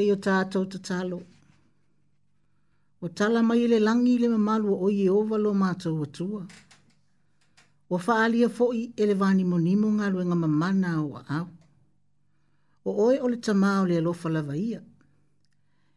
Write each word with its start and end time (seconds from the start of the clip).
te 0.00 0.08
o 0.12 0.16
tātou 0.16 0.64
te 0.70 0.78
talo. 0.80 1.20
O 3.02 3.08
tala 3.08 3.42
mai 3.42 3.66
le 3.68 3.78
langi 3.80 4.18
le 4.20 4.28
mamalu 4.28 4.74
o 4.74 4.88
i 4.92 5.02
e 5.04 5.08
ova 5.12 5.38
lo 5.40 5.52
mātou 5.56 6.00
o 6.00 6.06
tua. 6.06 6.44
O 7.90 7.98
whaalia 7.98 8.48
fo'i 8.48 8.84
i 8.84 8.92
e 8.92 9.02
ele 9.04 9.16
vāni 9.18 9.44
mo 9.44 9.58
nimo 9.58 9.90
ngā 9.90 10.10
luenga 10.14 10.36
mamana 10.36 10.94
o 11.02 11.16
au. 11.24 11.48
O 12.84 12.90
oe 13.06 13.18
o 13.20 13.28
le 13.28 13.36
tamāo 13.44 13.86
le 13.88 13.98
alofa 14.00 14.30
lava 14.32 14.54
ia. 14.56 14.80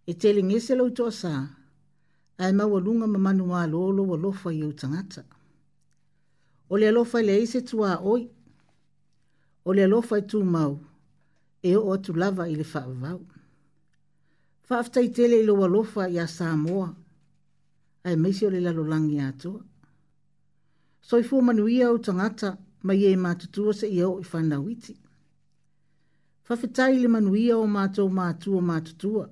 E 0.10 0.14
te 0.16 0.34
le 0.36 0.44
ngese 0.44 0.76
lau 0.76 0.90
toa 0.92 1.14
sā, 1.16 1.34
ai 2.44 2.52
mau 2.56 2.76
alunga 2.78 3.08
mamanu 3.08 3.52
wā 3.54 3.64
lolo 3.72 4.04
wa 4.10 4.18
lofa 4.20 4.52
i 4.52 4.64
au 4.66 4.72
tangata. 4.74 5.24
O 6.70 6.80
le 6.82 6.90
alofa 6.92 7.22
le 7.24 7.38
eise 7.40 7.62
tua 7.64 8.00
oi. 8.02 8.26
O 9.64 9.72
le 9.72 9.86
alofa 9.86 10.18
i 10.20 10.26
tū 10.28 10.42
mau, 10.44 10.74
e 11.64 11.72
o 11.80 11.86
atu 11.96 12.12
lava 12.20 12.50
i 12.52 12.58
le 12.60 12.66
whaavau 12.68 13.22
whaaftai 14.70 15.10
tele 15.16 15.40
i 15.40 15.44
loa 15.50 15.68
lofa 15.76 16.04
i 16.16 16.18
a 16.26 16.28
Samoa. 16.28 16.96
Ai 18.04 18.16
meisi 18.16 18.46
o 18.46 18.50
le 18.50 18.60
lalo 18.66 18.84
langi 18.88 19.18
atua. 19.20 19.62
Soifua 21.02 21.42
manuia 21.42 21.90
o 21.92 21.98
tangata 22.06 22.50
mai 22.88 23.00
e 23.06 23.12
mātutua 23.24 23.72
se 23.80 23.88
i 23.88 24.00
au 24.02 24.20
i 24.22 24.26
whanawiti. 24.32 24.94
Whawhetai 26.48 27.00
le 27.02 27.08
manuia 27.08 27.56
o 27.58 27.68
mātou 27.76 28.10
mātua 28.20 28.62
mātutua. 28.70 29.26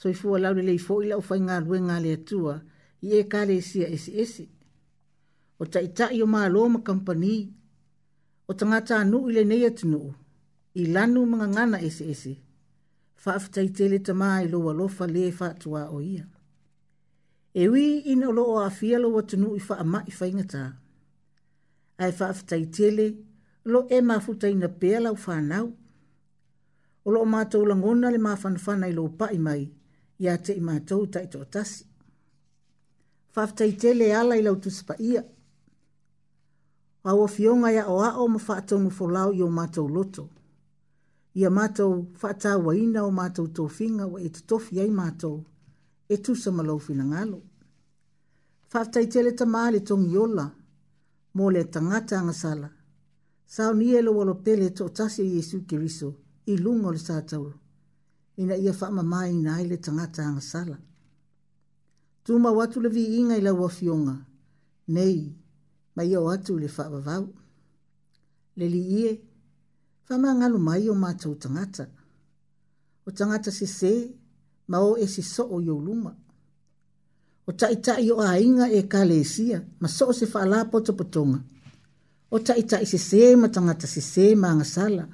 Soifua 0.00 0.38
laure 0.40 0.62
lei 0.62 0.78
fo 0.78 1.00
ila 1.02 1.18
o 1.20 1.24
whai 1.28 1.38
ngā 1.46 1.56
rue 1.64 1.80
ngā 1.88 1.96
le 2.04 2.12
atua 2.18 2.54
i 3.04 3.12
e 3.20 3.24
kare 3.32 3.60
sia 3.62 3.88
esi 3.96 4.14
esi. 4.24 4.46
O 5.58 5.64
taitai 5.66 6.20
o 6.24 6.26
mā 6.32 6.46
loma 6.52 6.80
kampani 6.86 7.34
o 8.48 8.54
tangata 8.54 9.00
anu 9.02 9.26
i 9.28 9.36
le 9.38 9.44
neia 9.44 9.70
tinu 9.70 10.02
i 10.74 10.86
lanu 10.94 11.26
mga 11.26 11.48
ngana 11.54 11.82
esi 11.88 12.04
esi 12.14 12.34
whaafitai 13.28 13.68
tele 13.78 13.98
ta 14.06 14.12
mai 14.20 14.44
loa 14.52 14.72
lofa 14.80 15.06
le 15.14 15.22
whaatua 15.38 15.82
o 15.96 16.00
ia. 16.12 16.24
E 17.64 17.64
wi 17.72 17.84
ina 18.12 18.28
o 18.28 18.32
loo 18.38 18.58
a 18.66 18.70
fialo 18.78 19.08
wa 19.16 19.22
tunu 19.30 19.48
i 19.60 19.62
wha 19.68 19.74
ama 19.84 20.00
i 20.10 20.14
whaingata. 20.18 20.62
Ai 22.04 22.12
whaafitai 22.18 22.64
tele 22.76 23.06
lo 23.72 23.80
e 23.96 24.00
mafutai 24.08 24.54
na 24.60 24.68
pēlau 24.80 25.16
whanau. 25.24 25.66
O 27.04 27.08
loo 27.14 27.26
mātou 27.34 27.64
langona 27.70 28.10
le 28.14 28.18
mafanfana 28.26 28.86
i 28.92 28.96
loo 28.98 29.10
pai 29.20 29.36
mai 29.48 29.62
i 30.22 30.28
a 30.28 30.34
te 30.44 30.52
i 30.60 30.64
mātou 30.70 31.02
ta 31.12 31.20
i 31.26 31.32
tōtasi. 31.34 31.78
Whaafitai 33.34 33.72
tele 33.82 34.04
e 34.12 34.16
ala 34.22 34.34
i 34.40 34.44
lautuspa 34.46 34.94
ia. 35.10 35.22
Awa 37.08 37.26
fionga 37.34 37.70
ia 37.72 37.86
o 37.88 37.96
a 38.06 38.10
o 38.22 38.26
mawha 38.28 38.56
atonu 38.60 38.90
fo 38.92 39.06
i 39.36 39.42
o 39.42 39.48
mātou 39.60 39.88
loto 39.96 40.28
ia 41.34 41.50
mātou 41.50 42.06
whata 42.22 42.56
wa 42.58 42.76
ina 42.76 43.04
o 43.04 43.10
mātou 43.12 43.48
tō 43.56 43.68
whinga 43.68 44.06
wa 44.08 44.20
e 44.20 44.30
tofi 44.30 44.80
ai 44.80 44.88
mātou 44.88 45.42
e 46.08 46.16
tu 46.24 46.34
sa 46.36 46.50
malau 46.50 46.78
whina 46.86 47.04
ngalo. 47.04 47.40
Whaftai 48.72 49.08
tele 49.12 49.32
ta 49.32 49.44
maa 49.48 49.70
le 49.70 49.80
tongi 49.80 50.16
ola, 50.16 50.46
mō 51.36 51.50
le 51.52 51.64
tangata 51.64 52.18
anga 52.20 52.32
sala. 52.32 52.68
Sao 53.44 53.72
ni 53.74 53.90
e 53.96 54.00
lo 54.02 54.12
walo 54.16 54.34
pele 54.44 54.68
tō 54.70 54.90
tasia 54.92 55.24
Iesu 55.24 55.62
Kiriso 55.66 56.12
i 56.46 56.56
lungo 56.56 56.92
le 56.92 56.98
sātau. 56.98 57.52
Ina 58.38 58.56
ia 58.56 58.72
whaama 58.72 59.02
maa 59.02 59.26
ina 59.28 59.56
ai 59.56 59.66
le 59.68 59.76
tangata 59.78 60.22
anga 60.24 60.40
sala. 60.40 60.78
Tūma 62.24 62.52
watu 62.56 62.80
le 62.80 62.88
vi 62.88 63.06
inga 63.20 63.36
i 63.40 63.44
la 63.44 63.52
wafionga. 63.56 64.16
Nei, 64.88 65.32
mai 65.96 66.16
o 66.16 66.24
watu 66.28 66.56
le 66.58 66.68
whaava 66.68 67.00
vau. 67.04 67.28
Le 68.58 68.68
li 68.68 68.82
ie, 69.04 69.10
fama 70.08 70.32
ngalu 70.34 70.58
mai 70.58 70.88
o 70.90 70.94
mātou 70.94 71.34
tangata. 71.40 71.84
O 73.06 73.10
tangata 73.12 73.50
si 73.52 73.66
se, 73.66 73.92
ma 74.68 74.80
o 74.80 74.94
e 74.96 75.04
si 75.06 75.22
so 75.22 75.44
o 75.52 75.60
yo 75.60 75.76
luma. 75.76 76.14
O 77.48 77.52
ta 77.52 77.68
ita 77.72 77.98
i 78.00 78.08
o 78.12 78.16
a 78.24 78.38
inga 78.40 78.70
e 78.72 78.80
ka 78.88 79.02
le 79.04 79.18
sia, 79.24 79.60
ma 79.80 79.88
so 79.88 80.06
o 80.08 80.12
se 80.16 80.26
wha 80.32 80.46
la 80.48 80.62
pota 80.72 80.92
potonga. 80.96 81.40
O 82.30 82.40
ta 82.40 82.56
ita 82.56 82.80
i 82.80 82.86
si 82.88 82.98
se 83.00 83.34
ma 83.36 83.48
tangata 83.52 83.86
si 83.90 84.00
se 84.04 84.32
ma 84.34 84.50
ngā 84.56 84.66
sala. 84.74 85.04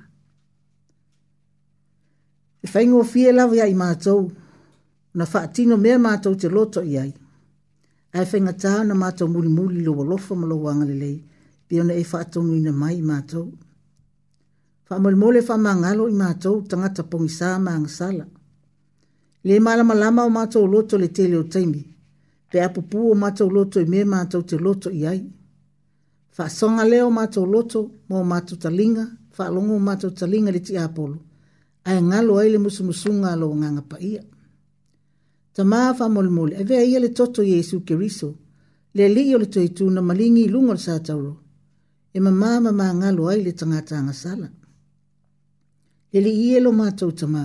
E 2.65 2.71
wha 2.73 2.83
ingo 2.87 3.03
fie 3.13 3.33
lawe 3.35 3.59
ai 3.67 3.75
mātou, 3.75 4.21
na 5.19 5.25
wha 5.31 5.43
atino 5.49 5.77
mea 5.79 5.99
mātou 5.99 6.37
te 6.39 6.47
loto 6.49 6.83
i 6.87 6.99
ai. 7.03 7.11
Ai 8.15 8.29
wha 8.31 8.41
ingatā 8.43 8.77
na 8.87 8.95
mātou 8.95 9.27
muri 9.27 9.51
muri 9.51 9.83
lo 9.83 9.97
walofa 9.99 10.39
ma 10.39 10.47
lo 10.47 10.63
wangalelei, 10.69 11.19
pia 11.67 11.83
na 11.85 11.95
e 11.99 12.07
wha 12.13 12.23
atonu 12.23 12.55
ina 12.55 12.71
mai 12.73 13.01
mātou. 13.03 13.51
Mātou 13.51 13.55
fa 14.89 14.99
mo 15.03 15.11
mo 15.21 15.31
le 15.35 15.41
fa 15.49 15.57
mangalo 15.67 16.05
i 16.09 16.15
mato 16.23 16.51
tanga 16.69 16.89
tapongi 16.97 17.31
sa 17.39 17.49
mang 17.67 17.87
sala 17.99 18.25
le 19.47 19.55
mala 19.67 19.83
mala 19.91 20.09
ma 20.17 20.23
mato 20.37 20.61
loto 20.73 20.95
le 21.03 21.09
tele 21.17 21.37
o 21.43 21.45
taimi 21.53 21.83
pe 22.51 22.57
a 22.67 22.69
pupu 22.75 22.99
o 23.13 23.15
mato 23.23 23.45
loto 23.57 23.77
i 23.81 23.87
me 23.93 24.01
mato 24.15 24.39
te 24.49 24.57
loto 24.65 24.89
i 24.99 25.03
ai 25.13 25.23
fa 26.37 26.45
songa 26.59 26.85
le 26.91 26.99
o 27.09 27.11
mato 27.19 27.41
loto 27.53 27.79
mo 28.09 28.17
mato 28.33 28.55
talinga 28.63 29.05
fa 29.37 29.45
longo 29.55 29.77
mato 29.89 30.07
talinga 30.19 30.51
le 30.57 30.61
ti 30.67 30.73
apolo 30.87 31.17
ai 31.89 31.99
ngalo 32.11 32.33
ai 32.41 32.49
le 32.55 32.59
musumusunga 32.65 33.31
lo 33.41 33.47
nganga 33.61 33.83
pa 33.91 33.97
ia 34.13 34.23
tama 35.55 35.81
fa 35.99 36.05
mo 36.15 36.21
mo 36.37 36.43
le 36.51 36.55
ve 36.69 36.77
ia 36.91 36.99
le 37.05 37.11
toto 37.19 37.41
yesu 37.53 37.77
keriso 37.89 38.29
le 38.97 39.05
li 39.15 39.25
o 39.35 39.39
le 39.43 39.49
toitu 39.55 39.85
na 39.95 40.01
malingi 40.09 40.45
lungo 40.55 40.75
sa 40.85 40.93
tauro 41.07 41.33
e 42.17 42.19
mama 42.25 42.51
mama 42.67 42.87
ngalo 43.01 43.23
ai 43.33 43.41
le 43.47 43.53
tanga 43.61 43.81
tanga 43.91 44.15
sala 44.25 44.49
Ele 46.15 46.31
ie 46.31 46.61
lo 46.61 46.73
mato 46.73 47.07
tama. 47.19 47.45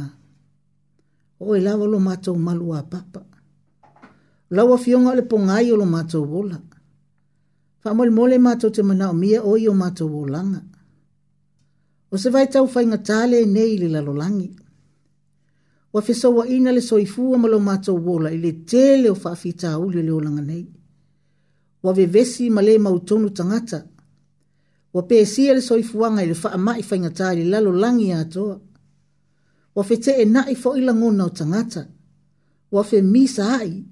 O 1.40 1.56
e 1.58 1.62
lawa 1.66 1.86
lo 1.94 2.00
mato 2.08 2.32
malu 2.36 2.68
a 2.76 2.82
papa. 2.92 3.22
Lawa 4.56 4.76
fionga 4.84 5.12
le 5.18 5.22
pongai 5.32 5.68
o 5.72 5.76
lo 5.82 5.86
mato 5.96 6.18
wola. 6.32 6.58
Famol 7.82 8.10
mole 8.18 8.38
mato 8.48 8.68
te 8.76 8.82
mana 8.90 9.06
o 9.10 9.14
mia 9.22 9.40
o 9.50 9.54
yo 9.66 9.74
mato 9.84 10.06
wolanga. 10.14 10.62
O 12.14 12.18
se 12.22 12.30
vai 12.34 12.46
tau 12.54 12.66
fai 12.74 12.86
ngatale 12.90 13.36
e 13.42 13.46
nei 13.56 13.74
le 13.82 13.88
lalolangi. 13.96 14.50
O 15.94 15.98
a 15.98 16.02
fesau 16.08 16.34
wa 16.38 16.46
ina 16.56 16.70
le 16.76 16.82
soifua 16.90 17.36
ma 17.42 17.48
lo 17.54 17.60
mato 17.70 17.92
wola 18.08 18.30
ile 18.38 18.52
tele 18.70 19.08
o 19.10 19.16
fafita 19.24 19.70
uli 19.86 20.02
le 20.08 20.12
olanga 20.20 20.42
nei. 20.50 20.66
O 21.84 21.90
a 21.90 21.94
vevesi 22.00 22.46
ma 22.56 22.62
le 22.68 22.74
mautonu 22.86 23.28
tangata 23.38 23.80
wa 24.94 25.04
pēsia 25.06 25.54
le 25.54 25.62
soifuanga 25.64 26.24
i 26.26 26.32
le 26.32 26.38
whaamai 26.40 26.82
whaingatā 26.82 27.32
i 27.36 27.44
le 27.44 27.52
lalo 27.54 27.74
langi 27.76 28.10
atoa. 28.16 28.56
Wa 29.76 29.84
fete 29.86 30.16
e 30.22 30.26
nai 30.26 30.56
fo 30.56 30.76
i 30.78 30.88
o 30.90 31.30
tangata. 31.30 31.88
Wa 32.72 32.84
fe 32.84 33.02
misa 33.02 33.58
ai. 33.60 33.84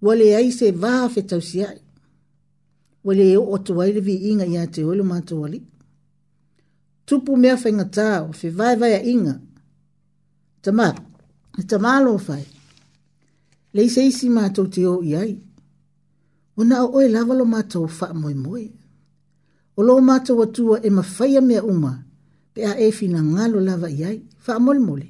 Wa 0.00 0.14
le 0.14 0.36
ai 0.36 0.50
se 0.52 0.72
fe 1.14 1.22
tausi 1.22 1.64
ai. 1.64 1.80
Wa 3.04 3.14
le 3.14 3.36
o 3.36 3.50
otuai 3.52 3.92
le 3.92 4.00
vi 4.00 4.30
inga 4.30 4.44
i 4.44 4.56
ate 4.58 4.84
oilu 4.84 5.04
mātua 5.04 5.48
li. 5.48 5.62
Tupu 7.04 7.36
mea 7.36 7.56
whaingatā 7.56 8.28
o 8.28 8.32
fe 8.32 8.48
vai 8.50 8.76
vai 8.76 8.92
a 8.94 9.02
inga. 9.02 9.40
Tama, 10.62 10.92
Tama 10.92 11.66
tamalo 11.66 12.14
o 12.14 12.18
fai. 12.18 12.44
Le 13.72 13.82
isi 13.82 14.06
isi 14.06 14.28
mātou 14.30 14.70
te 14.70 14.86
o 14.86 15.02
i 15.02 15.16
ai. 15.16 15.34
O 16.56 16.64
na 16.64 16.84
o 16.84 16.94
oe 16.98 17.08
lavalo 17.08 17.44
mātou 17.46 17.86
wha 17.90 18.12
moi 18.14 18.34
moi 18.34 18.64
o 19.78 19.82
loo 19.88 20.00
matou 20.02 20.42
atua 20.42 20.76
e 20.86 20.90
mafaia 20.98 21.40
mea 21.48 21.62
uma 21.74 21.92
pe 22.54 22.60
a 22.66 22.72
e 22.86 22.90
finagalo 23.00 23.56
lava 23.68 23.88
i 23.98 24.02
ai 24.10 24.18
faamolemole 24.44 25.08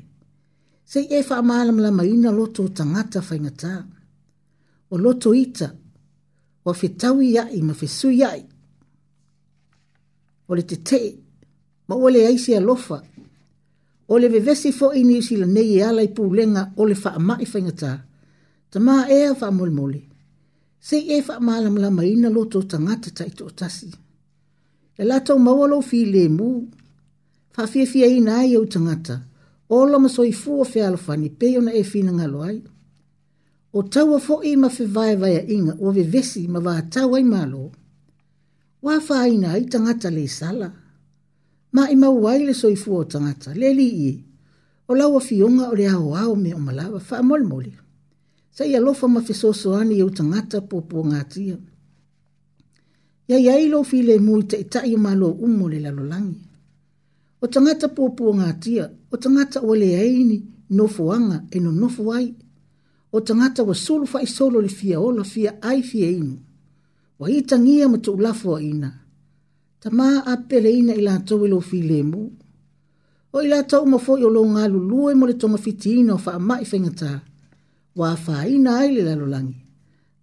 sei 0.90 1.04
e 1.18 1.22
faamalamalamaina 1.28 2.28
loto 2.38 2.58
o 2.68 2.68
tagata 2.78 3.18
faigatā 3.28 3.72
o 4.92 4.96
loto 5.04 5.28
ita 5.44 5.68
ua 6.66 6.74
fetau 6.80 7.16
i 7.24 7.40
aʻi 7.42 7.58
ma 7.66 7.74
fesui 7.80 8.18
aʻi 8.30 8.42
o 10.48 10.50
le 10.56 10.62
tetee 10.70 11.08
ma 11.88 11.94
ua 12.02 12.08
leai 12.14 12.36
se 12.44 12.50
alofa 12.60 12.98
o 14.12 14.18
le 14.20 14.28
vevesi 14.34 14.70
foʻi 14.78 15.00
niusilanei 15.08 15.70
e 15.80 15.80
ala 15.88 16.02
i 16.04 16.10
pulega 16.16 16.62
o 16.76 16.82
le 16.90 16.96
faamaʻi 17.04 17.44
faigatā 17.52 17.92
tamā 18.72 18.94
ea 19.18 19.32
faamolemole 19.40 20.00
sei 20.88 21.02
e 21.16 21.24
faamalamalamaina 21.26 22.28
loto 22.36 22.54
o 22.62 22.68
tagata 22.70 23.08
taʻitoʻatasi 23.18 23.88
ta 23.92 23.98
e 24.98 25.04
lata 25.04 25.32
o 25.34 25.38
maua 25.38 25.68
lau 25.68 25.80
fi 25.82 26.04
le 26.10 26.28
mu. 26.28 26.66
Fafia 27.54 27.86
fia 27.86 28.06
ina 28.06 28.36
ai 28.42 28.54
au 28.56 28.66
tangata. 28.66 29.20
Ola 29.70 29.98
maso 29.98 30.24
i 30.24 30.32
fua 30.32 30.64
fe 30.64 30.80
alafani, 30.84 31.28
peo 31.30 31.60
na 31.60 31.72
e 31.72 31.82
fina 31.84 32.12
ngalo 32.12 32.42
ai. 32.42 32.60
O 33.72 33.82
taua 33.82 34.18
fo 34.18 34.42
i 34.42 34.56
ma 34.56 34.68
fe 34.68 34.84
vai 34.86 35.14
vai 35.16 35.34
a 35.38 35.42
inga, 35.56 35.74
o 35.84 35.88
ve 35.96 36.02
vesi 36.02 36.42
ma 36.52 36.58
va 36.66 36.72
tau 36.92 37.14
ai 37.14 37.22
malo. 37.22 37.64
Wa 38.84 38.98
fa 39.06 39.16
ina 39.28 39.48
ai 39.54 39.64
tangata 39.70 40.08
le 40.10 40.26
sala. 40.28 40.68
Ma 41.74 41.82
i 41.88 41.96
maua 41.96 42.30
ai 42.32 42.40
le 42.48 42.54
so 42.54 42.68
i 42.68 42.76
fua 42.76 42.98
o 43.02 43.04
tangata, 43.12 43.50
le 43.60 43.68
li 43.78 43.88
i. 44.10 44.12
O 44.90 44.94
lau 44.98 45.12
a 45.18 45.20
fionga 45.28 45.64
o 45.70 45.74
le 45.78 45.86
au 45.96 46.08
au 46.22 46.32
me 46.42 46.50
o 46.54 46.58
malawa, 46.66 46.98
fa 47.08 47.16
molmoli. 47.28 47.74
Sa 48.54 48.62
i 48.70 48.74
alofa 48.78 49.06
ma 49.14 49.20
fe 49.26 49.32
soso 49.42 49.68
ani 49.80 49.96
au 50.02 50.10
tangata 50.18 50.58
po 50.68 50.76
po 50.90 50.98
ngatia. 51.10 51.56
Ma 51.62 51.67
ia 53.28 53.36
ia 53.38 53.54
ilo 53.60 53.78
file 53.84 54.14
multe 54.28 54.54
i 54.56 54.64
tai 54.72 54.92
malo 55.06 55.28
umo 55.46 55.64
le 55.72 55.78
lalolangi. 55.84 56.36
O 57.40 57.46
tangata 57.52 57.86
pōpua 57.96 58.32
ngā 58.38 58.48
tia, 58.62 58.86
o 59.12 59.16
tangata 59.22 59.60
o 59.68 59.74
le 59.76 59.88
aini, 60.02 60.38
nofuanga 60.78 61.38
e 61.54 61.60
no 61.62 61.70
nofu 61.80 62.04
ai. 62.18 62.28
O 63.14 63.20
tangata 63.28 63.60
wa 63.68 63.74
sulu 63.84 64.04
fai 64.12 64.26
solo 64.26 64.58
le 64.64 64.68
fia 64.78 64.96
ola 65.08 65.24
fia 65.32 65.52
ai 65.70 65.80
fia 65.90 66.08
inu. 66.18 66.36
Wa 67.20 67.26
i 67.34 67.38
tangia 67.50 67.86
ma 67.88 67.98
tu 68.04 68.10
ulafo 68.18 68.52
ina. 68.70 68.90
Ta 69.80 69.88
maa 69.98 70.18
apele 70.32 70.70
ina 70.80 70.92
ila 71.00 71.12
atou 71.18 71.40
ilo 71.46 71.60
file 71.70 71.98
mu. 72.10 72.22
O 73.34 73.42
ila 73.44 73.56
atou 73.62 73.84
mafo 73.92 74.12
i 74.18 74.24
olo 74.28 74.42
ngā 74.54 74.64
lulue 74.72 75.12
mo 75.18 75.24
le 75.28 75.34
tonga 75.40 75.58
fiti 75.64 75.90
ina 76.00 76.12
o 76.16 76.18
faa 76.24 76.40
mai 76.48 76.64
fengataa. 76.70 77.18
Wa 77.98 78.08
faa 78.24 78.42
ina 78.56 78.70
ai 78.80 78.88
le 78.96 79.02
lalolangi. 79.08 79.56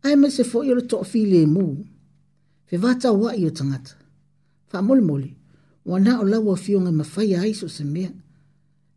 Ai 0.06 0.16
me 0.20 0.28
se 0.36 0.44
fo 0.50 0.58
i 0.68 0.72
olo 0.74 0.82
tofile 0.92 1.42
mu. 1.56 1.66
Wa 1.70 1.94
fe 2.68 2.78
vata 2.78 3.12
wa 3.12 3.36
i 3.36 3.46
o 3.46 3.50
tangata. 3.52 3.96
Wha 4.74 4.82
mole 4.82 5.02
mole, 5.02 5.32
wa 5.86 6.00
na 6.00 6.20
o 6.20 6.24
lawa 6.24 6.58
fio 6.64 6.78
ngai 6.82 6.94
mawhai 7.00 7.32
a 7.38 7.42
iso 7.52 7.68
se 7.76 7.84
mea. 7.84 8.12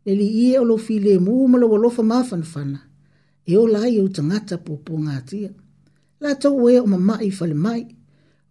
Le 0.05 0.11
li 0.15 0.27
o 0.59 0.63
lo 0.63 0.77
fi 0.77 0.95
mu 1.25 1.31
o 1.43 1.47
malo 1.51 1.65
walofa 1.73 2.03
mawhan 2.11 2.43
whana, 2.55 2.79
e 3.45 3.53
o 3.61 3.67
lai 3.73 3.93
o 4.01 4.05
tangata 4.15 4.55
po 4.65 4.73
po 4.85 4.93
ngā 5.05 5.17
La 6.21 6.29
tau 6.41 6.67
e 6.73 6.79
o 6.79 6.85
mama 6.93 7.15
fale 7.37 7.53
mai, 7.65 7.81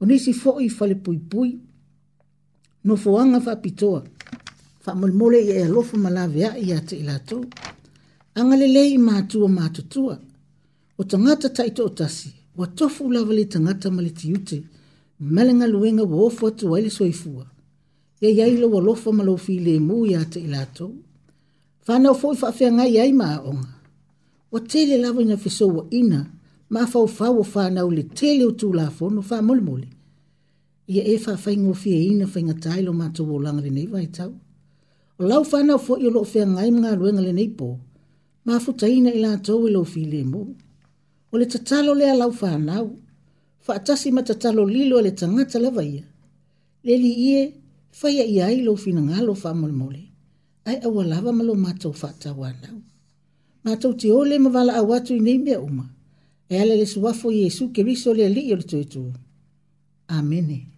o 0.01 0.07
nisi 0.09 0.33
fo 0.41 0.51
i 0.61 0.69
fale 0.77 0.95
pui 1.05 1.19
pui, 1.31 1.51
no 2.87 2.95
fuanga 3.03 3.39
wha 3.45 3.53
pitoa, 3.65 4.01
wha 4.87 4.91
mole 5.01 5.13
mole 5.21 5.39
e 5.43 5.55
alofa 5.67 5.97
malavea 6.05 6.51
i 6.57 6.67
ate 6.79 6.95
i 6.97 7.03
la 7.09 7.17
tau. 7.29 7.41
Angalelei 8.39 8.93
i 8.95 8.99
mātua 8.99 9.49
mātutua, 9.59 10.15
o 10.97 11.03
tangata 11.11 11.49
taito 11.57 11.83
o 11.85 11.89
tasi, 11.99 12.31
wa 12.59 12.67
tofu 12.67 13.11
lawa 13.13 13.33
le 13.35 13.45
tangata 13.53 13.91
maliti 13.91 14.33
utei, 14.33 14.63
malanga 15.21 15.67
luenga 15.67 16.03
wofu 16.03 16.47
atu 16.47 16.71
waili 16.73 16.91
soifua. 16.91 17.47
Ia 18.21 18.29
iai 18.31 18.57
lo 18.57 18.71
walofa 18.71 19.13
malo 19.13 19.37
file 19.37 19.79
mu 19.81 20.07
ya 20.07 20.25
te 20.25 20.41
ilato. 20.41 20.93
Fana 21.81 22.13
ufoi 22.13 22.37
faafea 22.37 22.73
ngai 22.73 22.93
iai 22.95 23.13
maa 23.13 23.41
onga. 23.41 23.75
Wa 24.53 24.61
tele 24.61 24.97
lawa 24.97 25.23
ina 25.23 25.37
fiso 25.37 25.67
wa 25.69 25.87
ina, 25.91 26.27
maa 26.71 26.87
fau 26.87 27.09
fau 27.09 27.39
wa 27.39 27.45
fana 27.45 27.85
ule 27.87 28.03
tele 28.03 28.45
utu 28.45 28.73
lafono 28.73 29.23
faa 29.23 29.43
mole 29.43 29.61
mole. 29.61 29.89
Ia 30.87 31.05
e 31.05 31.19
faa 31.19 31.37
fai 31.37 31.57
ngofi 31.57 31.91
e 31.93 32.05
ina 32.05 32.27
fai 32.27 32.43
ngatai 32.45 32.83
lo 32.83 32.93
mato 32.93 33.25
wo 33.25 33.39
langa 33.43 33.61
le 33.63 33.71
neiva 33.71 34.01
e 34.03 34.07
tau. 34.07 34.33
O 35.19 35.27
lau 35.31 35.45
fana 35.45 35.77
ufoi 35.77 36.05
yolo 36.05 36.21
ufea 36.21 36.47
ngai 36.47 36.71
mga 36.71 36.97
luenga 36.97 37.21
le 37.27 37.33
neipo. 37.33 37.69
Maa 38.45 38.59
futa 38.61 38.89
ina 38.89 39.11
ilato 39.15 39.53
ule 39.59 39.77
ufile 39.79 40.25
mu. 40.25 40.43
O 41.33 41.39
le 41.39 41.47
tatalo 41.47 41.95
lea 41.95 42.15
lau 42.15 42.33
fana 42.33 42.83
ule 42.83 43.07
fa 43.69 43.75
atasi 43.77 44.09
ma 44.17 44.23
tatalo 44.25 44.63
lilo 44.65 44.97
le 45.05 45.13
tangata 45.21 45.59
lava 45.65 45.83
ia. 45.93 46.05
Le 46.87 46.95
li 47.05 47.13
ie, 47.33 47.41
faya 47.99 48.25
ia 48.35 48.47
i 48.49 48.59
lo 48.67 48.73
fina 48.85 49.01
ngalo 49.09 49.33
fa 49.43 49.51
molmole. 49.61 50.03
Ai 50.69 50.77
awa 50.87 51.03
lava 51.13 51.31
malo 51.39 51.53
matau 51.65 51.93
fa 52.01 52.09
atawa 52.15 52.49
nau. 52.63 52.77
Matau 53.65 53.93
te 54.01 54.09
ole 54.21 54.35
ma 54.45 54.49
wala 54.57 54.73
awatu 54.83 55.11
i 55.13 55.21
neimea 55.27 55.59
uma. 55.69 55.85
E 56.51 56.55
ale 56.63 56.75
le 56.81 56.87
suwafo 56.93 57.29
Yesu 57.41 57.65
ke 57.75 57.81
riso 57.89 58.11
le 58.19 58.27
li 58.35 58.43
yore 58.49 58.65
tuetu. 58.71 59.03
Amene. 59.05 59.17
Amene. 60.17 60.78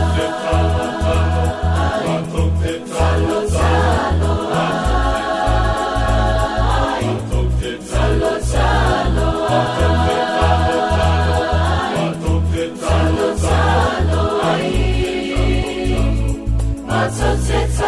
World 17.31 17.43
sets 17.43 17.81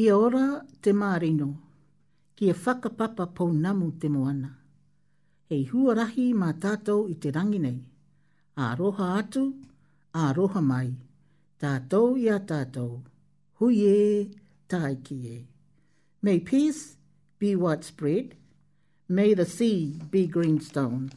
Kia 0.00 0.14
ora 0.16 0.62
te 0.80 0.92
marino, 0.94 1.46
kia 2.34 2.54
e 2.54 2.56
whakapapa 2.64 3.24
pou 3.34 3.52
namu 3.52 3.90
te 4.00 4.08
moana. 4.08 4.48
Hei 5.50 5.66
huarahi 5.70 6.30
mā 6.42 6.54
tātou 6.62 7.02
i 7.12 7.16
te 7.20 7.28
rangi 7.36 7.58
nei. 7.60 7.74
Āroha 8.56 9.08
atu, 9.18 9.42
āroha 10.22 10.62
mai. 10.70 10.88
Tātou 11.60 12.16
ia 12.16 12.36
a 12.38 12.44
tātou. 12.52 12.94
Hui 13.60 13.82
e, 13.90 14.30
tai 14.72 14.94
ki 15.04 15.18
e. 15.34 15.36
May 16.22 16.40
peace 16.40 16.96
be 17.38 17.52
widespread. 17.54 18.32
May 19.06 19.34
the 19.34 19.44
sea 19.44 20.00
be 20.10 20.26
greenstone. 20.26 21.10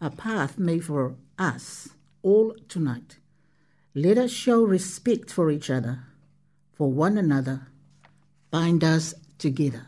A 0.00 0.10
path 0.12 0.58
made 0.60 0.84
for 0.84 1.16
us 1.40 1.88
all 2.22 2.54
tonight. 2.68 3.18
Let 3.96 4.16
us 4.16 4.30
show 4.30 4.62
respect 4.62 5.28
for 5.32 5.50
each 5.50 5.68
other, 5.68 6.04
for 6.78 6.92
one 6.92 7.18
another, 7.18 7.62
bind 8.52 8.84
us 8.84 9.14
together. 9.38 9.86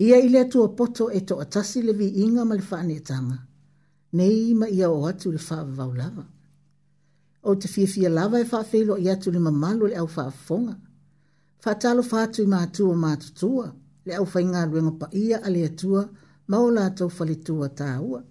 Ia 0.00 0.16
i 0.22 0.28
le 0.28 0.44
tua 0.46 0.68
poto 0.68 1.08
e 1.10 1.20
to 1.26 1.36
atasi 1.42 1.82
le 1.82 1.92
vi 1.92 2.06
inga 2.22 2.44
ma 2.44 2.54
le 2.54 2.62
whaaneatanga, 2.62 3.38
nei 4.16 4.54
ma 4.54 4.66
ia 4.68 4.88
o 4.90 5.02
atu 5.10 5.32
le 5.32 5.38
whaavau 5.46 5.92
lava. 5.98 6.24
O 7.42 7.54
te 7.56 7.66
fia 7.68 7.86
fia 7.86 8.08
lava 8.08 8.38
e 8.38 8.46
whaafelo 8.50 8.94
i 9.04 9.08
atu 9.10 9.30
le 9.34 9.40
mamalo 9.46 9.84
le 9.90 9.96
au 9.98 10.06
whaafonga. 10.16 10.74
Whaatalo 11.64 12.02
whaatu 12.10 12.40
i 12.46 12.46
mātua 12.46 12.94
mātutua, 13.04 13.66
le 14.06 14.14
au 14.14 14.26
whainga 14.32 14.62
ruenga 14.70 14.92
pa 15.00 15.06
ia 15.12 15.38
a 15.42 15.50
le 15.50 15.64
atua 15.68 16.06
maola 16.46 16.82
atau 16.90 17.08
whaletua 17.16 17.66
tāua. 17.80 18.22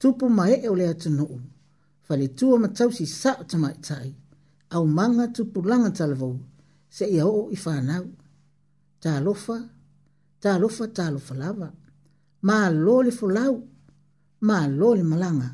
Tupu 0.00 0.28
mae 0.36 0.62
e 0.64 0.68
o 0.72 0.74
le 0.74 0.88
atu 0.88 1.10
nuu, 1.12 1.36
whaletua 2.08 2.56
matausi 2.64 3.06
sa 3.06 3.36
o 3.40 3.44
tamai 3.44 3.76
tai, 3.80 4.14
au 4.72 4.86
manga 4.86 5.28
tupu 5.28 5.60
langa 5.68 5.90
talavau, 5.90 6.38
se 6.96 7.04
ia 7.14 7.26
o 7.26 7.50
i 7.52 7.56
whanau. 7.64 8.06
Tā 9.02 9.18
lofa, 9.20 9.56
tā 10.42 10.54
lofa, 10.60 10.86
tā 10.96 11.10
lofa 11.12 11.34
lava. 11.36 11.66
Mā 12.48 12.60
lōle 12.72 13.10
fulau, 13.12 13.56
mā 14.48 14.60
lōle 14.78 15.04
malanga, 15.04 15.50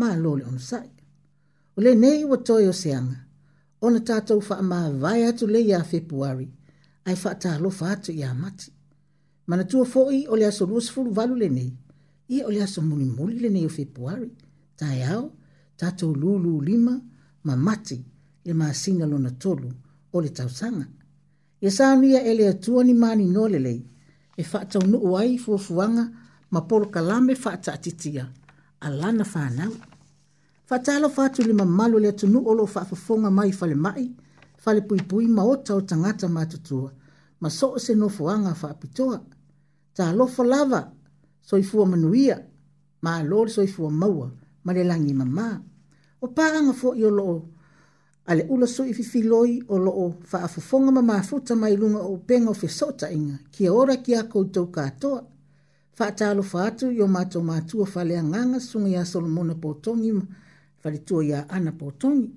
mā 0.00 0.08
lōle 0.22 0.48
onusai. 0.50 0.88
O 1.76 1.80
le 1.84 1.92
nei 1.94 2.24
wa 2.30 2.38
toi 2.48 2.66
o 2.66 2.72
seanga, 2.74 3.20
o 3.84 3.90
na 3.94 4.00
tātou 4.08 4.42
wha 4.46 4.58
mā 4.70 4.78
vai 5.04 5.20
atu 5.28 5.46
le 5.46 5.62
ia 5.68 5.78
februari, 5.92 6.48
ai 7.06 7.14
wha 7.22 7.36
tā 7.44 7.52
lofa 7.62 7.92
atu 7.94 8.12
ia 8.22 8.32
mati. 8.34 8.72
Mana 9.46 9.64
tua 9.70 9.86
fōi 9.92 10.24
o 10.30 10.34
le 10.40 10.46
aso 10.48 10.66
lūsifuru 10.70 11.14
valu 11.18 11.38
le 11.38 11.48
nei, 11.54 11.68
i 12.34 12.42
o 12.42 12.50
le 12.50 12.64
aso 12.66 12.82
muni 12.86 13.06
muli 13.14 13.38
le 13.44 13.48
nei 13.54 13.66
o 13.68 13.76
februari, 13.76 14.26
tā 14.78 14.90
e 14.98 15.06
au, 15.14 15.28
tātou 15.78 16.16
lūlū 16.24 16.56
lima, 16.66 16.96
ma 17.46 17.56
mati, 17.68 18.00
le 18.46 18.54
mā 18.58 18.72
singa 18.82 19.06
lona 19.10 19.30
tolu, 19.44 19.70
o 20.12 20.20
le 20.20 20.28
tausaga 20.28 20.86
ia 21.60 21.70
saunia 21.70 22.22
e 22.24 22.34
le 22.34 22.48
atua 22.48 22.84
ni 22.84 22.94
manino 22.94 23.42
lelei 23.52 23.80
e 24.36 24.42
faataunuu 24.50 25.16
ai 25.20 25.38
fuafuaga 25.38 26.04
ma 26.52 26.60
polokalame 26.68 27.34
faataatitia 27.34 28.24
a 28.80 28.88
lana 29.00 29.24
fanau 29.32 29.72
faatalofa 30.68 31.22
atu 31.24 31.42
i 31.42 31.44
le 31.48 31.52
mamalu 31.60 31.96
le 32.02 32.08
atunuu 32.14 32.42
o 32.50 32.54
loo 32.58 32.66
faafofoga 32.74 33.28
mai 33.38 33.50
falemaʻi 33.60 34.06
falepuipui 34.62 35.24
ma 35.36 35.42
ota 35.52 35.70
o 35.74 35.80
tagata 35.90 36.26
matutua 36.36 36.90
ma 37.42 37.48
so 37.58 37.66
o 37.76 37.78
se 37.84 37.92
nofoaga 37.94 38.54
faapitoa 38.54 39.18
talofa 39.96 40.42
lava 40.44 40.80
soifua 41.48 41.86
manuia 41.86 42.36
malo 43.02 43.44
le 43.44 43.50
soifua 43.56 43.90
maua 43.90 44.28
ma 44.64 44.70
le 44.76 44.82
lagi 44.90 45.12
mamā 45.20 45.46
o 46.24 46.26
pa 46.36 46.42
aga 46.58 46.72
foʻi 46.80 47.02
o 47.08 47.10
loo 47.18 47.36
ale 48.30 48.46
ula 48.48 48.66
so 48.66 48.84
i 48.86 48.92
fifi 48.94 49.22
loi 49.22 49.60
o 49.68 49.78
loo 49.78 50.12
fa 50.24 50.42
afofonga 50.46 50.90
ma 50.92 51.02
mafuta 51.02 51.56
mai 51.56 51.76
lunga 51.76 51.98
o 52.02 52.16
penga 52.16 52.50
o 52.50 52.54
fe 52.54 52.68
sota 52.68 53.10
inga 53.10 53.38
ki 53.50 53.68
ora 53.68 53.96
ki 53.96 54.14
a 54.14 54.22
koutou 54.22 54.68
katoa. 54.70 55.24
Fa 55.96 56.06
atalo 56.06 56.42
fa 56.44 56.66
atu 56.68 56.92
yo 56.92 57.08
mato 57.08 57.42
matua 57.42 57.86
fa 57.86 58.04
lea 58.04 58.22
nganga 58.22 58.60
sunga 58.60 58.88
ya 58.88 59.02
Solomona 59.04 59.54
Potongi 59.54 60.12
ma 60.12 60.22
fa 60.78 60.90
litua 60.90 61.24
ya 61.24 61.46
Ana 61.48 61.72
Potongi. 61.72 62.30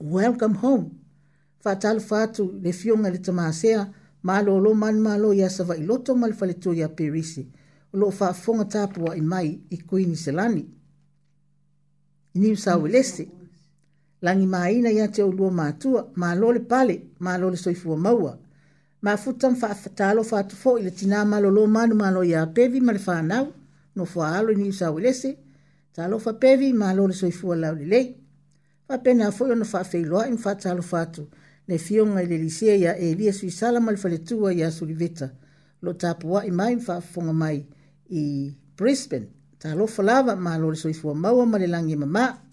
Welcome 0.00 0.54
home. 0.54 0.90
Fa 1.60 1.70
atalo 1.70 2.00
fa 2.00 2.22
atu 2.22 2.50
le 2.62 2.72
fionga 2.72 3.10
le 3.10 3.18
tamasea 3.18 3.86
ma 4.22 4.42
lo 4.42 4.58
lo 4.58 4.74
man 4.74 4.98
ma 5.00 5.16
lo 5.16 5.32
ya 5.32 5.50
sava 5.50 5.76
iloto 5.76 6.16
ma 6.16 6.26
le 6.26 6.34
fa 6.34 6.46
litua 6.46 6.74
ya 6.74 6.88
Perisi. 6.88 7.46
Lo 7.92 8.10
fa 8.10 8.28
afonga 8.30 8.64
tapua 8.64 9.14
i 9.16 9.20
mai 9.20 9.48
i 9.70 9.78
kui 9.78 10.06
ni 10.06 10.16
selani. 10.16 10.62
Ni 10.64 10.66
usawilesi. 10.66 12.42
Ni 12.42 12.52
usawilesi 12.52 13.28
langi 14.24 14.46
maina 14.46 14.90
ia 14.92 15.08
te 15.08 15.22
olua 15.22 15.50
matua 15.50 16.08
ma 16.14 16.34
lole 16.34 16.60
pale 16.60 16.96
ma 17.18 17.36
lole 17.38 17.56
soifua 17.56 17.96
maua 17.96 18.38
ma 19.02 19.16
futa 19.16 19.50
mfa 19.50 19.74
fatalo 19.74 20.22
fatu 20.24 20.56
fo 20.56 20.78
ile 20.78 20.90
tina 20.90 21.24
ma 21.24 21.40
lolo 21.40 21.66
manu 21.66 21.94
ma 21.94 22.10
lo 22.10 22.22
ya 22.24 22.46
pevi 22.46 22.80
ma 22.80 22.92
fa 23.06 23.22
nau 23.22 23.46
no 23.96 24.04
fo 24.04 24.22
alo 24.22 24.52
ni 24.54 24.72
sa 24.72 24.90
welese 24.90 25.30
talo 25.94 26.18
fa 26.18 26.32
pevi 26.42 26.72
ma 26.72 26.92
lole 26.94 27.12
soifua 27.20 27.56
la 27.62 27.72
lele 27.72 28.00
fa 28.88 28.98
pena 29.04 29.30
fo 29.36 29.46
yo 29.48 29.54
no 29.54 29.64
fa 29.72 29.84
fe 29.90 29.98
lo 30.10 30.24
in 30.32 30.38
fa 30.44 30.52
fatu 30.92 31.28
ne 31.68 31.76
fion 31.78 32.16
ai 32.16 32.26
le 32.26 32.38
lisia 32.44 32.74
ya 32.76 32.92
elia 32.96 33.32
sui 33.32 33.50
sala 33.50 33.80
ma 33.80 33.92
fa 33.96 34.08
le 34.08 34.18
tua 34.22 34.50
ya 34.52 34.70
suliveta 34.70 35.28
lo 35.82 35.92
tapua 35.92 36.44
i 36.48 36.50
mai 36.50 36.76
fa 36.86 37.00
fonga 37.00 37.32
mai 37.32 37.58
i 38.10 38.22
brisbane 38.76 39.28
talo 39.58 39.86
fa 39.86 40.02
lava 40.02 40.32
ma 40.36 40.56
lole 40.58 40.76
soifua 40.76 41.14
maua 41.14 41.44
ma 41.46 41.58
le 41.58 41.66
langi 41.66 41.96
mamaa 41.96 42.43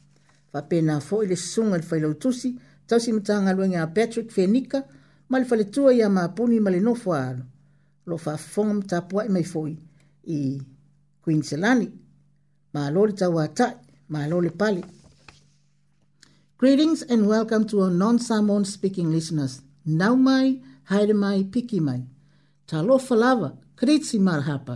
faapena 0.51 0.95
foʻi 1.07 1.25
le 1.31 1.35
susuga 1.41 1.75
i 1.77 1.81
le 1.81 1.87
failautusi 1.89 2.49
tausimatagaluega 2.87 3.79
a 3.85 3.91
patrick 3.95 4.29
fenika 4.35 4.79
ma 5.29 5.35
le 5.39 5.45
faletua 5.49 5.89
ia 5.99 6.07
mapuni 6.17 6.57
ma 6.65 6.69
le 6.75 6.79
nofo 6.87 7.09
aalo 7.25 7.43
loo 8.09 8.19
faafofoga 8.25 8.73
matapuaʻi 8.79 9.29
mai 9.35 9.45
foʻi 9.53 9.73
i 10.37 10.39
queenselani 11.23 11.87
malo 12.75 13.01
le 13.07 13.13
tauātaʻi 13.19 13.73
malo 14.13 14.37
le 14.45 14.51
pale 14.61 14.81
greetings 16.59 17.01
and 17.13 17.21
welcome 17.33 17.63
to 17.69 17.75
our 17.83 17.93
non-samon 18.03 18.63
speaking 18.75 19.09
listeners 19.15 19.53
nau 19.99 20.13
mai 20.27 20.45
haere 20.91 21.15
mai 21.23 21.39
piki 21.53 21.79
mai 21.87 22.01
talofa 22.69 23.15
lava 23.23 23.49
kritsi 23.79 24.17
marahapa 24.27 24.75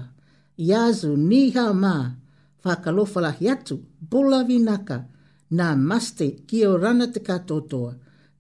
iazu 0.67 1.09
niha 1.29 1.65
ma 1.83 1.93
faakalofa 2.63 3.19
lahi 3.25 3.45
atu 3.55 3.75
bula 4.11 4.39
vinaka 4.47 4.97
nā 5.53 5.67
maste 5.77 6.27
ki 6.47 6.63
o 6.65 6.75
rana 6.77 7.07
te 7.11 7.19
katoa. 7.19 7.93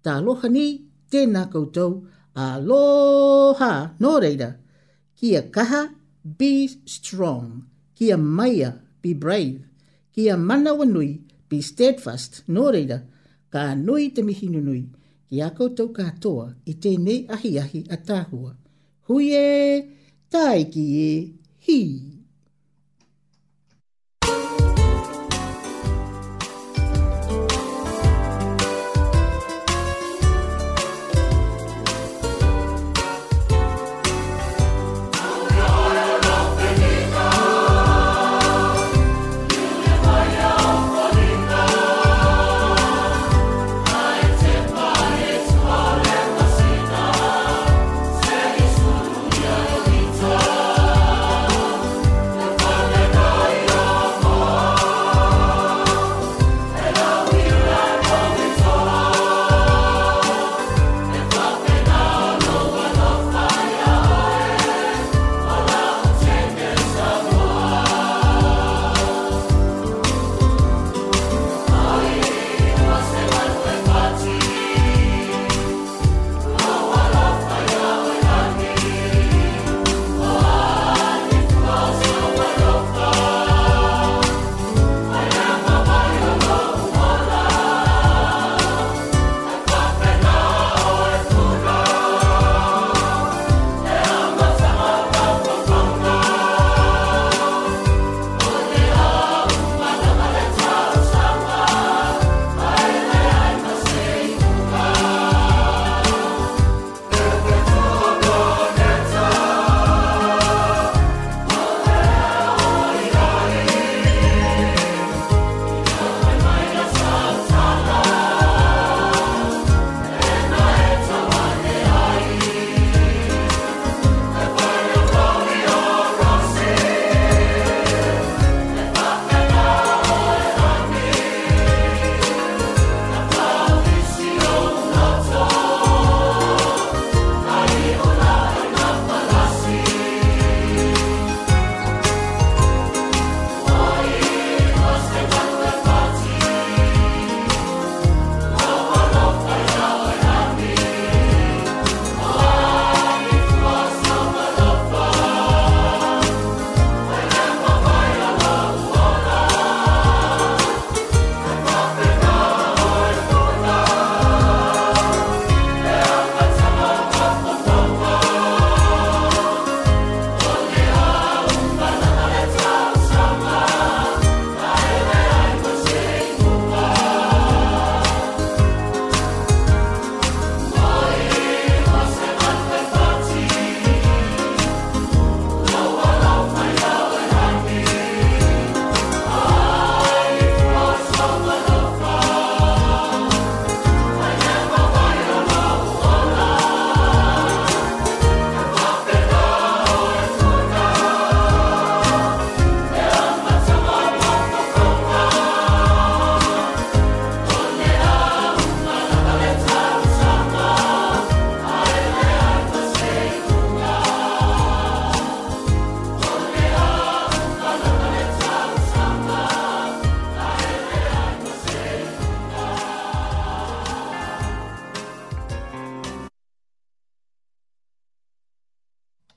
Tā 0.03 0.17
aloha 0.19 0.49
ni, 0.49 0.67
tēnā 1.11 1.45
koutou, 1.51 2.05
aloha, 2.35 3.71
nō 4.01 4.11
reira, 4.21 4.51
kia 5.17 5.41
kaha, 5.55 5.87
be 6.37 6.67
strong, 6.85 7.63
kia 7.95 8.17
maia, 8.17 8.73
be 9.01 9.13
brave, 9.13 9.63
kia 10.11 10.37
manawa 10.37 10.85
nui, 10.85 11.17
be 11.49 11.61
steadfast, 11.61 12.43
nō 12.49 12.69
reira, 12.75 13.01
ka 13.53 13.73
nui 13.75 14.09
te 14.11 14.21
mihi 14.25 14.49
nui, 14.53 14.83
ki 15.29 15.41
a 15.41 15.51
koutou 15.57 15.89
katoa 15.95 16.51
i 16.65 16.73
tēnei 16.75 17.25
ahi 17.31 17.55
ahi 17.61 17.83
a 17.91 17.97
tāhua. 17.97 18.51
Hui 19.09 19.31
e, 19.31 19.81
tai 20.29 20.67
ki 20.73 20.85
e, 20.99 21.15
hii. 21.67 22.14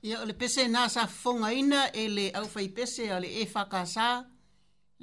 Ia 0.09 0.21
o 0.23 0.25
le 0.25 0.33
pese 0.39 0.63
nā 0.73 0.87
sa 0.89 1.03
fonga 1.05 1.51
ina 1.53 1.79
e 2.03 2.07
le 2.09 2.23
au 2.39 2.47
fai 2.49 2.65
pese 2.77 3.05
a 3.13 3.19
le 3.21 3.27
e 3.41 3.43
whakasā 3.51 4.05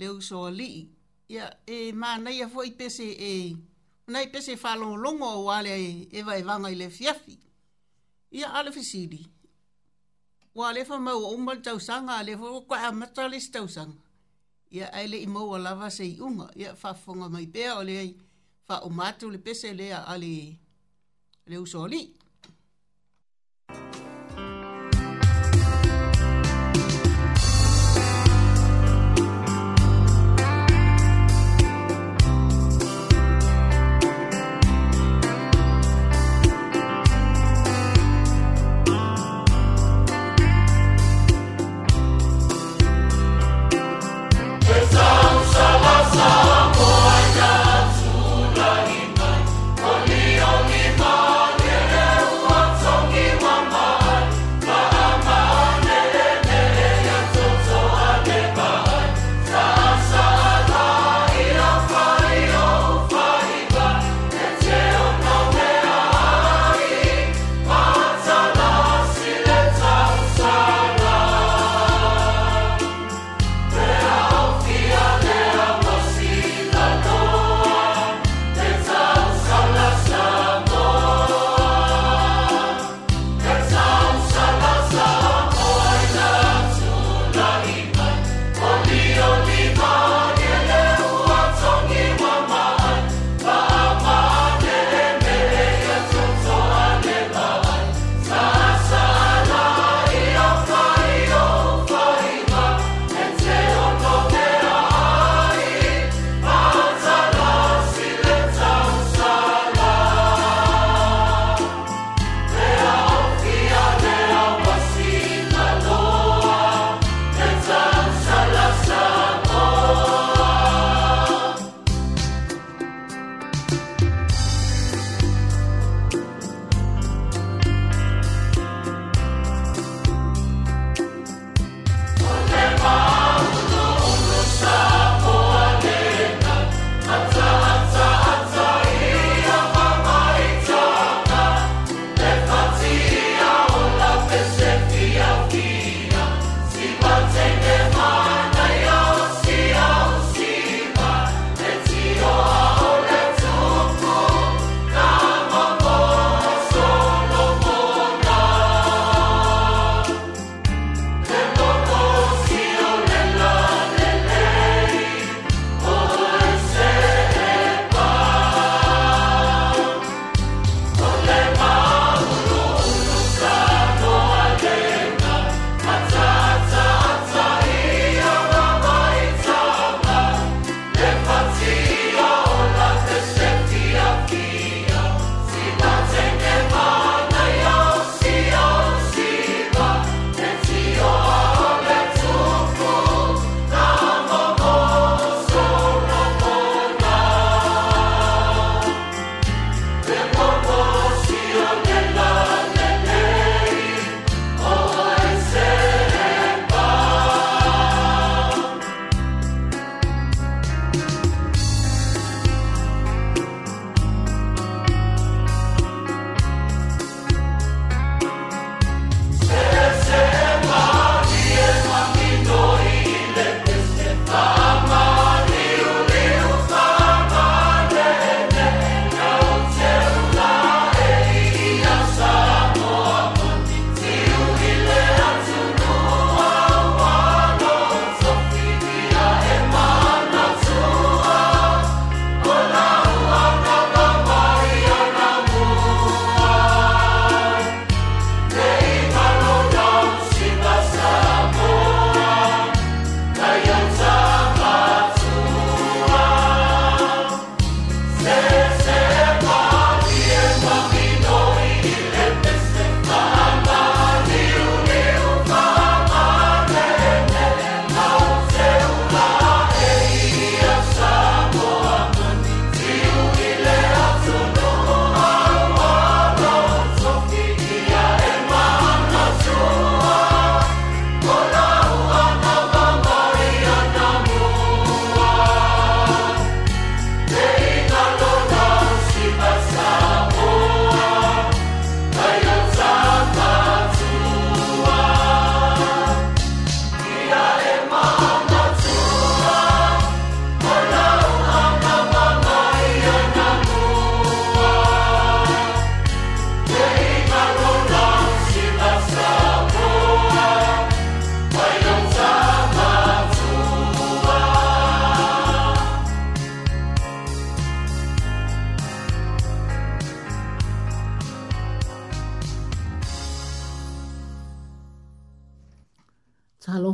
le 0.03 0.07
uso 0.11 0.40
a 0.49 0.51
li. 0.51 0.71
Ia 1.31 1.45
e 1.75 1.92
mā 1.95 2.16
nei 2.19 2.40
a 2.42 2.49
fwai 2.51 2.73
pese 2.79 3.07
e 3.29 3.35
nei 4.11 4.27
pese 4.33 4.57
whalongolongo 4.62 5.29
o 5.40 5.45
wale 5.47 5.73
e 5.85 5.90
ewa 6.19 6.35
e 6.40 6.42
wanga 6.49 6.71
i 6.75 6.79
le 6.81 6.88
fiafi. 6.97 7.37
Ia 8.40 8.49
ale 8.59 8.73
fisiri. 8.75 9.21
Wa 10.59 10.73
le 10.75 10.83
wha 10.88 10.99
mau 10.99 11.23
o 11.23 11.31
umal 11.38 11.62
tau 11.64 11.79
sanga 11.79 12.14
a 12.19 12.25
le 12.27 12.35
wha 12.40 12.49
kwa 12.69 12.77
a 12.88 12.90
matalis 13.01 13.47
tau 13.55 13.66
sanga. 13.77 14.03
Ia 14.77 14.87
aile 14.99 15.16
i 15.23 15.29
mau 15.35 15.55
a 15.57 15.61
lava 15.69 15.88
se 15.97 16.05
i 16.09 16.16
unga. 16.27 16.49
Ia 16.62 16.73
wha 16.83 16.90
fonga 17.05 17.29
mai 17.35 17.47
pēa 17.55 17.79
o 17.79 17.87
le 17.88 17.95
ai 18.03 18.11
wha 18.69 18.77
o 18.87 18.90
mātu 18.99 19.31
le 19.33 19.38
pese 19.38 19.71
lea 19.79 20.03
a 20.12 20.19
le 20.25 21.62
uso 21.62 21.85
a 21.87 21.92
li. 21.95 22.03
Ia 23.66 24.06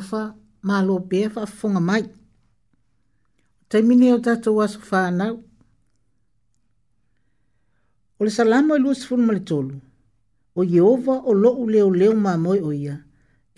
ofa 0.02 0.22
ma 0.66 0.76
lo 0.86 0.94
befa 1.10 1.42
funga 1.58 1.80
mai. 1.88 2.04
Te 3.68 3.76
mine 3.86 4.06
o 4.14 4.18
tato 4.26 4.48
wasu 4.58 4.80
whanau. 4.90 5.34
O 8.18 8.24
le 8.24 8.30
salamo 8.36 8.72
e 8.76 8.78
lua 8.82 8.94
sifunu 8.98 9.40
tolu. 9.48 9.76
O 10.54 10.60
Yehova 10.74 11.14
o 11.30 11.32
loo 11.42 11.64
leo 11.72 11.88
leo 12.00 12.12
ma 12.24 12.32
moe 12.44 12.60
o 12.68 12.72
ia. 12.84 12.96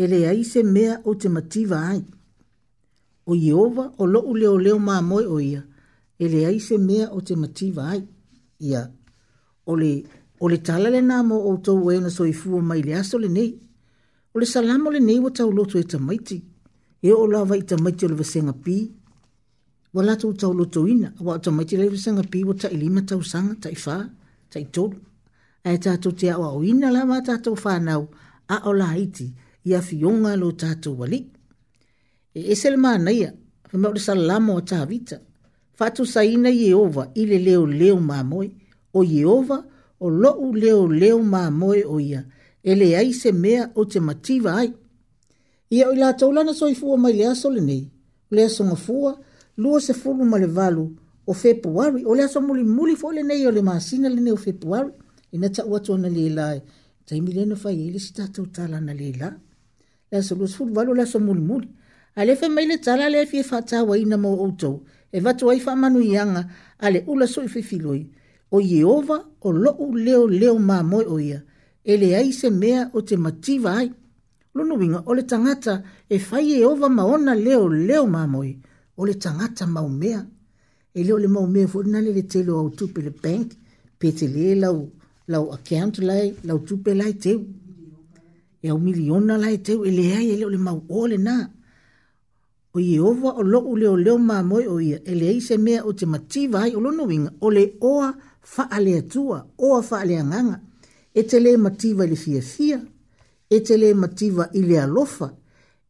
E 0.00 0.04
le 0.10 0.18
aise 0.32 0.60
mea 0.74 0.94
o 1.04 1.10
te 1.20 1.28
mativa 1.36 1.78
ai. 1.92 2.02
O 3.26 3.32
Yehova 3.46 3.84
o 3.98 4.04
loo 4.12 4.32
leo 4.40 4.56
leo 4.64 4.78
ma 4.88 4.96
moe 5.10 5.26
o 5.26 5.38
ia. 5.50 5.62
E 6.22 6.28
le 6.32 6.40
aise 6.50 6.76
mea 6.88 7.06
o 7.16 7.20
te 7.26 7.34
mativa 7.42 7.82
ai. 7.92 8.00
Ia. 8.68 8.82
O 9.70 9.76
le, 9.82 9.90
o 10.42 10.46
le 10.52 10.58
talale 10.66 11.00
nā 11.10 11.18
mo 11.28 11.36
o 11.50 11.56
tau 11.64 11.82
e 11.92 11.96
na 12.04 12.10
soifua 12.16 12.60
mai 12.68 12.80
le 12.86 12.92
aso 13.00 13.16
le 13.22 13.28
nei 13.36 13.52
o 14.34 14.40
le 14.40 14.46
salamo 14.46 14.90
lenei 14.90 15.18
ua 15.22 15.30
tauloto 15.36 15.78
e 15.78 15.84
tamaiti 15.84 16.36
e 17.02 17.08
oo 17.12 17.26
lava 17.32 17.56
i 17.56 17.62
tamaiti 17.70 18.04
o 18.04 18.08
le 18.10 18.16
vasegapī 18.20 18.74
ua 19.94 20.02
latou 20.08 20.32
taulotoina 20.40 21.08
ua 21.24 21.34
o 21.38 21.38
tamaiti 21.44 21.74
lai 21.80 21.88
vasegapī 21.94 22.40
ua 22.48 22.54
taʻilima 22.62 23.02
tausaga 23.08 23.52
taʻifā 23.62 23.96
taʻitolu 24.52 24.96
ae 25.68 25.76
tatou 25.84 26.12
te 26.18 26.26
aʻoaʻoina 26.34 26.86
lava 26.96 27.16
tatou 27.28 27.54
fanau 27.62 28.02
a 28.50 28.56
o 28.68 28.72
laiti 28.82 29.26
ia 29.68 29.78
fioga 29.88 30.32
lo 30.42 30.48
tatou 30.62 30.96
alii 31.06 31.26
e 32.34 32.40
ese 32.52 32.66
le 32.74 32.76
manaia 32.84 33.28
fema 33.70 33.88
o 33.90 33.94
le 33.94 34.00
salalamo 34.06 34.52
a 34.58 34.62
tavita 34.70 35.16
faatusaina 35.78 36.50
ieova 36.62 37.04
i 37.14 37.22
le 37.30 37.38
leoleo 37.46 37.96
mamoe 38.08 38.46
o 38.98 39.04
ieova 39.16 39.58
o 40.04 40.10
loʻu 40.22 40.46
leoleo 40.62 41.16
mamoe 41.32 41.80
o 41.86 41.96
ia 42.02 42.18
leo 42.18 42.22
leo 42.28 42.33
ele 42.64 42.96
ai 42.96 43.12
se 43.12 43.30
mea 43.30 43.70
o 43.74 43.84
te 43.84 44.00
mativa 44.00 44.54
ai. 44.60 44.72
Ia 45.76 45.86
oi 45.88 45.96
la 46.02 46.10
taulana 46.18 46.52
soi 46.60 46.74
fua 46.80 46.96
mai 47.02 47.12
lea 47.18 47.32
sole 47.42 47.60
nei, 47.68 47.84
lea 48.34 48.48
songa 48.56 48.76
fua, 48.84 49.10
lua 49.60 49.78
se 49.86 49.92
fulu 49.94 50.24
male 50.24 50.46
valu 50.46 50.86
o 51.26 51.32
februari, 51.34 52.02
o 52.04 52.14
lea 52.14 52.28
so 52.28 52.40
muli 52.40 52.64
muli 52.64 52.94
fole 52.96 53.22
nei 53.22 53.46
o 53.46 53.50
le 53.50 53.62
maasina 53.62 54.08
le 54.08 54.20
nei 54.20 54.32
o 54.32 54.36
februari, 54.46 54.90
ina 55.34 55.48
ta 55.54 55.62
uatu 55.70 55.90
ana 55.94 56.08
le 56.16 56.24
lai, 56.38 56.58
e. 56.58 56.62
ta 57.06 57.12
imi 57.18 57.32
lena 57.36 57.56
fai 57.62 57.76
ele 57.88 57.98
si 58.04 58.10
tatou 58.16 58.46
tala 58.54 58.78
na 58.86 58.92
le 59.00 59.08
lai. 59.20 59.36
Lea 60.10 60.22
so 60.26 60.32
lua 60.38 60.48
se 60.50 60.56
fulu 60.58 60.72
valu, 60.76 60.92
lea 60.98 61.06
so 61.12 61.18
muli 61.26 61.40
muli. 61.48 61.68
Ale 62.18 62.32
fe 62.40 62.46
maile 62.54 62.76
tala 62.84 63.04
lea 63.12 63.26
fie 63.30 63.42
fata 63.50 63.76
wa 63.88 63.94
ina 64.04 64.16
mo 64.24 64.30
outou, 64.44 64.76
e 65.12 65.18
vatu 65.24 65.44
ai 65.50 65.60
fa 65.64 65.72
manu 65.82 66.00
ianga, 66.12 66.42
ale 66.84 66.98
ula 67.12 67.26
soi 67.34 67.48
fifiloi, 67.54 68.02
o 68.50 68.58
Yehova 68.72 69.18
o 69.40 69.48
lo'u 69.62 69.86
leo 70.04 70.22
leo 70.40 70.54
mamoe 70.68 71.04
o 71.14 71.18
ia, 71.30 71.40
e 71.84 71.94
le 72.00 72.16
ai 72.16 72.32
se 72.32 72.50
mea 72.50 72.90
o 72.92 73.00
te 73.00 73.16
mativa 73.16 73.70
ai. 73.80 73.90
Lono 74.56 74.74
winga 74.80 75.00
o 75.08 75.12
le 75.16 75.22
tangata 75.30 75.74
e 76.14 76.18
fai 76.18 76.46
e 76.58 76.64
ova 76.64 76.88
maona 76.88 77.34
leo 77.34 77.68
leo 77.68 78.06
mamoe 78.06 78.52
o 79.00 79.06
le 79.08 79.14
tangata 79.24 79.64
mau 79.66 79.88
mea. 79.88 80.20
E 80.96 81.00
leo 81.06 81.18
le 81.22 81.28
mau 81.34 81.46
mea 81.54 81.66
fwoi 81.70 81.86
nale 81.92 82.10
le 82.16 82.22
telo 82.32 82.52
au 82.60 82.68
tupe 82.78 82.98
le 83.06 83.10
bank, 83.22 83.50
pe 83.98 84.06
te 84.18 84.24
le 84.34 84.54
lau, 84.62 84.78
lau 85.32 85.44
account 85.56 85.96
lai, 86.08 86.26
lau 86.48 86.58
tupe 86.66 86.90
lai 87.00 87.12
teu. 87.24 87.38
E 88.64 88.70
au 88.72 88.78
miliona 88.86 89.34
lai 89.44 89.56
teu, 89.66 89.78
e 89.84 89.90
le 89.98 90.06
ai 90.18 90.28
e 90.32 90.36
leo 90.40 90.48
le 90.54 90.58
mau 90.66 90.78
o 90.88 91.06
le 91.10 91.18
nā. 91.26 91.38
O 92.74 92.78
i 92.80 92.98
ova 92.98 93.30
o 93.40 93.42
loo 93.42 93.74
leo 93.80 93.96
leo 94.04 94.16
mamoe 94.30 94.64
o 94.66 94.76
ia, 94.80 94.98
e 95.04 95.12
le 95.20 95.26
ai 95.32 95.40
se 95.40 95.56
mea 95.66 95.80
o 95.88 95.92
te 95.98 96.06
mativa 96.06 96.58
ai 96.64 96.72
o 96.76 96.80
lono 96.80 97.02
winga 97.10 97.32
o 97.40 97.50
le 97.50 97.64
oa 97.80 98.08
faalea 98.54 99.02
tua, 99.12 99.38
oa 99.68 99.82
faalea 99.82 100.22
nganga. 100.24 100.42
ngana 100.56 100.62
e 101.14 101.22
te 101.22 101.38
le 101.40 101.56
mativa 101.56 102.04
ili 102.04 102.10
le 102.10 102.16
fia 102.16 102.40
fia, 102.42 102.76
e, 102.76 103.54
e, 103.54 103.56
e 103.56 103.60
te 103.60 103.76
le 103.76 103.94
mativa 103.94 104.48
ili 104.52 104.78
alofa, 104.78 105.28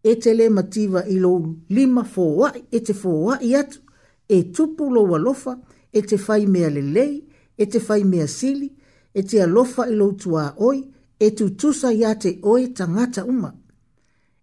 e 0.02 0.16
te 0.20 0.34
le 0.34 0.50
mativa 0.50 1.04
i 1.08 1.16
lo 1.18 1.54
lima 1.70 2.04
fōa, 2.04 2.50
e 2.70 2.80
te 2.84 2.92
fōa 2.92 3.38
i 3.42 3.54
atu, 3.56 3.80
e 4.28 4.42
tupu 4.52 4.90
lo 4.92 5.04
alofa, 5.16 5.56
e 5.96 6.02
te 6.02 6.18
fai 6.18 6.44
mea 6.46 6.68
le 6.70 6.82
lei, 6.82 7.14
e 7.56 7.66
te 7.66 7.80
fai 7.80 8.04
mea 8.04 8.26
sili, 8.26 8.68
e 9.14 9.22
te 9.22 9.40
alofa 9.42 9.87
i 9.88 9.96
tua 10.18 10.54
oi, 10.58 10.82
e 11.18 11.30
tu 11.30 11.48
tusa 11.56 11.92
i 11.92 12.04
ate 12.04 12.38
oi 12.42 12.68
tangata 12.76 13.24
uma, 13.24 13.50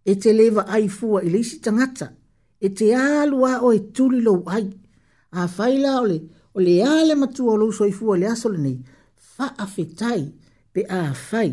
e 0.05 0.15
te 0.15 0.33
lewa 0.33 0.65
ai 0.67 0.89
fua 0.89 1.21
ili 1.21 1.31
leisi 1.35 1.59
tangata, 1.59 2.09
e 2.59 2.69
te 2.73 2.93
alua 2.95 3.61
oi 3.61 3.91
tuli 3.91 4.21
lo 4.21 4.41
ai, 4.45 4.65
a 5.33 5.45
faila 5.47 6.01
ole, 6.01 6.19
ole 6.53 6.83
ale 6.83 7.15
matua 7.15 7.55
lo 7.57 7.71
soifua 7.71 8.17
le 8.17 8.27
aso 8.27 8.49
le 8.49 8.57
nei, 8.57 8.79
fa 9.15 9.53
afetai, 9.57 10.39
pe 10.73 10.81
a 10.89 11.13
fai. 11.29 11.51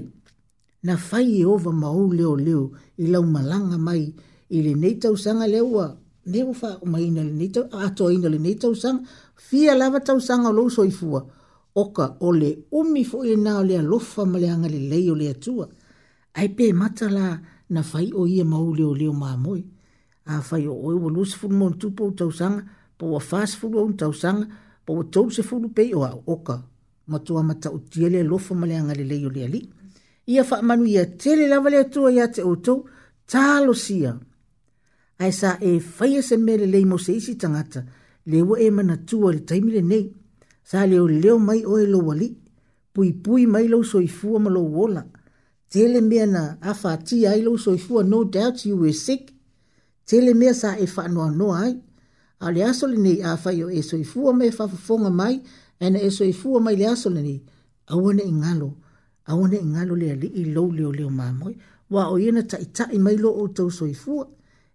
Na 0.86 0.94
fai 1.08 1.26
e 1.40 1.44
ova 1.44 1.72
mau 1.84 1.98
leo 2.18 2.34
leo 2.46 2.64
i 2.98 3.04
lau 3.12 3.22
malanga 3.34 3.78
mai 3.86 4.04
i 4.50 4.58
le 4.64 4.72
nei 4.82 4.94
tau 5.02 5.14
sanga 5.24 5.46
leua. 5.54 5.86
Ne 6.30 6.40
o 6.44 6.52
fa 6.60 6.70
uma 6.84 6.98
ina 7.06 7.22
le 7.28 7.32
nei 7.40 7.50
tau, 7.54 7.64
ato 7.84 8.04
ina 8.14 8.28
le 8.34 8.38
nei 8.46 8.54
tau 8.62 8.72
sanga. 8.82 9.02
Fia 9.46 9.72
lava 9.80 9.98
tau 10.08 10.18
sanga 10.28 10.50
lo 10.56 10.62
so 10.76 10.82
fua. 10.98 11.20
Oka 11.82 12.06
o 12.20 12.28
le 12.40 12.50
umi 12.78 13.02
fo 13.10 13.18
e 13.24 13.34
nao 13.46 13.62
le 13.68 13.74
alofa 13.82 14.22
ma 14.30 14.36
le 14.42 14.48
anga 14.54 14.68
le 14.74 14.78
leo 14.92 15.14
le 15.20 15.26
atua. 15.34 15.66
Ai 16.38 16.48
pe 16.56 16.64
mata 16.80 17.06
la 17.18 17.26
na 17.74 17.80
fai 17.90 18.08
o 18.14 18.22
ia 18.34 18.44
mau 18.52 18.66
leo 18.78 18.92
leo 19.00 19.12
maamoi. 19.22 19.60
A 20.32 20.42
fai 20.48 20.64
o 20.68 20.74
oi 20.86 20.94
wa 21.02 21.08
lusi 21.14 21.34
fulmo 21.40 21.66
tupo 21.80 22.02
tau 22.18 22.30
sanga, 22.38 22.62
po 22.98 23.04
wa 23.14 23.20
fas 23.30 23.50
fulmo 23.58 23.90
tau 24.00 24.12
sanga, 24.22 24.44
po 24.84 24.92
wa 25.00 25.04
tau 25.12 25.26
se 25.34 25.40
fulmo 25.48 25.68
pei 25.76 25.90
o 25.98 26.04
a 26.04 26.10
oka 26.34 26.56
matua 27.08 27.42
mata 27.42 27.72
utia 27.72 28.08
le 28.08 28.22
lofa 28.22 28.54
male 28.54 28.76
anga 28.76 28.94
le 28.94 29.04
leo 29.04 29.30
le 29.30 29.44
ali. 29.44 29.68
Ia 30.26 30.44
wha 30.50 30.62
manu 30.62 30.84
ia 30.86 31.06
tele 31.06 31.48
lava 31.48 31.70
le 31.70 31.78
atua 31.78 32.12
ia 32.12 32.26
te 32.34 32.40
outou, 32.42 32.80
talo 33.30 33.72
sia. 33.84 34.12
Ai 35.22 35.32
sa 35.40 35.50
e 35.68 35.82
whaia 35.98 36.20
se 36.28 36.36
mele 36.46 36.66
lei 36.72 36.84
mo 36.90 36.96
se 37.04 37.12
isi 37.18 37.34
tangata, 37.40 37.80
leo 38.30 38.54
e 38.64 38.68
mana 38.76 38.96
tua 39.08 39.28
le 39.34 39.40
taimi 39.48 39.70
le 39.76 39.82
nei. 39.90 40.04
Sa 40.68 40.84
leo 40.90 41.04
leo 41.22 41.36
mai 41.48 41.60
oe 41.72 41.84
lo 41.92 41.98
wali, 42.08 42.28
pui 42.92 43.10
pui 43.24 43.42
mai 43.52 43.66
lo 43.72 43.78
soifua 43.92 44.38
malo 44.44 44.62
wola. 44.76 45.02
Tele 45.72 46.00
mea 46.10 46.26
na 46.34 46.42
afati 46.70 47.16
ai 47.30 47.40
lo 47.46 47.52
soifua, 47.64 48.00
no 48.12 48.18
doubt 48.34 48.58
you 48.68 48.76
were 48.82 48.92
sick. 49.06 49.24
Tele 50.08 50.30
mea 50.40 50.54
sa 50.60 50.70
e 50.78 50.86
wha 50.96 51.04
noa 51.12 51.30
noa 51.40 51.60
ai. 51.64 51.74
Ale 52.44 52.60
aso 52.70 52.84
le 52.92 52.98
nei 53.04 53.18
a 53.22 53.32
whaio 53.44 53.66
e 53.70 53.80
soifua 53.90 54.30
me 54.38 54.46
fafafonga 54.56 55.10
mai, 55.20 55.34
ana 55.80 56.00
e 56.02 56.10
soi 56.10 56.32
fua 56.32 56.60
mai 56.60 56.76
le 56.76 56.86
aso 56.86 57.10
lani 57.10 57.42
aua 57.86 58.12
ne 58.14 58.22
ingalo 58.22 58.72
aua 59.26 59.48
ne 59.48 59.56
ingalo 59.56 59.96
le 59.96 60.10
ali 60.12 60.26
i 60.26 60.44
lou 60.44 60.72
leo 60.72 60.92
leo 60.92 61.10
mamoe 61.10 61.56
wa 61.90 62.08
o 62.10 62.18
iena 62.18 62.42
ta 62.42 62.58
ita 62.58 62.88
i 62.92 62.98
mai 62.98 63.16
lo 63.16 63.30
o 63.42 63.48
tau 63.48 63.70
soi 63.70 63.94
fua 63.94 64.28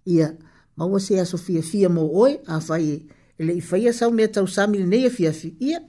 ia 0.06 0.38
maua 0.78 1.00
se 1.00 1.20
aso 1.20 1.38
fia 1.38 1.62
fia 1.62 1.90
mo 1.90 2.10
oe 2.22 2.40
a 2.46 2.60
fai 2.60 3.04
ele 3.38 3.54
i 3.58 3.62
faia 3.62 3.94
sau 3.94 4.12
mea 4.12 4.28
tau 4.28 4.48
sami 4.48 4.78
le 4.78 4.86
neia 4.86 5.10
fia 5.10 5.32
fia 5.34 5.52
ia 5.60 5.80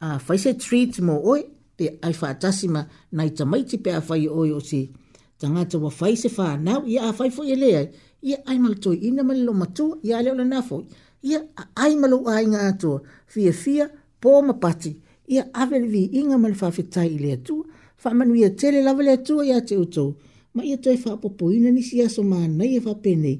a 0.00 0.18
fai 0.18 0.38
se 0.38 0.54
treat 0.54 0.98
mo 1.00 1.20
oe 1.24 1.40
pe 1.76 1.98
ai 2.02 2.12
fa 2.12 2.34
tasima 2.34 2.86
nai 3.12 3.30
tamaiti 3.30 3.76
pe 3.84 3.90
a 3.92 4.00
fai 4.00 4.28
oe 4.28 4.52
o 4.52 4.60
se 4.60 4.90
tangata 5.38 5.78
wa 5.78 5.90
fai 5.90 6.16
se 6.16 6.28
fa 6.28 6.56
nau 6.56 6.86
ia 6.86 7.02
a 7.08 7.12
fai 7.12 7.30
fo 7.30 7.44
ele 7.44 7.76
ai 7.76 7.88
ia 8.22 8.38
ai 8.46 8.58
mal 8.58 8.74
toi 8.82 8.96
ina 9.08 9.22
mal 9.22 9.38
lo 9.46 9.52
matua 9.52 9.98
ia 10.02 10.22
leo 10.22 10.34
le 10.34 10.44
nafo 10.44 10.84
ia 11.22 11.38
a 11.56 11.62
ai 11.84 11.92
malo 12.00 12.18
ai 12.30 12.44
ngā 12.46 12.60
toa 12.80 13.00
fia 13.26 13.52
fia 13.52 13.52
fia 13.52 14.01
po 14.22 14.30
ma 14.46 14.54
pati 14.62 14.94
ia 15.26 15.42
ave 15.60 15.78
le 15.92 16.02
inga 16.18 16.36
ma 16.40 16.46
le 16.50 16.56
fafetai 16.62 17.12
le 17.22 17.30
atu 17.38 17.56
fa 18.02 18.08
manu 18.18 18.32
ia 18.40 18.50
tele 18.60 18.78
lava 18.86 19.02
le 19.06 19.12
atu 19.18 19.34
ia 19.50 19.58
te 19.68 19.74
utou 19.84 20.10
ma 20.54 20.62
ia 20.68 20.76
toi 20.84 20.96
fa 21.04 21.10
popoina 21.22 21.68
ni 21.74 21.82
sia 21.88 22.04
aso 22.08 22.22
ma 22.30 22.38
nei 22.58 22.78
fa 22.86 22.92
e 22.96 23.00
pene 23.04 23.32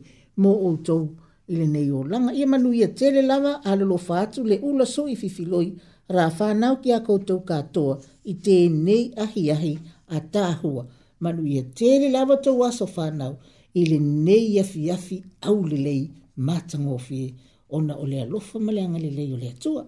mo 0.43 0.51
uto 0.71 0.97
ile 1.53 1.65
le 1.67 1.67
nei 1.75 1.89
o 1.99 2.01
langa 2.11 2.31
ia 2.41 2.47
manu 2.53 2.69
ia 2.81 2.89
tele 2.99 3.21
lava 3.31 3.53
a 3.69 3.71
le 3.79 3.85
lo 3.91 3.99
fa 4.07 4.15
atu 4.25 4.41
le 4.51 4.57
ula 4.69 4.87
so 4.95 5.03
i 5.15 5.15
fifiloi 5.23 5.69
ra 6.15 6.27
fa 6.39 6.47
nau 6.63 6.75
ki 6.83 6.91
a 6.99 7.01
koutou 7.07 7.41
katoa 7.51 7.95
i 8.33 8.35
te 8.45 8.57
nei 8.87 9.03
ahi 9.25 9.43
ahi 9.55 9.73
a 10.17 10.19
tāhua 10.35 10.83
manu 11.23 11.43
ia 11.55 11.63
tele 11.79 12.07
lava 12.17 12.35
tau 12.45 12.57
aso 12.69 12.87
fa 12.97 13.07
nau 13.21 13.33
i 13.81 13.83
nei 14.27 14.53
afi 14.63 14.83
afi 14.97 15.17
au 15.49 15.59
le 15.71 15.79
lei 15.87 16.03
matangofie 16.47 17.29
ona 17.77 17.95
o 18.03 18.05
le 18.11 18.19
alofa 18.25 18.57
ma 18.65 18.71
le 18.77 18.81
angalelei 18.87 19.31
le 19.43 19.49
atua 19.57 19.83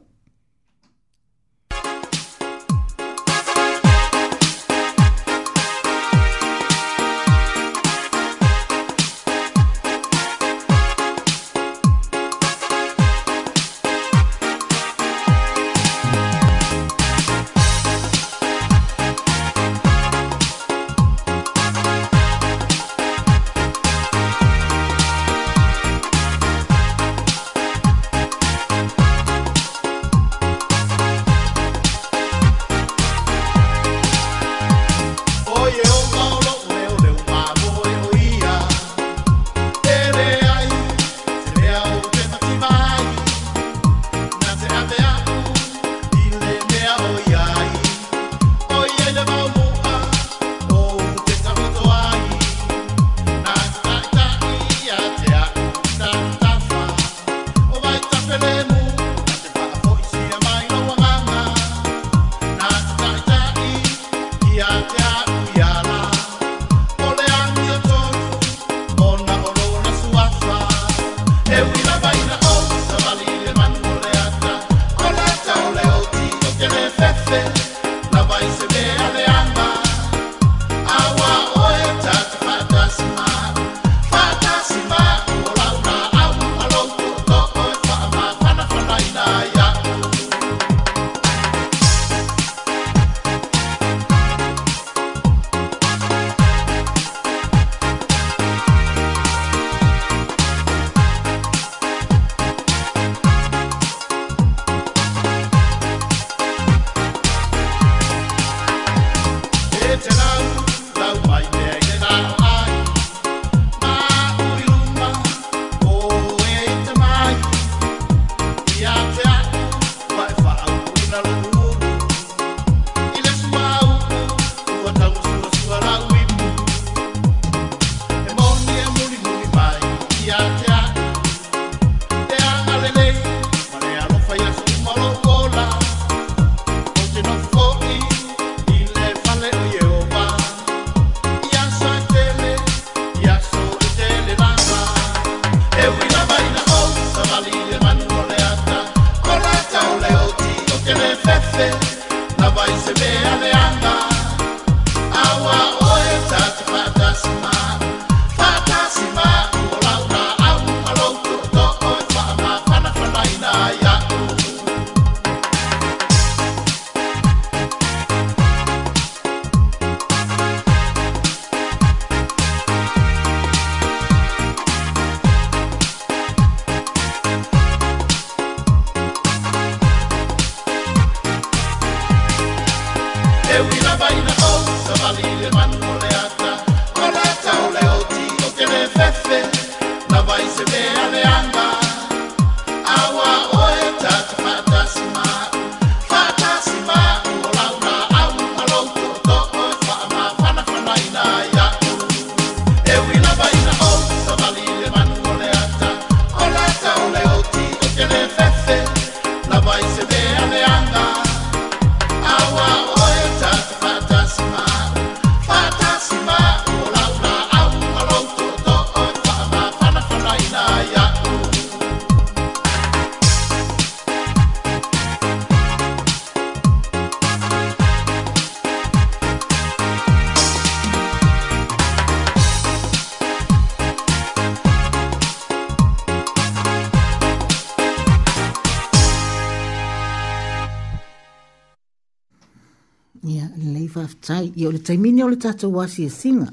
tai, 244.27 244.53
ia 244.57 244.69
ole 244.69 244.79
tai 244.79 244.97
mini 244.97 245.23
ole 245.23 245.37
tata 245.37 245.69
wasi 245.69 246.05
e 246.05 246.11
singa. 246.11 246.49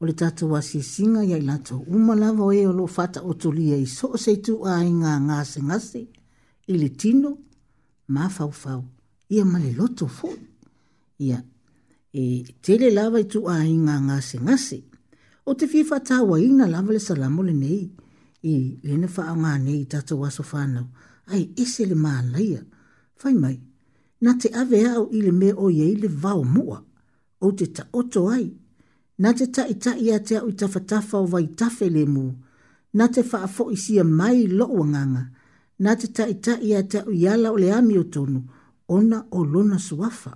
Ole 0.00 0.12
tata 0.12 0.46
wasi 0.52 0.78
e 0.78 0.82
singa, 0.82 1.22
ia 1.30 1.36
ila 1.42 1.56
tau 1.66 1.78
umalava 1.96 2.44
e 2.54 2.62
olo 2.70 2.86
fata 2.96 3.20
o 3.22 3.32
tulia 3.42 3.76
i 3.76 3.86
so 3.96 4.08
se 4.22 4.32
tu 4.44 4.54
a 4.72 4.82
inga 4.90 5.12
ngase 5.20 5.60
ngase, 5.68 6.00
ili 6.72 6.88
tino, 7.00 7.30
mafau 8.14 8.52
fau 8.62 8.82
ia 9.34 9.44
male 9.52 9.70
loto 9.78 10.06
fo. 10.16 10.28
Ia, 11.26 11.38
e 12.22 12.42
tele 12.64 12.88
lava 12.96 13.18
i 13.20 13.26
tu 13.32 13.40
a 13.54 13.62
inga 13.74 13.94
ngase 14.06 14.36
ngase, 14.46 14.78
o 15.48 15.52
te 15.58 15.64
fifa 15.72 15.96
tawa 16.08 16.34
ina 16.48 16.64
lava 16.66 16.90
le 16.94 16.98
salamo 17.08 17.40
le 17.48 17.52
nei, 17.62 17.82
i 18.52 18.78
lene 18.86 19.06
faa 19.16 19.32
nga 19.40 19.52
nei 19.64 19.82
tata 19.92 20.14
waso 20.20 20.42
fanao, 20.50 20.86
ai 21.32 21.44
ese 21.62 21.82
le 21.90 21.94
maa 22.06 22.22
laia, 22.34 22.62
Fai 23.20 23.32
mai 23.42 23.54
na 24.24 24.34
te 24.40 24.48
ave 24.60 24.78
au 24.96 25.04
i 25.16 25.20
le 25.26 25.30
me 25.40 25.48
o 25.64 25.66
iei 25.78 25.94
le 26.02 26.08
vao 26.22 26.40
mua, 26.54 26.78
o 27.44 27.48
te 27.58 27.64
ta 27.76 27.82
oto 27.98 28.22
ai, 28.36 28.46
na 29.22 29.28
te 29.38 29.44
ta 29.54 29.62
i 29.74 29.74
ta 29.84 29.92
te 30.28 30.34
au 30.42 30.48
i 30.50 30.54
o 31.20 31.26
vai 31.32 31.44
le 31.96 32.02
mu, 32.14 32.24
na 32.98 33.04
te 33.14 33.20
wha 33.30 33.38
afo 33.46 33.62
i 33.76 33.76
sia 33.84 34.04
mai 34.20 34.38
lo 34.58 34.66
o 34.80 34.82
nganga, 34.92 35.22
na 35.84 35.90
te 36.00 36.06
ta 36.16 36.24
i 36.34 36.36
ta 36.44 36.54
i 36.68 36.70
te 36.92 36.98
au 37.04 37.10
i 37.12 37.28
o 37.54 37.56
le 37.62 37.68
ami 37.78 37.94
o 38.02 38.04
tonu, 38.14 38.40
ona 38.96 39.18
o 39.36 39.40
lona 39.52 39.78
suafa. 39.86 40.32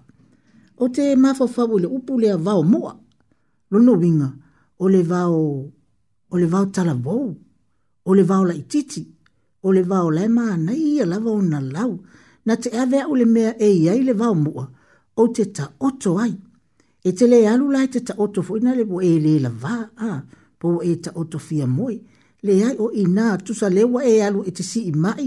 O 0.84 0.89
te 0.95 1.05
mafafau 1.22 1.76
le 1.82 1.89
upu 1.97 2.12
lea 2.22 2.36
vao 2.47 2.62
mua, 2.72 2.93
lono 3.72 3.93
winga, 4.03 4.28
o 4.84 4.86
le 4.93 5.03
vao, 5.12 5.43
o 6.32 6.36
le 6.41 6.47
vao 6.55 6.64
tala 6.74 6.95
vou, 7.05 7.26
o 8.05 8.11
le 8.16 8.22
vao 8.30 8.45
la 8.49 8.55
ititi, 8.62 9.03
o 9.62 9.68
le 9.76 9.82
vao 9.93 10.09
la 10.16 10.22
e 10.28 10.28
maa 10.36 10.55
nei 10.66 10.82
ia 10.95 11.05
lava 11.12 11.30
o 11.39 11.43
na 11.53 11.61
lau, 11.76 11.93
na 12.47 12.57
te 12.57 12.78
avea 12.78 13.09
ule 13.09 13.24
mea 13.24 13.62
e 13.62 13.68
iai 13.70 14.03
le 14.03 14.12
vau 14.12 14.34
mua 14.34 14.68
o 15.16 15.26
te 15.28 15.45
ta 15.53 15.70
oto 15.80 16.18
ai. 16.18 16.34
E 17.05 17.12
te 17.12 17.26
le 17.26 17.49
alu 17.53 17.66
lai 17.74 17.86
te 17.93 18.01
ta 18.07 18.14
oto 18.22 18.41
fo 18.47 18.53
ina 18.57 18.74
le 18.78 18.84
bo 18.91 18.97
e 19.01 19.12
le 19.24 19.32
la 19.45 19.51
va 19.62 19.76
a 20.09 20.22
po 20.61 20.68
e 20.82 20.93
ta 21.03 21.11
oto 21.20 21.39
fia 21.39 21.66
moi. 21.66 21.97
Le 22.47 22.55
ai 22.68 22.76
o 22.78 22.86
ina 23.03 23.26
tusa 23.45 23.68
lewa 23.76 24.01
e 24.12 24.22
alu 24.26 24.41
e 24.47 24.51
te 24.57 24.62
si 24.70 24.80
i 24.89 24.93
mai 25.05 25.24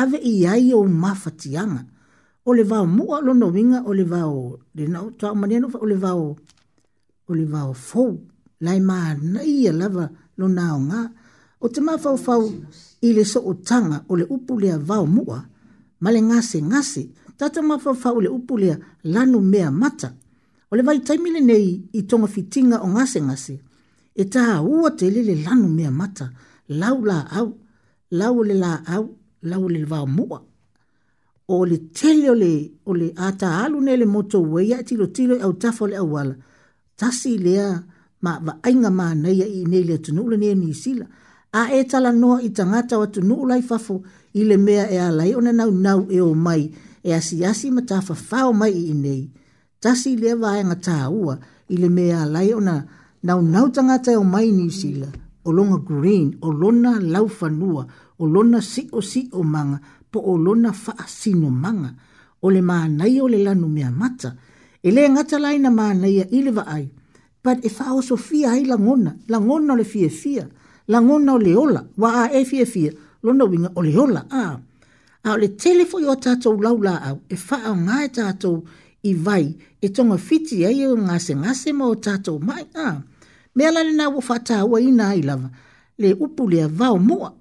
ave 0.00 0.16
i 0.16 0.34
ai 0.52 0.72
o 0.78 0.84
mafatianga. 1.02 1.82
O 2.48 2.54
le 2.58 2.64
vau 2.72 2.84
mua 2.96 3.16
lo 3.26 3.32
no 3.40 3.46
winga 3.56 3.80
o 3.88 3.92
le 3.98 4.04
vau 4.14 4.36
le 4.76 4.84
nao 4.92 5.08
tua 5.18 5.30
manieno 5.40 5.68
o 5.82 5.86
le 5.90 5.96
vau 6.04 6.24
o 7.28 7.32
le 7.38 7.44
vau 7.54 7.70
fou 7.88 8.10
lai 8.64 8.78
ma 8.88 8.96
na 9.32 9.40
ia 9.58 9.72
lava 9.80 10.04
lo 10.38 10.46
nao 10.58 10.78
ngā. 10.88 11.02
O 11.60 11.66
te 11.74 11.80
mafau 11.88 12.16
fau 12.26 12.42
i 13.06 13.12
le 13.16 13.24
so 13.32 13.40
o 13.44 13.52
tanga 13.68 13.98
o 14.10 14.16
le 14.20 14.24
upu 14.34 14.52
lea 14.62 14.76
vau 14.90 15.04
mua 15.16 15.38
ma 16.02 16.08
le 16.14 16.20
ngase 16.28 16.58
ngase, 16.70 17.02
tata 17.38 17.60
mawhawhau 17.68 18.16
le 18.24 18.28
upulea 18.38 18.74
lanu 19.12 19.38
mea 19.40 19.70
mata. 19.80 20.08
O 20.70 20.76
le 20.76 20.82
vai 20.86 20.98
taimile 21.06 21.40
nei 21.50 21.66
i 21.92 22.00
tonga 22.08 22.26
fitinga 22.34 22.76
o 22.82 22.88
ngase 22.94 23.18
ngase, 23.28 23.54
e 24.20 24.24
taha 24.32 24.54
ua 24.74 24.90
te 24.98 25.06
lele 25.14 25.34
lanu 25.44 25.68
mea 25.78 25.90
mata, 26.00 26.26
lau 26.80 26.98
la 27.10 27.18
au, 27.38 27.48
lau 28.18 28.36
le 28.48 28.54
la 28.64 28.72
au, 28.96 29.06
lau 29.50 29.64
le 29.74 29.80
vao 29.90 30.06
mua. 30.16 30.38
O 31.54 31.64
le 31.70 31.76
tele 31.96 32.26
o 32.30 32.34
le, 32.42 32.52
o 32.86 32.92
le 33.00 33.08
ata 33.26 33.48
alu 33.64 33.78
ne 33.86 33.94
le 34.00 34.06
moto 34.14 34.38
ue, 34.52 34.62
ia 34.70 34.78
tilo 34.88 35.04
e 35.08 35.12
tilo 35.16 35.34
au 35.46 35.52
tafo 35.62 35.84
le 35.90 35.96
au 35.96 36.12
wala, 36.14 36.34
tasi 36.98 37.38
lea 37.38 37.80
ma 38.22 38.32
va 38.44 38.52
ainga 38.62 38.90
ma 38.98 39.06
nei 39.14 39.40
i 39.58 39.62
nei 39.70 39.84
le 39.88 39.96
tunu 40.04 40.22
le 40.30 40.36
nei 40.36 40.52
e 40.52 40.54
mi 40.62 40.72
sila. 40.82 41.06
A 41.58 41.62
e 41.76 41.82
tala 41.90 42.10
noa 42.12 42.36
i 42.46 42.50
tangata 42.56 42.98
wa 43.00 43.06
tunu 43.14 43.34
ulai 43.44 43.62
fafo, 43.70 43.96
i 44.32 44.44
le 44.44 44.56
mea 44.56 44.86
e 44.90 44.98
alai 45.00 45.34
ona 45.36 45.52
nau 45.52 45.70
nau 45.86 46.00
e 46.16 46.20
o 46.20 46.34
mai 46.46 46.62
e 47.02 47.10
asi 47.18 47.36
asi 47.50 47.66
ma 47.74 47.82
ta 47.88 47.96
fafao 48.08 48.50
mai 48.60 48.72
i 48.72 48.94
nei. 49.04 49.22
Tasi 49.82 50.10
le 50.22 50.30
vaenga 50.42 50.76
tā 50.86 50.96
ua 51.20 51.34
i 51.68 51.74
le 51.82 51.88
mea 51.96 52.16
alai 52.24 52.48
ona 52.58 52.76
nau 53.28 53.38
nau 53.54 53.66
tangata 53.74 54.10
e 54.12 54.16
o 54.16 54.24
mai 54.34 54.48
ni 54.58 54.66
sila. 54.80 55.06
O 55.46 55.52
longa 55.56 55.78
green, 55.90 56.28
o 56.40 56.48
lona 56.60 56.92
laufanua, 57.12 57.82
o 58.18 58.24
lona 58.34 58.58
si 58.72 58.82
o 58.92 59.00
si 59.10 59.20
o 59.32 59.40
manga, 59.54 59.78
po 60.10 60.18
o 60.20 60.32
lona 60.46 60.70
faa 60.84 61.04
sino 61.20 61.48
manga. 61.64 61.90
O 62.44 62.50
le 62.54 62.60
maanai 62.70 63.14
o 63.20 63.26
le 63.32 63.38
lanu 63.46 63.68
mea 63.76 63.90
mata. 64.00 64.30
E 64.82 64.88
le 64.94 65.02
ngata 65.12 65.36
lai 65.44 65.56
na 65.62 65.70
maanai 65.78 66.16
a 66.20 66.26
ile 66.38 66.50
vaai. 66.58 66.84
but 67.44 67.58
e 67.64 67.70
faa 67.76 67.92
o 67.94 68.00
sofia 68.10 68.48
ai 68.54 68.62
langona, 68.70 69.10
langona 69.32 69.70
o 69.72 69.76
le 69.80 69.84
fia 69.92 70.10
fia, 70.20 70.44
langona 70.92 71.30
o 71.34 71.38
le 71.44 71.52
ola, 71.64 71.80
wa 72.00 72.08
a 72.24 72.26
e 72.38 72.42
fia 72.52 72.66
fia 72.76 72.92
lona 73.22 73.44
winga 73.50 73.70
ole 73.78 73.92
hola 73.98 74.22
a. 74.42 74.44
A 75.26 75.28
ole 75.36 75.48
telefo 75.62 75.98
i 76.00 76.06
o 76.08 76.14
tātou 76.16 76.60
laula 76.64 76.94
au 77.10 77.20
e 77.28 77.36
wha 77.36 77.58
au 77.70 77.74
ngā 77.76 77.96
e 78.06 78.10
tātou 78.18 78.60
i 79.04 79.12
vai 79.26 79.52
e 79.82 79.88
tonga 79.92 80.16
fiti 80.18 80.62
e 80.64 80.70
o 80.88 80.94
ngase 80.96 81.34
ngase 81.36 81.72
ma 81.76 81.84
o 81.92 81.96
tātou 82.06 82.38
mai 82.40 82.64
a. 82.74 82.96
Mea 83.56 83.72
lani 83.74 83.94
nā 83.98 84.06
wa 84.12 84.22
whata 84.28 84.62
hua 84.64 84.80
i 84.80 84.88
nā 84.94 85.10
i 85.20 85.22
lava. 85.26 85.50
Le 86.00 86.14
upu 86.16 86.48
lea 86.48 86.68
vau 86.68 86.96
mua 86.98 87.34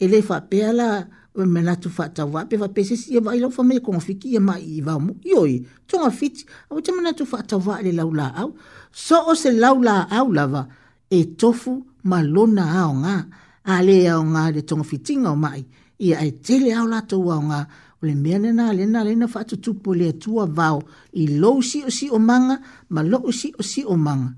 e 0.00 0.08
le 0.08 0.22
wha 0.28 0.40
pēa 0.48 0.72
la 0.72 0.88
o 1.36 1.42
e 1.44 1.46
me 1.46 1.60
natu 1.60 1.90
wha 1.92 2.06
tau 2.16 2.30
wape 2.32 2.56
wha 2.56 2.68
pese 2.72 2.96
si 2.96 3.16
e 3.16 3.20
vai 3.20 3.36
lau 3.38 3.50
whamele 3.52 3.82
konga 3.84 4.00
fiki 4.00 4.32
e 4.38 4.40
mai 4.40 4.62
i 4.64 4.80
vau 4.80 5.00
mua. 5.04 5.14
Ioi, 5.24 5.58
tonga 5.86 6.08
fiti, 6.10 6.46
au 6.72 6.80
te 6.80 6.92
manatu 6.96 7.26
wha 7.32 7.42
tau 7.44 7.60
wale 7.66 7.92
lau 7.92 8.08
la 8.16 8.30
au. 8.40 8.54
So 8.92 9.20
o 9.28 9.34
se 9.36 9.52
lau 9.52 9.82
la 9.84 10.06
au 10.16 10.32
lava 10.32 10.64
e 11.12 11.20
tofu 11.36 11.82
malona 12.02 12.64
ao 12.80 12.94
ngā. 13.04 13.18
Ngā 13.18 13.44
a 13.66 13.82
le 13.82 13.98
au 14.12 14.22
ngā 14.22 14.44
le 14.54 14.62
tonga 14.62 14.84
fitinga 14.86 15.30
o 15.32 15.36
mai, 15.36 15.64
i 16.06 16.12
ai 16.14 16.30
tele 16.44 16.72
au 16.78 16.86
lato 16.86 17.18
au 17.34 17.42
ngā, 17.50 17.60
o 18.02 18.06
le 18.06 18.14
mea 18.14 18.38
le 18.38 18.52
nā 18.54 18.68
le 18.76 18.84
nā 18.86 19.02
le 19.04 19.14
nā 19.18 19.26
whātu 19.32 19.58
tupu 19.64 19.94
le 19.98 20.12
atua 20.14 20.44
vau, 20.46 20.82
i 21.18 21.26
lou 21.42 21.62
si 21.66 21.80
o 21.84 21.90
si 21.90 22.06
o 22.14 22.18
manga, 22.22 22.58
ma 22.90 23.02
lou 23.02 23.32
si 23.34 23.50
o 23.58 23.62
si 23.66 23.82
o 23.84 23.96
manga, 23.96 24.30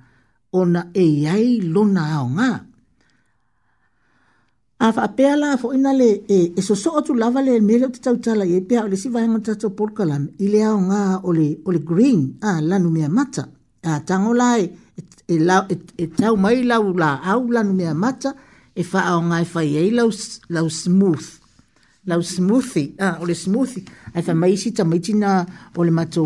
o 0.52 0.64
na 0.64 0.86
e 0.96 1.04
iai 1.04 1.60
lona 1.60 2.06
au 2.22 2.30
ngā. 2.38 2.50
A 4.80 4.92
whapea 4.94 5.34
la 5.36 5.56
fo 5.58 5.72
ina 5.76 5.92
le 5.92 6.08
e, 6.30 6.36
e 6.56 6.62
soso 6.62 6.94
atu 7.00 7.12
lava 7.18 7.42
le 7.42 7.58
mele 7.60 7.84
o 7.88 7.90
te 7.90 8.00
tau 8.00 8.16
tala 8.22 8.46
i 8.46 8.54
e 8.54 8.62
pia 8.62 8.84
o 8.84 8.88
le 8.88 8.96
si 8.96 9.10
vahenga 9.10 9.42
tato 9.50 9.72
porkalam, 9.74 10.28
i 10.38 10.48
le 10.48 10.62
au 10.70 10.80
ngā 10.80 11.02
o 11.26 11.34
le, 11.34 11.48
o 11.66 11.74
le 11.74 11.82
green, 11.82 12.30
a 12.40 12.60
lanu 12.62 12.88
mea 12.94 13.08
mata, 13.10 13.44
a 13.82 14.00
tango 14.00 14.32
lai, 14.32 14.62
e, 14.96 15.02
e, 15.26 15.42
e, 15.42 15.64
e, 15.74 15.82
e 16.06 16.12
tau 16.16 16.36
mai 16.38 16.62
lau 16.64 16.94
la 16.94 17.18
au 17.34 17.50
lanu 17.50 17.72
mea 17.74 17.92
mata, 17.92 18.32
e, 18.32 18.46
e 18.78 18.82
faa 18.90 19.12
o 19.18 19.22
ngai 19.28 19.44
fai 19.52 19.68
e 19.76 19.90
lau, 19.98 20.08
lau 20.56 20.68
smooth. 20.82 21.26
Lau 22.10 22.22
smoothie, 22.34 22.88
ah, 23.06 23.14
ole 23.22 23.34
smoothie. 23.44 23.84
Ai 24.14 24.22
fa 24.26 24.32
maisi 24.40 24.68
ta 24.76 24.82
maiti 24.90 25.12
na 25.22 25.30
ole 25.80 25.90
mato, 25.98 26.24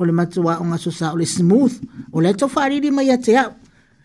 ole 0.00 0.12
mato 0.18 0.38
wa 0.46 0.54
o 0.60 0.64
ngaso 0.70 0.90
sa 0.98 1.06
ole 1.14 1.26
smooth. 1.36 1.74
Ole 2.16 2.30
to 2.40 2.46
fariri 2.54 2.90
mai 2.96 3.08
a 3.10 3.16
te 3.24 3.32
au. 3.42 3.50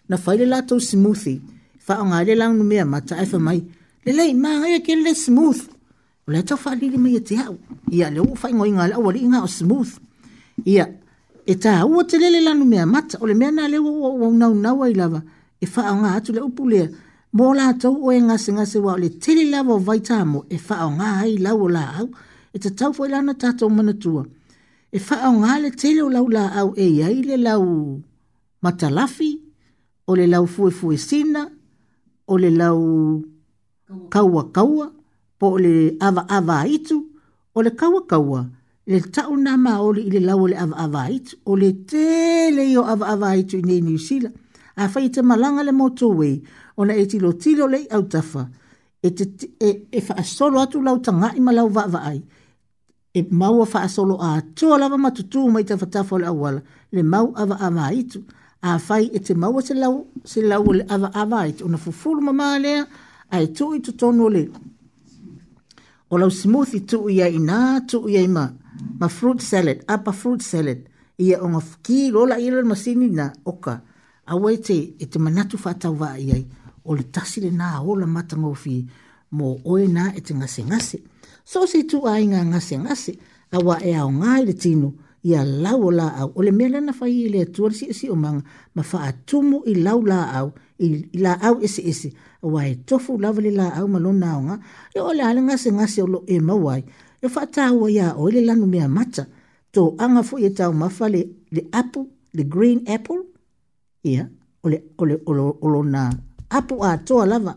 Na 0.09 0.15
fai 0.23 0.35
le 0.39 0.45
lato 0.53 0.73
smoothie. 0.91 1.35
Faa 1.85 2.01
o 2.03 2.07
ngai 2.09 2.23
le 2.31 2.35
lang 2.41 2.53
numea 2.59 2.85
mata, 2.93 3.13
ai 3.21 3.27
fa 3.31 3.37
mai. 3.47 3.59
Le 4.05 4.11
lei, 4.17 4.31
maa 4.43 4.57
hai 4.63 4.73
ake 4.79 4.93
le 5.05 5.13
smooth. 5.25 5.61
Ole 6.27 6.41
to 6.47 6.55
fariri 6.63 6.97
mai 7.03 7.15
a 7.17 7.21
te 7.27 7.35
au. 7.47 7.55
Ia 7.97 8.07
le 8.15 8.19
u 8.29 8.33
fai 8.41 8.51
ngoi 8.55 8.71
ngala 8.75 8.95
awali 8.99 9.19
inga 9.25 9.39
o 9.43 9.47
smooth. 9.59 9.91
Ia, 10.73 10.85
e 11.45 11.53
ta 11.63 11.73
ua 11.91 12.01
te 12.09 12.15
lele 12.21 12.39
lang 12.45 12.57
numea 12.61 12.85
mata. 12.93 13.15
Ole 13.23 13.33
mea 13.39 13.51
na 13.57 13.63
le 13.71 13.77
u 13.77 13.89
au 14.23 14.31
nau 14.41 14.53
nau 14.65 14.77
ai 14.85 14.93
lava. 14.99 15.19
E 15.59 15.65
faa 15.73 15.91
o 15.93 15.97
ngai 16.01 16.13
atu 16.17 16.31
le 16.37 16.41
upulea. 16.49 16.87
Ia, 16.91 16.95
mō 17.33 17.53
la 17.55 17.73
tau 17.73 18.05
oe 18.07 18.19
ngase 18.21 18.49
ngase 18.53 18.77
wau 18.79 18.97
le 18.97 19.09
tele 19.09 19.45
lawa 19.51 19.75
o 19.75 19.77
vai 19.77 19.99
tāmo 19.99 20.45
e 20.49 20.57
wha 20.67 20.77
o 20.85 20.89
ngā 20.95 21.09
hei 21.21 21.37
lau 21.37 21.63
o 21.63 21.67
la 21.67 21.83
au, 21.99 22.07
e 22.53 22.57
te 22.63 22.69
tau 22.71 22.93
fwai 22.95 23.09
lana 23.11 23.33
tātou 23.33 23.69
mana 23.69 23.93
tua. 23.93 24.23
E 24.91 24.97
wha 24.99 25.17
o 25.29 25.33
ngā 25.41 25.59
le 25.63 25.71
tele 25.75 26.01
o 26.05 26.09
lau 26.09 26.27
la 26.31 26.45
au 26.61 26.73
e 26.77 26.85
iai 26.87 27.21
le 27.27 27.37
lau 27.37 27.99
matalafi, 28.63 29.31
o 30.07 30.15
le 30.15 30.25
lau 30.27 30.45
fue 30.47 30.71
fue 30.71 30.97
sina, 30.97 31.49
o 32.27 32.37
le 32.37 32.49
lau 32.49 33.23
kaua 34.09 34.47
kaua, 34.55 34.87
po 35.39 35.57
le 35.59 35.97
ava 35.99 36.23
ava 36.29 36.63
itu, 36.67 37.01
o 37.55 37.61
le 37.61 37.75
kaua 37.75 38.05
kaua, 38.07 38.45
le 38.87 39.01
tau 39.11 39.35
nā 39.35 39.57
maoli 39.59 40.07
i 40.07 40.13
le 40.15 40.23
lau 40.23 40.45
o 40.47 40.47
le 40.47 40.55
ava 40.57 40.79
ava 40.87 41.07
itu, 41.11 41.35
o 41.45 41.55
le 41.59 41.73
tele 41.91 42.69
i 42.71 42.77
o 42.79 42.87
ava 42.87 43.11
ava 43.13 43.35
itu 43.35 43.57
i 43.59 43.65
nei 43.67 43.81
New 43.83 43.99
a 44.77 44.85
whai 44.93 45.09
te 45.09 45.21
malanga 45.21 45.63
le 45.63 45.71
motowe 45.73 46.29
o 46.77 46.85
na 46.85 46.93
e 46.93 47.05
tilo 47.09 47.33
tilo 47.41 47.65
lei 47.67 47.85
au 47.95 48.03
tafa 48.13 48.41
e, 49.05 49.09
te, 49.17 49.23
e, 49.67 49.87
e 49.91 49.99
wha 50.09 50.15
asolo 50.21 50.57
atu 50.61 50.77
lau 50.85 50.97
ta 51.05 51.11
ngai 51.21 51.37
ma 51.45 51.51
lau 51.57 51.67
vaa 51.75 51.87
vaa 51.93 52.13
e 53.17 53.21
maua 53.39 53.65
wha 53.71 53.79
asolo 53.87 54.15
a 54.21 54.37
atua 54.39 54.75
lava 54.81 54.97
matutu 55.05 55.39
mai 55.53 55.63
ta 55.67 55.73
whatafo 55.81 56.15
le 56.21 56.27
awala 56.31 56.61
le 56.95 57.01
mau 57.13 57.27
ava 57.41 57.55
a 57.59 57.67
maa 57.77 57.91
itu 58.01 58.19
a 58.61 58.71
whai 58.89 59.05
e 59.13 59.19
te 59.25 59.33
maua 59.43 59.61
se 59.67 59.73
lau 59.81 59.93
se 60.31 60.39
lau 60.51 60.63
le 60.77 60.83
ava 60.93 61.07
a 61.13 61.23
maa 61.31 61.45
itu 61.51 61.61
o 61.65 61.69
na 61.73 61.77
fufuru 61.83 62.19
ma 62.27 62.33
maa 62.39 62.55
lea 62.63 62.81
a 63.29 63.41
e 63.41 63.47
tui 63.57 63.77
tu 63.85 63.91
tono 63.99 64.25
le 64.35 64.43
o 66.09 66.15
lau 66.21 66.29
smoothie 66.39 66.81
tu 66.89 66.97
ia 67.15 67.25
i 67.25 67.39
nā 67.49 67.59
tu 67.89 67.97
ia 68.13 68.21
i 68.21 68.29
ma 68.35 68.45
ma 68.99 69.07
fruit 69.15 69.41
salad 69.49 69.79
apa 69.95 70.11
fruit 70.19 70.43
salad 70.51 70.79
ia 71.25 71.35
o 71.43 71.49
ngafuki 71.53 71.97
lola 72.15 72.35
ilo 72.45 72.61
masini 72.71 73.07
na 73.19 73.25
oka 73.43 73.71
okay. 73.73 73.86
Awa 74.27 74.51
e 74.51 74.57
te, 74.57 74.75
e 74.99 75.05
te 75.07 75.19
manatu 75.23 75.55
whātau 75.63 75.93
wā 76.01 76.09
i 76.19 76.25
ai, 76.35 76.41
o 76.83 76.95
le 76.99 77.05
tasi 77.15 77.39
le 77.39 77.47
nā 77.55 77.69
hola 77.85 78.03
matanga 78.11 78.49
fi, 78.59 78.73
mō 79.31 79.51
oe 79.73 79.85
nā 79.87 80.09
e 80.19 80.23
te 80.27 80.35
ngase 80.35 80.65
ngase. 80.67 80.97
So 81.47 81.61
se 81.71 81.85
tu 81.87 82.01
a 82.11 82.17
inga 82.19 82.41
ngase 82.49 82.75
ngase, 82.81 83.13
awa 83.55 83.77
e 83.79 83.93
ao 83.95 84.09
ngai 84.11 84.43
le 84.49 84.53
tino, 84.63 84.89
i 85.23 85.31
a 85.35 85.45
lau 85.47 85.79
o 85.89 85.93
la 85.95 86.09
au, 86.25 86.33
o 86.35 86.43
le 86.43 86.51
mele 86.51 86.81
na 86.83 86.91
whai 86.99 87.13
i 87.21 87.29
le 87.31 87.45
atuar 87.47 87.71
si 87.77 87.87
isi 87.93 88.09
e 88.09 88.11
o 88.11 88.17
manga, 88.19 88.43
ma 88.75 88.83
wha 88.89 89.05
a 89.07 89.13
i 89.71 89.75
lau 89.85 90.01
la 90.05 90.19
au, 90.41 90.51
i 90.77 90.91
la 91.23 91.37
au 91.47 91.61
isi 91.63 91.81
e 91.85 91.89
isi, 91.95 92.09
e 92.09 92.15
awa 92.45 92.67
e 92.67 92.75
tofu 92.85 93.17
lawa 93.19 93.39
le 93.41 93.51
la 93.55 93.69
au 93.79 93.87
malo 93.87 94.11
nā 94.11 94.33
o 94.35 94.43
ngā, 94.49 94.55
e 94.95 94.99
o 95.07 95.13
le 95.15 95.23
ale 95.23 95.41
ngase 95.47 95.71
ngase 95.71 96.03
o 96.03 96.07
lo 96.07 96.21
e 96.27 96.39
mawai, 96.39 96.83
e 97.23 97.31
wha 97.33 97.47
ta 97.47 97.69
hua 97.71 97.89
ia 97.89 98.09
o 98.17 98.27
le 98.27 98.41
lanu 98.43 98.65
mea 98.67 98.87
mata, 98.89 99.23
to 99.71 99.95
anga 99.99 100.21
fu 100.23 100.35
i 100.37 100.51
e 100.51 100.51
tau 100.51 100.73
mawha 100.73 101.07
le, 101.15 101.23
le 101.51 101.63
apu, 101.71 102.03
le 102.33 102.43
green 102.43 102.83
apple, 102.91 103.23
ia 104.09 104.29
ole 104.63 104.77
ole 104.97 105.17
ole 105.25 105.43
ole 105.61 105.89
na 105.89 106.11
apu 106.49 106.83
a 106.83 106.97
toa 107.07 107.25
lava 107.25 107.53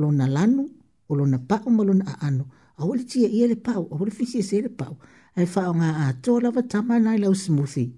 lo 0.00 0.08
na 0.18 0.26
lanu 0.36 0.62
o 1.08 1.12
lo 1.18 1.24
na 1.32 1.38
pau 1.48 1.66
ma 1.76 1.82
lo 1.88 1.94
na 1.94 2.04
a 2.12 2.14
anu 2.26 2.44
a 2.80 2.82
ole 2.90 3.02
tia 3.10 3.28
ia 3.28 3.46
le 3.52 3.56
pau 3.66 3.82
a 3.92 3.94
ole 4.02 4.12
fisi 4.18 4.38
e 4.42 4.44
se 4.50 4.56
le 4.64 4.70
pau 4.80 4.94
ai 5.38 5.46
fa 5.54 5.62
nga 5.78 5.88
a 6.04 6.06
toa 6.24 6.38
lava 6.44 6.62
tama 6.72 6.94
nai 7.04 7.18
lau 7.24 7.34
smoothie 7.44 7.90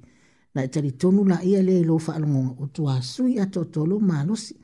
na 0.55 0.61
i 0.61 0.65
e 0.67 0.71
tari 0.75 0.91
tonu 1.01 1.21
la 1.33 1.39
ia 1.51 1.61
le 1.69 1.75
lo 1.89 1.95
fa 2.07 2.11
alo 2.17 2.27
ngonga 2.33 2.55
o 2.63 2.65
tua 2.77 2.95
sui 3.13 3.33
a 3.45 3.47
to 3.55 3.61
tolo 3.75 3.97
ma 4.09 4.17
losi 4.29 4.55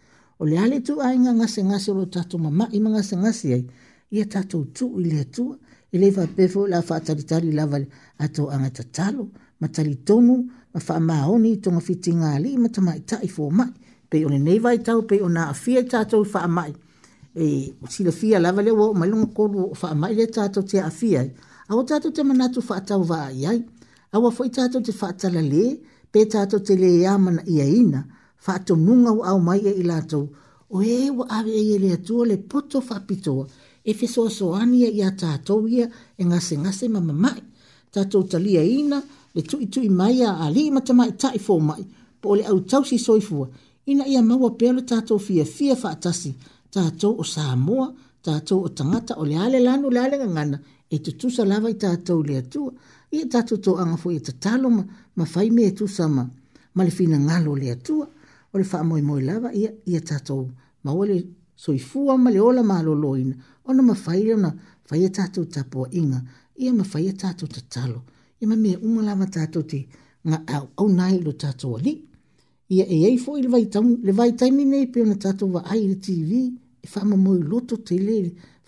o 0.40 0.44
le 0.50 0.56
ale 0.64 0.78
tu 0.86 0.94
ai 1.06 1.16
nga 1.22 1.30
ngase 1.38 1.60
ngase 1.68 1.90
lo 1.98 2.04
tatu 2.14 2.36
ma 2.44 2.50
ma 2.58 2.64
ima 2.76 2.88
ngase 2.94 3.14
ngase 3.22 3.46
ai 3.56 3.64
ia 4.16 4.24
tatu 4.34 4.58
tu 4.76 4.86
i 5.00 5.04
le 5.12 5.22
tua 5.34 5.54
i 5.54 5.96
e 5.96 5.96
le 6.02 6.08
fa 6.16 6.22
pefo 6.36 6.60
la 6.72 6.78
fa 6.88 6.94
tari 7.06 7.24
tari 7.30 7.50
lava 7.58 7.78
a 8.24 8.26
to 8.34 8.42
anga 8.54 8.70
tatalo 8.78 9.24
ma 9.60 9.66
tari 9.74 9.94
tonu 10.08 10.34
ma 10.36 10.59
ma 11.00 11.26
wha 11.28 11.38
ni 11.38 11.56
tonga 11.58 11.80
fiti 11.80 12.12
ngā 12.14 12.38
li 12.42 12.56
ma 12.58 12.68
tama 12.68 12.94
i 12.96 13.00
tai 13.00 13.26
fō 13.26 13.50
mai. 13.50 13.70
Pei 14.10 14.24
one 14.24 14.38
nei 14.38 14.58
vai 14.58 14.78
tau, 14.82 15.02
pei 15.02 15.20
ona 15.22 15.48
a 15.50 15.54
fia 15.54 15.82
tātou 15.82 16.24
i 16.24 16.30
wha 16.30 16.46
mai. 16.48 16.72
E 17.34 17.74
si 17.88 18.04
la 18.04 18.10
fia 18.10 18.38
lava 18.38 18.62
leo 18.62 18.90
o 18.90 18.94
mailonga 18.94 19.28
kōru 19.34 19.68
o 19.70 19.72
wha 19.80 19.94
mai 19.94 20.14
le 20.14 20.26
tātou 20.26 20.62
te 20.66 20.80
a 20.80 20.90
fia. 20.90 21.24
A 21.68 21.74
o 21.76 21.82
tātou 21.86 22.10
te 22.10 22.22
manatu 22.26 22.62
fa 22.62 22.80
tau 22.82 23.02
wā 23.06 23.28
i 23.34 23.46
ai. 23.46 23.60
A 24.12 24.18
wa 24.18 24.30
fwa 24.34 24.46
i 24.46 24.50
tātou 24.50 24.82
te 24.82 24.92
fa 24.94 25.12
tala 25.12 25.42
le, 25.42 25.76
pe 26.10 26.22
tātou 26.26 26.58
te 26.58 26.74
le 26.78 26.90
iamana 27.02 27.44
i 27.46 27.60
a 27.62 27.66
ina. 27.66 28.02
Fa 28.42 28.58
tō 28.66 28.74
nunga 28.78 29.12
o 29.14 29.22
au 29.26 29.38
mai 29.42 29.60
e 29.70 29.76
i 29.78 29.86
lātou. 29.86 30.26
O 30.70 30.82
e 30.82 31.08
wa 31.14 31.26
awe 31.38 31.50
e 31.50 31.78
le 31.82 31.94
atua 31.98 32.26
le 32.32 32.38
poto 32.38 32.82
fa 32.82 33.00
pitoa. 33.06 33.46
E 33.82 33.94
fe 33.94 34.06
soa 34.10 34.30
soa 34.30 34.60
ania 34.64 34.90
e 34.90 34.98
i 34.98 35.04
a 35.06 35.10
tātou 35.14 35.66
ia 35.70 35.86
e 36.18 36.26
ngase 36.26 36.58
ngase 36.62 36.90
mamamai. 36.92 37.38
Tātou 37.94 38.26
talia 38.30 38.62
ina, 38.66 39.02
le 39.34 39.42
tu 39.42 39.66
tu 39.72 39.80
mai 40.00 40.18
a 40.28 40.30
ali 40.44 40.62
ma 40.74 40.80
tama 40.86 41.04
i 41.10 41.12
e 41.12 41.14
tai 41.22 41.38
fo 41.46 41.54
mai 41.70 41.82
po 42.20 42.28
le 42.38 42.42
au 42.52 42.58
tau 42.70 42.82
si 42.90 42.96
soifua 43.06 43.46
ina 43.90 44.04
ia 44.12 44.20
maua 44.30 44.48
pelo 44.60 44.80
tato 44.90 45.14
fia 45.26 45.44
fia 45.56 45.74
fa 45.82 45.90
tasi 46.04 46.30
tato 46.74 47.08
o 47.22 47.24
samoa 47.34 47.86
tata 48.24 48.52
o 48.66 48.68
tangata 48.76 49.12
o 49.22 49.24
le 49.30 49.36
ale 49.44 49.58
lanu 49.66 49.86
le 49.94 50.00
ale 50.04 50.16
ngana 50.34 50.58
e 50.94 50.96
tu 51.04 51.10
tu 51.20 51.26
sa 51.36 51.42
lava 51.50 51.68
i 51.74 51.76
o 52.20 52.22
le 52.28 52.34
atu 52.42 52.62
i 53.18 53.18
tata 53.32 53.54
to 53.64 53.70
anga 53.82 53.96
fo 54.02 54.08
i 54.18 54.20
tatalo 54.26 54.68
ma 54.76 54.82
ma 55.18 55.24
fai 55.32 55.48
me 55.56 55.62
tu 55.78 55.84
sama 55.96 56.22
ma 56.76 56.80
le 56.86 56.92
fina 56.98 57.16
ngalo 57.26 57.50
le 57.62 57.68
atu 57.76 57.94
o 58.52 58.54
le 58.60 58.64
fa 58.72 58.78
moi 58.88 59.02
moi 59.08 59.20
lava 59.28 59.48
ia 59.62 59.70
ia 59.92 60.00
tata 60.08 60.32
ma 60.84 60.90
ole 61.02 61.16
soifua 61.64 62.12
ma 62.24 62.28
le 62.34 62.40
ola 62.48 62.62
ma 62.70 62.76
loin 63.02 63.28
ona 63.68 63.82
ma 63.88 63.94
fai 64.04 64.22
ona 64.36 64.50
fai 64.88 65.00
tato 65.18 65.40
tapo 65.54 65.80
inga 66.00 66.20
ia 66.62 66.70
ma 66.78 66.84
fai 66.92 67.04
tata 67.22 67.82
lo 67.94 68.00
e 68.40 68.46
ma 68.46 68.56
mea 68.56 68.78
umalama 68.82 69.26
tātou 69.36 69.62
te 69.68 69.80
ngā 70.28 70.38
au, 70.56 70.66
au 70.80 70.88
nai 70.92 71.18
lo 71.20 71.32
tātou 71.32 71.76
ali. 71.78 71.94
Ia 72.72 72.84
e 72.86 72.98
ei 73.08 73.16
fo 73.20 73.36
i 73.36 73.42
le 73.44 73.50
vaitau, 73.52 73.84
le 74.06 74.12
vaitai 74.16 74.50
mi 74.54 74.64
nei 74.64 74.86
peona 74.92 75.16
tātou 75.20 75.52
wa 75.56 75.62
ai 75.70 75.82
le 75.84 75.96
TV, 76.00 76.46
e 76.80 76.88
whama 76.94 77.16
moi 77.20 77.38
loto 77.52 77.76
te 77.88 77.98
le, 78.00 78.20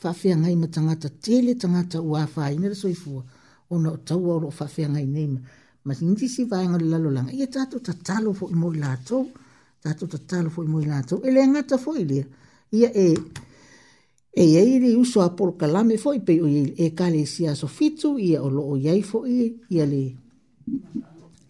whawhia 0.03 0.37
ngai 0.41 0.57
ma 0.59 0.69
tangata 0.69 1.09
tele 1.23 1.55
tangata 1.57 2.03
ua 2.03 2.25
whai, 2.35 2.57
nere 2.59 2.75
soi 2.77 2.95
fua, 2.99 3.23
o 3.71 3.79
na 3.81 3.93
o 3.95 3.99
tau 4.09 4.25
au 4.35 4.41
lo 4.43 4.51
whawhia 4.51 4.89
ngai 4.93 5.07
nei 5.07 5.27
ma, 5.31 5.39
ma 5.87 5.95
hindi 6.01 6.29
si 6.29 6.45
vai 6.51 6.67
ngale 6.67 6.87
lalo 6.91 7.11
langa. 7.17 7.33
Ia 7.33 7.47
tātou 7.47 7.81
ta 7.87 7.93
talo 8.07 8.33
fo 8.37 8.51
i 8.51 8.55
moi 8.59 8.75
lātou, 8.77 9.25
tātou 9.83 10.11
ta 10.13 10.19
talo 10.29 10.51
fo 10.51 10.67
i 10.67 10.69
moi 10.69 10.85
lātou, 10.85 11.23
e 11.25 11.33
le 11.33 11.47
ngata 11.55 11.79
fo 11.81 11.95
i 11.97 12.05
lea. 12.05 12.27
Ia 12.75 12.91
e, 13.07 13.09
E 14.35 14.45
yei 14.49 14.81
le 14.81 14.95
uso 14.97 15.21
a 15.27 15.31
polo 15.37 15.53
kalame 15.61 15.95
fo 16.03 16.11
i 16.15 16.21
pe 16.27 16.35
o 16.45 16.49
yei 16.57 16.69
e 16.77 16.87
kale 16.99 17.21
si 17.33 17.43
aso 17.53 17.67
fitu 17.77 18.09
i 18.19 18.31
a 18.37 18.41
olo 18.47 18.63
o 18.65 18.75
yei 18.85 19.03
fo 19.11 19.19
i 19.29 19.59
i 19.75 19.79
a 19.81 19.85
le. 19.93 20.03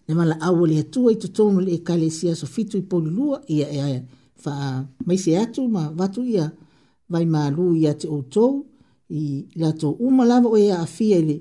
Na 0.07 0.11
mala 0.19 0.35
awo 0.47 0.63
le 0.71 0.77
atua 0.83 1.11
i 1.13 1.17
tutono 1.21 1.59
le 1.65 1.71
e 1.71 1.79
kale 1.87 2.07
si 2.17 2.25
aso 2.33 2.45
fitu 2.55 2.73
i 2.77 2.83
polo 2.91 3.09
lua 3.17 3.37
i 3.47 3.57
a 3.65 3.69
e 3.71 3.79
a 3.87 3.87
fa 4.41 4.53
maise 5.07 5.31
atu 5.43 5.61
ma 5.73 5.81
watu 5.99 6.21
i 6.27 6.35
a 6.43 6.51
vai 7.11 7.25
ma 7.33 7.41
lu 7.55 7.65
i 7.71 7.83
a 7.87 7.93
te 8.01 8.07
o 8.15 8.19
tou 8.33 8.51
i 9.19 9.47
la 9.61 9.69
to 9.79 9.87
umalava 10.07 10.47
o 10.53 10.57
ea 10.57 10.75
a 10.83 10.85
fia 10.95 11.17
i 11.23 11.25
le 11.29 11.35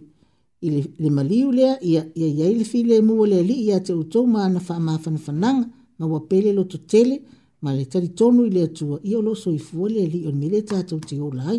i 0.60 0.68
le, 0.74 0.80
le 1.02 1.10
maliu 1.16 1.48
lea 1.58 1.72
i 1.82 1.92
a 2.00 2.06
i 2.14 2.22
a 2.22 2.30
yei 2.38 2.54
le 2.58 2.64
fi 2.70 2.78
le 2.90 2.96
mua 3.02 3.26
le 3.32 3.42
li 3.48 3.56
i 3.68 3.72
a 3.76 3.80
te 3.82 3.90
o 3.92 4.04
tou 4.12 4.24
ma 4.32 4.38
ana 4.46 4.60
fa 4.60 4.74
ma 4.86 4.94
fanfananga 5.04 5.66
ma 5.98 6.04
wapele 6.12 6.50
lo 6.54 6.62
to 6.70 6.78
tele 6.78 7.14
i 7.16 7.22
a 7.22 7.41
ma 7.62 7.72
le 7.72 7.84
tali 7.86 8.08
tonu 8.08 8.42
i 8.46 8.50
le 8.50 8.62
atua 8.68 8.98
ia 9.02 9.18
e 9.18 9.26
o 9.48 9.52
i 9.54 9.58
fua 9.66 9.86
li 9.92 9.98
alii 10.04 10.26
oni 10.30 10.46
le 10.52 10.60
tatou 10.70 10.98
te 11.08 11.14
olai 11.28 11.58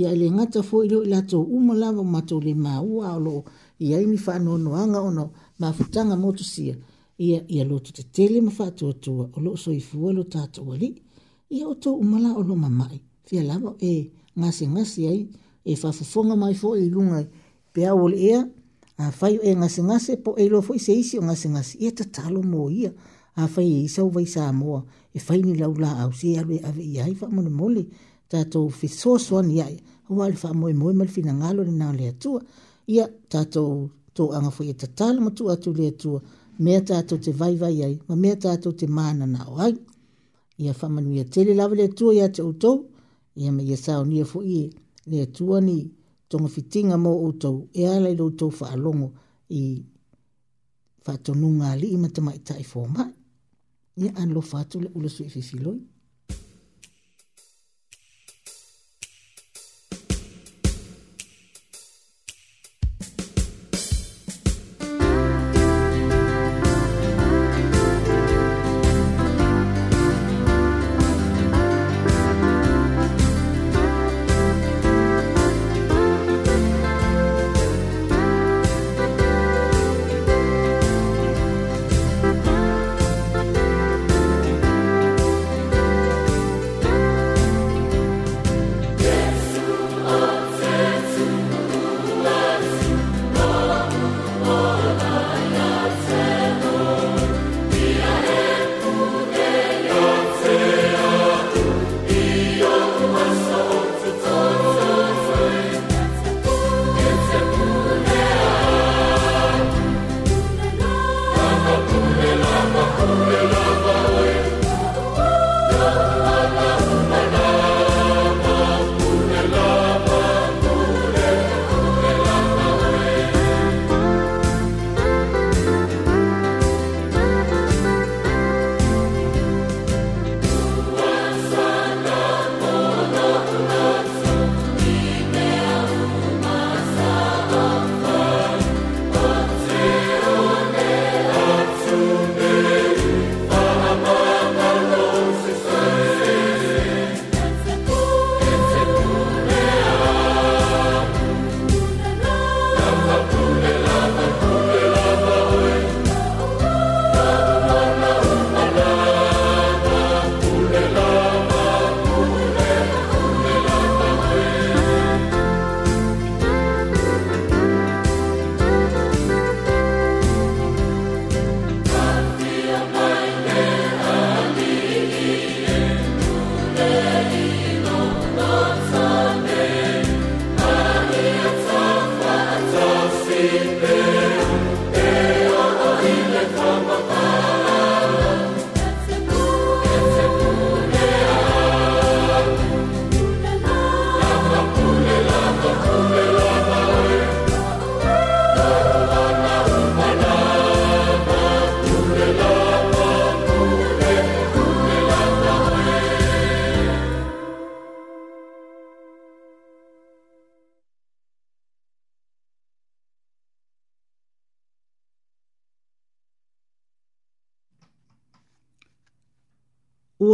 ia 0.00 0.08
e 0.12 0.16
le 0.20 0.28
gata 0.36 0.60
foi 0.68 0.84
leo 0.90 1.02
i 1.04 1.08
latou 1.14 1.42
uma 1.56 1.74
lava 1.82 2.00
o 2.00 2.04
matou 2.14 2.40
le 2.46 2.52
maua 2.66 3.04
ao 3.12 3.20
loo 3.26 3.40
i 3.84 3.94
ai 3.96 4.06
mi 4.10 4.16
faanoanoaga 4.24 4.98
ona 5.08 5.24
mafutaga 5.60 6.14
motosia 6.24 6.74
ia 7.26 7.38
ia 7.54 7.64
lotu 7.70 7.90
tetele 7.92 8.38
tele 8.40 8.50
faatuatua 8.58 9.24
o 9.36 9.40
loo 9.44 9.56
i 9.72 10.14
lo 10.16 10.24
tatou 10.34 10.66
alii 10.72 10.94
ia 11.56 11.64
outou 11.68 11.94
uma 12.04 12.18
la 12.24 12.30
o 12.38 12.42
loo 12.42 12.56
mamaʻi 12.64 12.98
fia 13.26 13.42
lava 13.42 13.70
e 13.90 14.10
gasegase 14.42 15.08
ai 15.12 15.20
e 15.64 15.72
faafofoga 15.82 16.34
mai 16.42 16.54
fo 16.60 16.68
i 16.76 16.84
luga 16.94 17.24
pe 17.72 17.80
au 17.88 18.04
o 18.04 18.08
ea 18.30 18.40
afai 18.98 19.34
o 19.38 19.42
e 19.42 19.52
gasegase 19.62 20.12
po 20.24 20.30
e 20.38 20.44
iloa 20.44 20.62
foi 20.66 20.78
se 20.84 20.92
isi 21.00 21.18
o 21.18 21.20
gasegase 21.30 21.72
ia 21.82 21.90
tatalo 21.98 22.38
mo 22.42 22.70
ia 22.70 22.92
a 23.34 23.46
fai 23.48 23.68
e 23.72 23.78
isau 23.86 24.08
vai 24.14 24.26
sa 24.34 24.44
moa 24.60 24.80
e 25.12 25.18
fai 25.26 25.40
ni 25.46 25.52
lau 25.60 25.72
la 25.84 25.90
au 26.02 26.10
se 26.20 26.28
alwe 26.40 26.56
ave 26.68 26.82
i 26.92 26.98
ai 27.04 27.12
wha 27.20 27.26
mone 27.34 27.50
mole 27.60 27.82
tātou 28.30 28.64
fi 28.78 28.86
soa 29.00 29.18
soa 29.26 29.40
ni 29.48 29.56
ai 29.68 29.74
hua 30.08 30.24
le 30.32 30.36
wha 30.42 30.50
moe 30.60 30.72
moe 30.80 30.92
mali 30.98 31.10
fina 31.16 31.32
ngalo 31.40 31.60
ni 31.68 31.74
nā 31.82 31.88
le 31.98 32.04
atua 32.14 32.40
ia 32.94 33.04
tātou 33.32 33.68
tō 34.16 34.22
anga 34.36 34.50
fai 34.56 34.66
e 34.72 34.74
tatala 34.82 35.18
matu 35.26 35.42
atu 35.54 35.68
le 35.78 35.84
atua 35.92 36.18
mea 36.64 36.80
tātou 36.90 37.16
te 37.24 37.30
vai 37.40 37.52
vai 37.62 37.76
ai 37.88 37.94
ma 38.08 38.14
mea 38.22 38.36
tātou 38.44 38.72
te 38.80 38.86
mana 38.98 39.24
na 39.34 39.40
o 39.52 39.54
ai 39.66 39.72
ia 40.64 40.72
wha 40.80 40.86
manu 40.94 41.10
ia 41.18 41.24
tele 41.34 41.52
lawe 41.58 41.74
le 41.80 41.84
atua 41.92 42.14
ia 42.18 42.28
te 42.36 42.42
utou 42.52 42.76
ia 43.40 43.50
me 43.56 43.62
ia 43.70 43.76
sao 43.76 44.04
ni 44.10 44.20
a 44.22 44.26
fo 44.30 44.42
ie 44.58 44.62
le 45.10 45.18
atua 45.26 45.58
ni 45.60 45.76
tonga 46.28 46.48
fitinga 46.56 46.96
mo 47.04 47.12
utou 47.28 47.58
e 47.80 47.82
alai 47.94 48.14
lo 48.20 48.26
utou 48.30 48.50
wha 48.58 48.70
alongo 48.76 49.08
i 49.60 49.62
fatonunga 51.04 51.74
li 51.80 51.88
ima 51.96 52.08
tamaita 52.08 52.54
i 52.58 52.64
fōmai 52.70 53.10
ia 54.02 54.10
alofa 54.22 54.56
atu 54.62 54.76
le 54.82 54.88
ulo 54.98 55.08
soififiloi 55.14 55.78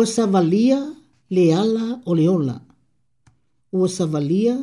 Ua 0.00 0.06
savalia 0.06 0.78
le 1.28 1.44
ala 1.54 1.86
o 2.10 2.14
le 2.18 2.24
ola. 2.38 2.56
Ua 3.78 3.88
savalia 3.98 4.54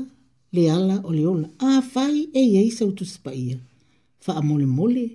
le 0.56 0.64
ala 0.78 0.96
o 1.08 1.12
le 1.18 1.26
ola. 1.34 1.48
A 1.60 1.82
fai 1.94 2.16
e 2.34 2.42
iei 2.52 2.70
sa 2.78 2.84
utu 2.92 3.04
spaia. 3.16 3.58
Fa 4.24 4.32
a 4.40 4.42
mole 4.50 4.66
mole. 4.78 5.06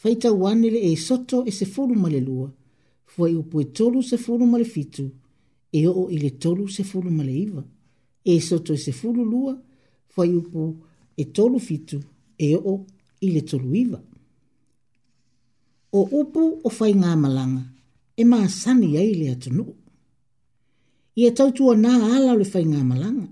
Fai 0.00 0.14
tawanele 0.22 0.80
e 0.90 0.96
soto 1.08 1.36
e 1.44 1.50
se 1.58 1.66
furu 1.74 1.94
male 2.04 2.20
lua. 2.28 2.48
Fua 3.12 3.26
i 3.28 3.34
upu 3.42 3.56
e 3.60 3.66
tolu 3.76 3.98
se 4.10 4.16
furu 4.24 4.44
male 4.52 4.64
fitu. 4.74 5.04
E 5.70 5.80
o 5.86 6.02
i 6.08 6.16
le 6.24 6.30
tolu 6.42 6.64
se 6.76 6.82
furu 6.90 7.10
male 7.18 7.32
iwa. 7.44 7.62
E 8.30 8.40
soto 8.48 8.70
e 8.72 8.78
se 8.84 8.92
furu 9.00 9.22
lua. 9.32 9.52
Fua 10.12 10.24
i 10.26 10.32
upu 10.40 10.64
e 11.14 11.24
tolu 11.36 11.58
fitu. 11.68 11.98
E 12.38 12.50
o 12.70 12.74
i 13.20 13.28
le 13.34 13.42
tolu 13.50 13.70
iwa. 13.84 14.00
O 15.92 16.00
upu 16.20 16.42
o 16.64 16.68
fai 16.78 16.92
ngā 17.02 17.12
malanga 17.24 17.64
e 18.20 18.24
mā 18.26 18.40
sani 18.50 18.96
ai 18.98 19.12
le 19.20 19.26
atunu. 19.34 19.64
I 21.20 21.26
e 21.26 21.30
tautua 21.38 21.74
nā 21.84 21.92
ala 22.16 22.32
le 22.40 22.46
whai 22.52 22.64
ngā 22.66 22.80
malanga. 22.86 23.26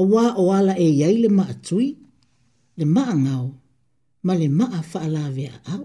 A 0.00 0.04
wā 0.12 0.24
o 0.42 0.48
ala 0.54 0.74
e 0.78 0.86
iai 0.98 1.14
le 1.22 1.30
maa 1.38 1.54
tui, 1.66 1.86
le 2.78 2.84
maa 2.94 3.14
ngau, 3.22 3.46
ma 4.26 4.32
le 4.40 4.48
maa 4.58 4.80
whaalawe 4.92 5.44
a 5.48 5.56
au. 5.76 5.84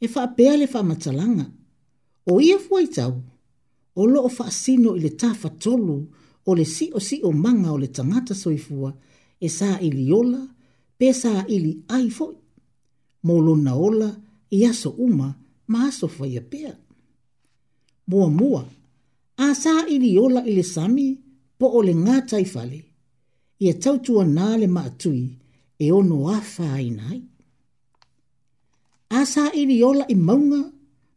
E 0.00 0.06
whaapea 0.14 0.52
le 0.60 0.66
whaamatalanga. 0.72 1.46
O 2.30 2.40
ia 2.46 2.56
fuai 2.66 2.86
tau, 2.96 3.14
o 3.94 4.02
loo 4.12 4.30
whaasino 4.38 4.90
i 4.98 5.02
le 5.04 5.10
tafa 5.20 5.48
tolu 5.62 5.96
o 6.48 6.54
le 6.58 6.64
si 6.74 6.86
o 6.96 7.00
si 7.08 7.16
o 7.24 7.30
manga 7.44 7.70
o 7.74 7.78
le 7.82 7.88
tangata 7.96 8.34
soifua 8.42 8.90
e 9.44 9.48
sa 9.58 9.68
ili 9.86 10.04
ola, 10.20 10.42
pe 10.98 11.06
sa 11.22 11.32
ili 11.56 11.72
aifoi. 11.96 12.34
Molo 13.26 13.54
na 13.64 13.72
ola, 13.88 14.10
i 14.56 14.64
aso 14.70 14.90
uma, 15.06 15.28
maso 15.74 16.06
fai 16.16 16.32
a 16.40 16.42
pia. 16.52 16.72
Mua 18.10 18.28
mua, 18.38 18.62
a 19.44 19.46
sa 19.62 19.74
ili 19.94 20.10
ola 20.24 20.40
ili 20.50 20.64
sami, 20.74 21.08
po 21.58 21.66
ole 21.78 21.88
le 21.92 21.94
ngā 22.04 22.16
tai 22.28 22.44
fale, 22.54 22.80
i 23.64 23.70
a 23.70 23.74
tautua 23.82 24.24
nā 24.36 24.48
le 24.60 24.66
maatui, 24.76 25.24
e 25.78 25.86
ono 25.98 26.16
a 26.34 26.38
whai 26.52 26.88
nai. 27.00 27.18
A 29.18 29.20
sa 29.32 29.44
ili 29.60 29.76
ola 29.90 30.04
i 30.14 30.14
maunga, 30.28 30.62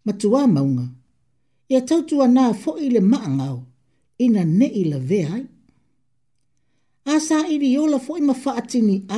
matua 0.06 0.42
maunga, 0.56 0.88
i 1.72 1.76
a 1.80 1.82
tautua 1.90 2.26
nā 2.36 2.46
fo 2.62 2.72
i 2.86 2.90
le 2.94 3.02
maangau, 3.12 3.58
ina 4.24 4.42
ne 4.58 4.68
i 4.82 4.84
la 4.92 5.00
veai. 5.12 5.44
A 7.06 7.16
sa 7.28 7.38
ili 7.54 7.70
ola 7.84 7.98
fo 8.06 8.12
i 8.18 8.22
mawha 8.28 8.52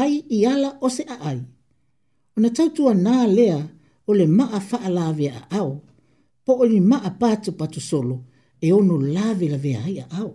ai 0.02 0.14
i 0.30 0.40
ala 0.54 0.70
ose 0.86 1.04
a 1.04 1.18
ai, 1.30 1.40
ona 2.38 2.48
na 2.48 2.50
tautua 2.58 2.92
nā 3.06 3.18
lea, 3.38 3.60
o 4.08 4.12
le 4.14 4.26
maa 4.38 4.60
faa 4.70 4.90
lawe 4.98 5.28
a 5.30 5.42
au, 5.60 5.72
po 6.44 6.52
o 6.64 6.66
ni 6.72 6.80
maa 6.92 7.10
patu 7.22 7.50
patu 7.60 7.82
solo, 7.90 8.18
e 8.66 8.72
ono 8.80 8.96
lawe 9.16 9.46
lawe 9.54 9.72
a 9.76 9.82
hai 9.86 9.98
a 10.04 10.06
au. 10.22 10.32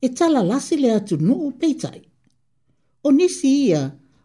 E 0.00 0.08
tala 0.18 0.40
lasi 0.50 0.74
le 0.82 0.88
atu 0.98 1.14
no 1.26 1.34
o 1.46 1.50
peitai. 1.60 2.00
O 3.02 3.08
nisi 3.18 3.48
ia, 3.68 3.82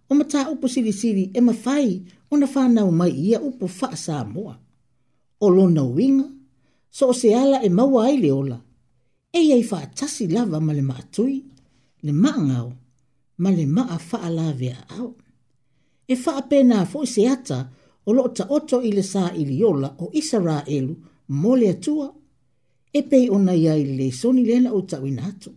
o 0.09 0.11
mata 0.19 0.39
upo 0.53 0.65
siri 0.73 0.93
siri 1.01 1.23
e 1.33 1.39
mafai 1.47 1.87
o 2.31 2.37
na 2.41 2.45
whanau 2.53 2.89
mai 2.99 3.13
ia 3.29 3.39
upo 3.49 3.65
faa 3.79 3.95
sa 4.05 4.15
moa. 4.33 4.55
O 5.39 5.47
lo 5.55 5.63
na 5.75 5.83
winga, 5.95 6.27
so 6.95 7.03
o 7.09 7.13
se 7.19 7.27
ala 7.41 7.57
e 7.65 7.69
maua 7.77 8.01
ai 8.09 8.17
le 8.23 8.29
ola. 8.41 8.59
E 9.33 9.39
iai 9.49 9.63
faa 9.71 9.85
tasi 9.97 10.23
lava 10.35 10.57
ma 10.65 10.71
le 10.77 10.81
maa 10.89 11.01
tui, 11.13 11.35
le 12.05 12.11
maa 12.23 12.37
ngau, 12.47 12.67
ma 13.41 13.49
le 13.57 13.65
maa 13.75 13.97
faa 14.09 14.27
lawe 14.37 14.69
a 14.77 14.83
au 14.99 15.09
e 16.07 16.15
faa 16.15 16.41
pena 16.49 16.85
fo 16.91 17.05
se 17.05 17.23
ata 17.35 17.59
o 18.07 18.09
lo 18.15 18.23
ta 18.37 18.43
oto 18.57 18.77
ile 18.89 19.03
sa 19.03 19.31
ili 19.41 19.55
yola 19.63 19.89
o 20.03 20.05
isara 20.19 20.57
elu 20.77 20.95
mole 21.41 21.67
atua 21.75 22.07
e 22.93 23.01
pei 23.09 23.29
ona 23.35 23.53
ia 23.55 23.73
i 23.81 23.85
le 23.97 24.07
soni 24.11 24.43
lena 24.45 24.69
o 24.77 24.79
tau 24.81 25.03
inato. 25.11 25.51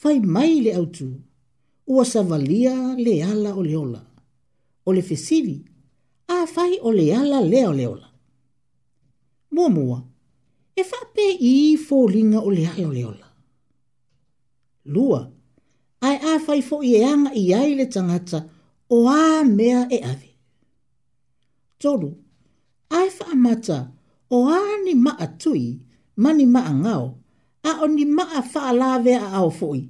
Fai 0.00 0.20
mai 0.34 0.60
le 0.64 0.70
autu, 0.78 1.08
ua 1.92 2.04
savalia 2.04 2.76
le 3.04 3.14
ala 3.32 3.50
o 3.58 3.62
le 3.62 3.68
leola. 3.70 4.00
O 4.86 4.92
le 4.92 5.02
fesivi 5.02 5.56
a 6.34 6.36
fai 6.54 6.72
o 6.86 6.90
le 6.98 7.06
ala 7.20 7.38
le 7.40 7.60
leola. 7.78 8.08
Mua 9.54 9.68
mua, 9.76 9.98
e 10.76 10.82
faa 10.90 11.06
pe 11.14 11.26
i 11.50 11.52
fo 11.86 11.96
linga 12.14 12.40
o 12.46 12.50
le 12.50 12.64
ala 12.72 12.88
le 12.90 12.94
leola. 12.98 13.26
Lua, 14.94 15.20
ai 16.06 16.16
a 16.30 16.32
fai 16.46 16.62
fo 16.68 16.76
i 16.88 16.90
eanga 17.02 17.30
i 17.42 17.44
ai 17.58 17.72
le 17.74 17.86
tangata 17.94 18.38
o 18.88 19.08
a 19.08 19.44
mea 19.44 19.86
e 19.90 19.98
awe. 20.04 20.28
Tolu, 21.78 22.10
ai 22.90 23.08
wha 23.18 23.26
amata 23.32 23.92
o 24.30 24.46
a 24.48 24.58
ni 24.84 24.94
maa 24.94 25.26
tui, 25.40 25.80
mani 26.16 26.46
maa 26.54 26.72
ngao, 26.80 27.06
a 27.62 27.70
o 27.82 27.86
ni 27.88 28.04
maa 28.16 28.42
wha 28.54 28.72
lawe 28.80 29.12
a 29.14 29.28
au 29.40 29.50
foi, 29.58 29.80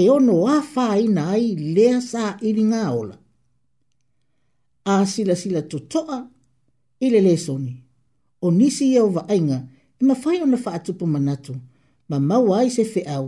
e 0.00 0.10
ono 0.14 0.34
a 0.46 0.56
wha 0.74 0.86
ina 1.04 1.22
ai 1.34 1.46
lea 1.74 1.96
sa 2.10 2.22
ili 2.48 2.62
ngā 2.72 2.82
ola. 3.00 3.16
A 4.92 5.06
sila 5.12 5.34
sila 5.42 5.60
totoa, 5.62 6.18
ile 7.04 7.20
le 7.26 7.34
soni, 7.44 7.74
o 8.44 8.50
nisi 8.58 8.84
e 8.94 9.00
o 9.00 9.08
vaenga, 9.16 9.58
e 10.00 10.14
fai 10.22 10.38
ona 10.44 10.58
wha 10.64 10.70
atupu 10.78 11.04
manatu, 11.14 11.52
ma 12.08 12.16
mau 12.28 12.46
ai 12.58 12.68
se 12.76 12.84
fe 12.92 13.00
au, 13.16 13.26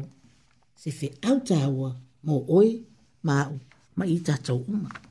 se 0.80 0.90
fe 0.98 1.08
au 1.28 1.38
tāua, 1.48 1.90
mō 2.26 2.34
oi, 2.58 2.68
māu, 3.26 3.54
ma 3.96 4.04
i 4.06 4.16
tātou 4.28 4.60
umaa 4.68 5.07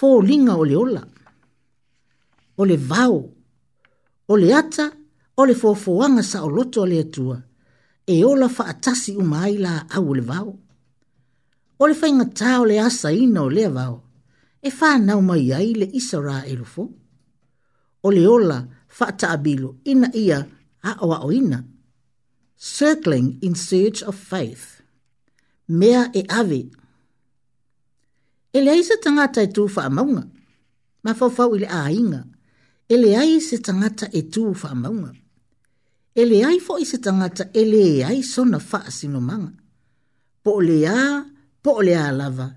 fō 0.00 0.08
linga 0.24 0.54
o 0.56 0.64
le 0.64 0.76
ola, 0.80 1.02
o 2.56 2.64
le 2.64 2.76
vau, 2.78 3.16
o 4.32 4.36
le 4.40 4.52
ata, 4.56 4.86
o 5.36 5.44
le 5.44 5.52
fōfōanga 5.54 6.22
sa 6.24 6.40
o 6.46 6.48
loto 6.48 6.86
le 6.88 7.02
atua, 7.04 7.36
e 8.08 8.16
ola 8.24 8.48
fa 8.48 8.68
atasi 8.72 9.12
uma 9.20 9.44
la 9.52 9.82
au 9.98 10.14
le 10.16 10.24
vau. 10.24 10.54
O 11.80 11.86
le 11.88 11.94
fainga 11.96 12.24
tā 12.36 12.58
o 12.60 12.64
le 12.68 12.78
asa 12.80 13.12
ina 13.12 13.44
o 13.44 13.50
le 13.52 13.68
vau, 13.72 13.98
e 14.64 14.72
fā 14.72 14.94
nau 15.04 15.20
mai 15.24 15.52
ai 15.56 15.74
le 15.76 15.86
isa 15.96 16.16
rā 16.20 16.40
e 16.48 16.56
rufo. 16.56 16.88
O 18.02 18.08
le 18.12 18.24
ola 18.28 18.62
fa 18.88 19.10
ata 19.12 19.34
abilo 19.36 19.74
ina 19.88 20.08
ia 20.16 20.40
a 20.82 20.96
oa 21.04 21.20
o 21.28 21.32
ina. 21.32 21.60
Circling 22.56 23.38
in 23.42 23.54
search 23.54 24.02
of 24.02 24.16
faith. 24.16 24.80
Mea 25.68 26.08
e 26.14 26.24
ave 26.28 26.62
Ele 28.52 28.70
ai 28.70 28.82
se 28.84 28.96
tangata 28.96 29.42
e 29.42 29.46
tū 29.54 29.64
whaamaunga. 29.72 30.24
Ma 31.04 31.12
fawfau 31.14 31.52
ile 31.56 31.66
ainga. 31.70 32.24
Ele 32.88 33.16
ai 33.16 33.40
se 33.40 33.58
tangata 33.58 34.08
e 34.12 34.22
tū 34.34 34.42
whaamaunga. 34.60 35.12
Ele 36.18 36.40
ai 36.44 36.58
fo 36.60 36.76
i 36.78 36.84
se 36.84 36.98
tangata 36.98 37.46
ele 37.54 38.04
ai 38.04 38.22
sona 38.22 38.58
wha 38.58 38.80
sino 38.90 39.20
manga. 39.20 39.52
Po 40.42 40.54
le 40.60 40.78
a, 40.88 41.24
po 41.62 41.76
le 41.86 41.94
a 41.96 42.10
lava. 42.12 42.48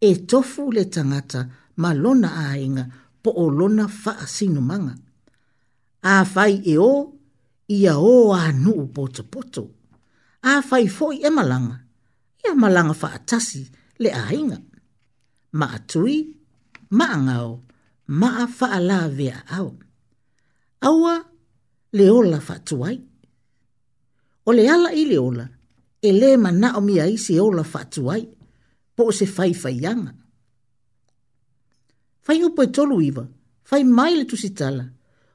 E 0.00 0.10
tofu 0.30 0.70
le 0.72 0.84
tangata 0.94 1.40
ma 1.82 1.90
lona 1.94 2.30
ainga 2.52 2.84
po 3.22 3.30
o 3.30 3.48
lona 3.50 3.86
wha 4.04 4.12
sino 4.26 4.60
manga. 4.60 4.94
A 6.12 6.24
fai 6.24 6.62
e 6.72 6.78
o, 6.78 6.94
ia 7.68 7.98
o 7.98 8.32
a 8.32 8.44
nu 8.62 8.74
poto 8.94 9.22
poto. 9.32 9.62
A 10.52 10.62
fai 10.62 10.88
fo 10.96 11.10
i 11.12 11.20
e 11.26 11.30
malanga. 11.38 11.76
Ia 12.46 12.52
malanga 12.62 12.94
wha 13.02 13.08
atasi 13.18 13.62
le 14.02 14.10
ainga. 14.30 14.56
A 14.58 14.71
ma 15.58 15.66
maatui, 15.68 16.16
maangao, 16.90 17.60
ma 18.08 18.46
faala 18.48 19.08
vea 19.08 19.44
au. 19.58 19.74
Awa 20.80 21.24
leola 21.92 22.40
fatuai. 22.40 23.00
O 24.46 24.52
le 24.52 24.64
ala 24.68 24.90
i 24.94 25.04
leola, 25.04 25.46
e 26.00 26.10
le 26.20 26.36
mana 26.36 26.70
e 26.74 26.76
o 26.78 26.80
mia 26.80 27.04
se 27.24 27.34
ola 27.40 27.64
fatuai, 27.72 28.22
po 28.96 29.02
se 29.18 29.26
fai 29.26 29.52
fai 29.54 29.76
yanga. 29.84 30.12
Fai 32.24 32.38
upo 32.46 32.62
e 32.62 32.66
tolu 32.74 32.96
iwa, 33.08 33.24
fai 33.68 33.82
mai 33.84 34.12
le 34.18 34.24
tusitala, 34.30 34.84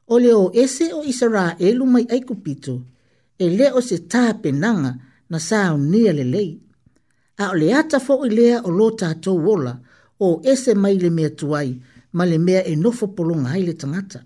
o 0.08 0.16
le 0.26 0.32
o 0.34 0.52
ese 0.64 0.86
o 0.98 1.02
isara 1.12 1.46
e 1.60 1.68
lumai 1.78 2.06
ai 2.14 2.22
pito, 2.46 2.76
e 3.38 3.46
le 3.58 3.68
o 3.72 3.80
se 3.88 3.98
taa 4.12 4.32
penanga 4.44 4.92
na 5.32 5.38
saa 5.48 5.68
unia 5.80 6.12
le 6.20 6.24
lei. 6.34 6.52
A 7.44 7.54
o 7.54 7.56
le 7.60 7.68
ata 7.82 7.98
fo 8.06 8.16
i 8.26 8.30
lea 8.38 8.58
o 8.64 8.70
lo 8.78 8.88
tatou 9.00 9.38
wola, 9.48 9.74
o 10.20 10.42
ese 10.44 10.74
mai 10.76 10.98
le 11.00 11.10
mea 11.10 11.30
tuai, 11.30 11.78
ma 12.12 12.26
le 12.26 12.38
mea 12.38 12.62
e 12.66 12.74
nofo 12.84 13.06
polonga 13.16 13.50
hai 13.54 13.62
le 13.68 13.74
tangata. 13.82 14.22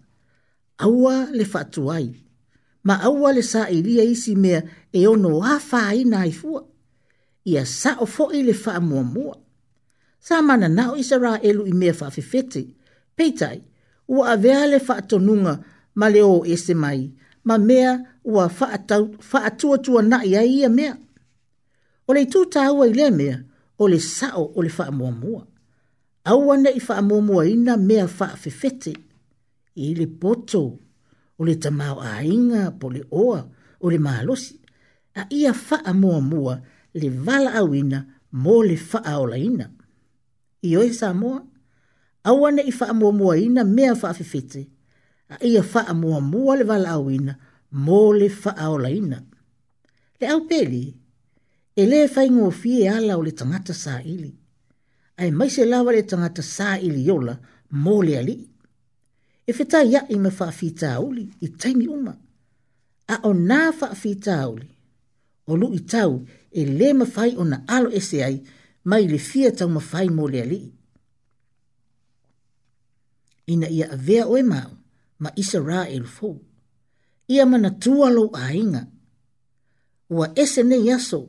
Aua 0.86 1.18
le 1.38 1.46
fatuai, 1.54 2.06
ma 2.88 2.96
aua 3.08 3.30
le 3.36 3.44
sa 3.52 3.62
i 3.70 3.78
e 3.80 3.82
lia 3.88 4.04
isi 4.14 4.34
mea 4.44 4.60
e 4.98 5.02
ono 5.14 5.32
a 5.44 5.54
fai 5.70 6.00
na 6.12 6.20
i 6.26 6.32
fua. 6.40 6.62
Ia 7.52 7.64
sa 7.80 7.92
o 8.00 8.06
fo 8.14 8.26
i 8.38 8.44
le 8.48 8.54
faa 8.64 8.80
mua 8.90 9.04
mua. 9.14 9.36
Sa 10.26 10.36
mana 10.48 10.68
nao 10.78 10.94
isa 11.02 11.18
rā 11.26 11.34
elu 11.50 11.64
i 11.68 11.74
mea 11.82 11.94
faa 12.00 12.12
fefete, 12.16 12.62
peitai, 13.18 13.60
ua 14.14 14.24
a 14.34 14.36
vea 14.44 14.62
le 14.72 14.80
faa 14.88 15.02
tonunga 15.10 15.54
ma 16.00 16.06
le 16.14 16.22
o 16.34 16.38
ese 16.54 16.74
mai, 16.84 17.02
ma 17.48 17.56
mea 17.70 17.90
ua 18.34 18.44
faa 18.50 18.80
tua 19.60 19.76
tua 19.86 20.02
na 20.12 20.18
ia 20.32 20.42
ia 20.58 20.70
mea. 20.70 20.94
O 22.08 22.14
le 22.16 22.24
tū 22.32 22.46
tāua 22.56 22.84
i 22.90 22.94
le 23.00 23.08
mea, 23.20 23.38
o 23.82 23.88
le 23.92 24.00
sao 24.00 24.44
o 24.56 24.60
le 24.66 24.70
faa 24.78 24.92
mua 25.00 25.12
mua. 25.24 25.42
Awana 26.24 26.70
ana 26.70 26.78
i 26.78 26.80
wha 26.80 26.98
amomua 26.98 27.48
ina 27.50 27.78
mea 27.78 28.10
wha 28.20 28.28
fefete 28.28 28.96
i 29.76 29.94
le 29.96 30.06
poto 30.08 30.78
o 31.40 31.46
le 31.46 31.56
tamau 31.56 31.98
a 32.02 32.22
inga 32.24 32.72
po 32.72 32.90
le 32.94 33.02
oa 33.12 33.48
o 33.80 33.90
le 33.90 33.98
mahalosi 33.98 34.56
a 35.16 35.26
ia 35.30 35.52
wha 35.52 35.86
amomua 35.86 36.62
le 36.94 37.10
vala 37.10 37.54
au 37.54 37.74
ina 37.76 38.06
mo 38.32 38.64
le 38.64 38.78
wha 38.94 39.04
aola 39.06 39.38
ina. 39.38 39.70
I 40.64 40.76
oe 40.78 40.94
sa 40.94 41.10
amoa, 41.10 41.42
au 42.24 42.46
ana 42.46 42.62
i 42.62 42.72
wha 42.80 42.86
amomua 42.92 43.38
ina 43.40 43.64
mea 43.64 43.94
wha 43.94 44.14
fefete 44.14 44.68
a 45.30 45.42
ia 45.46 45.64
wha 45.74 45.88
amomua 45.88 46.56
le 46.56 46.64
vala 46.64 46.90
au 46.92 47.10
ina 47.12 47.34
mo 47.72 48.14
le 48.14 48.30
wha 48.30 48.58
aola 48.58 48.92
ina. 48.94 49.24
Le 50.20 50.28
au 50.28 50.42
peli, 50.46 50.94
e 51.76 51.86
le 51.86 52.06
whaingo 52.16 52.52
fie 52.52 52.90
ala 52.90 53.18
o 53.18 53.24
le 53.26 53.32
tangata 53.32 53.74
sa 53.74 54.04
ili 54.04 54.38
ai 55.22 55.32
mai 55.40 55.50
se 55.56 55.64
lawa 55.72 55.90
le 55.96 56.02
tangata 56.10 56.42
sā 56.56 56.70
ili 56.86 57.02
yola 57.10 57.36
mō 57.84 57.96
le 58.08 58.14
ali. 58.22 58.36
E 59.46 59.52
whetā 59.58 59.80
ia 59.90 60.02
i 60.14 60.18
me 60.24 60.32
whaafita 60.38 60.90
auli 61.00 61.26
i 61.46 61.48
taimi 61.60 61.88
uma. 61.98 62.14
A 63.08 63.16
o 63.30 63.34
nā 63.48 63.60
whaafita 63.80 64.34
auli. 64.46 64.66
O 65.46 65.58
lu 65.60 65.68
i 65.78 65.82
tau 65.94 66.14
e 66.50 66.62
le 66.80 66.90
mawhai 67.00 67.32
o 67.38 67.44
na 67.52 67.58
alo 67.76 67.90
ese 68.00 68.20
ai 68.28 68.38
mai 68.90 69.04
le 69.12 69.20
fia 69.30 69.50
tau 69.58 69.68
mawhai 69.76 70.08
mō 70.18 70.26
le 70.34 70.40
ali. 70.46 70.62
Ina 73.54 73.68
ia 73.78 73.86
avea 73.96 74.24
oe 74.34 74.42
mau 74.54 74.72
ma 75.24 75.30
isa 75.42 75.58
rā 75.70 75.82
e 75.90 75.98
lufo. 76.04 76.30
Ia 77.34 77.44
mana 77.52 77.70
tuwalo 77.82 78.24
a 78.42 78.54
inga. 78.62 78.84
Ua 80.16 80.26
ese 80.44 80.62
ne 80.70 80.78
yaso. 80.90 81.20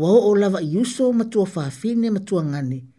Wa 0.00 0.08
o 0.08 0.30
lava 0.40 0.60
yuso 0.74 1.12
matua 1.12 1.46
whaafine 1.54 2.10
matua 2.16 2.42
ngane. 2.50 2.76
Ia 2.86 2.91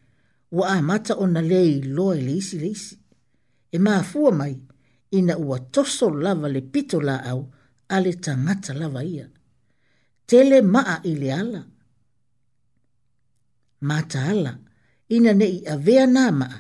ua 0.54 0.68
a 0.78 0.82
mata 0.90 1.14
ona 1.24 1.42
le 1.52 1.62
loa 1.96 2.14
i 2.16 2.22
le 2.28 2.34
isi 2.40 2.56
le 2.62 2.68
isi. 2.76 2.96
E 3.72 3.78
maa 3.86 4.04
mai, 4.40 4.56
ina 5.18 5.36
ua 5.48 5.58
toso 5.74 6.06
lava 6.24 6.48
le 6.56 6.62
pito 6.74 6.98
la 7.08 7.16
au, 7.32 7.42
ale 7.96 8.12
tangata 8.24 8.72
lava 8.82 9.02
ia. 9.16 9.26
Tele 10.30 10.58
maa 10.74 10.96
i 11.04 11.12
le 11.22 11.30
ala. 11.42 11.62
Mata 13.90 14.20
ala, 14.34 14.52
ina 15.16 15.32
ne 15.40 15.46
i 15.46 15.60
avea 15.76 16.06
na 16.16 16.24
maa, 16.40 16.56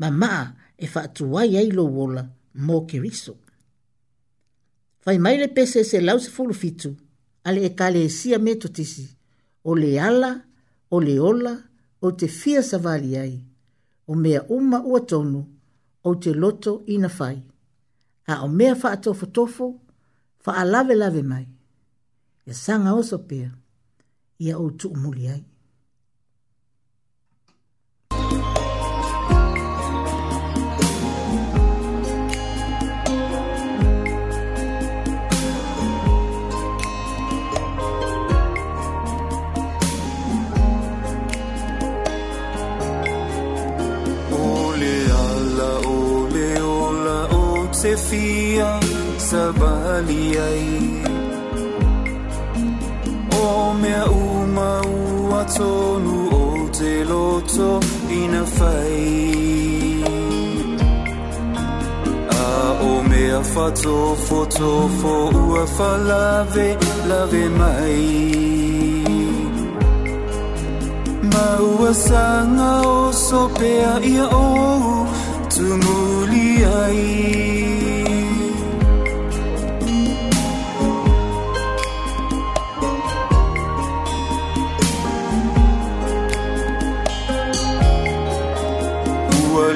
ma 0.00 0.08
maa 0.22 0.44
e 0.76 0.86
faatuai 0.92 1.52
ai 1.60 1.68
lo 1.76 1.84
wola 1.96 2.22
mō 2.64 2.76
keriso. 2.88 3.34
Fai 5.02 5.16
mai 5.24 5.36
le 5.40 5.48
pese 5.56 5.80
se 5.90 5.98
lau 6.06 6.18
se 6.24 6.28
fulu 6.34 6.52
fitu, 6.62 6.90
ale 7.46 7.60
e 7.64 7.70
kale 7.80 8.00
e 8.04 8.08
sia 8.18 8.38
meto 8.46 8.68
tisi, 8.76 9.06
o 9.68 9.72
le 9.82 9.90
ala, 10.08 10.30
o 10.94 10.98
le 11.06 11.16
ola, 11.30 11.54
o 12.00 12.10
te 12.12 12.28
fia 12.28 12.62
savari 12.62 13.16
ai, 13.18 13.40
o 14.06 14.14
mea 14.14 14.42
uma 14.48 14.80
ua 14.84 15.00
tonu, 15.00 15.42
o 16.04 16.14
te 16.14 16.32
loto 16.34 16.82
ina 16.86 17.08
fai, 17.08 17.42
a 18.28 18.42
o 18.44 18.48
mea 18.48 18.76
faa 18.76 18.96
tofo 18.96 19.26
tofo, 19.26 19.72
faa 20.38 20.64
lave 20.64 20.94
lave 20.94 21.22
mai, 21.22 21.46
ia 22.46 22.54
sanga 22.54 22.94
oso 22.94 23.18
pia, 23.18 23.50
ia 24.38 24.58
o 24.58 24.70
tu 24.70 24.88
umuli 24.94 25.28
ai. 25.28 25.47
sabaliay 49.30 50.66
mea 53.82 54.04
uma 54.10 54.72
ua 54.98 55.42
tonu 55.56 56.14
o 56.40 56.68
te 56.76 56.92
loto 57.10 57.66
ina 58.20 58.42
fai 58.56 59.92
A 62.42 62.50
omea 62.92 63.40
fatofo 63.52 64.38
tofo 64.56 65.14
ua 65.48 65.62
falave 65.76 66.68
lave 67.10 67.44
mai 67.60 68.00
Maua 71.32 71.92
sanga 72.06 72.70
o 72.96 73.12
sopea 73.26 73.90
ia 74.14 74.26
o 74.46 74.64
tumuli 75.54 76.46
ai 76.80 77.87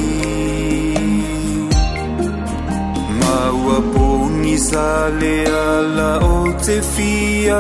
Ma 3.21 3.37
wa 3.65 3.79
poni 3.95 4.57
sale 4.69 5.37
ala 5.73 6.11
o 6.37 6.53
te 6.65 6.77
fia 6.93 7.59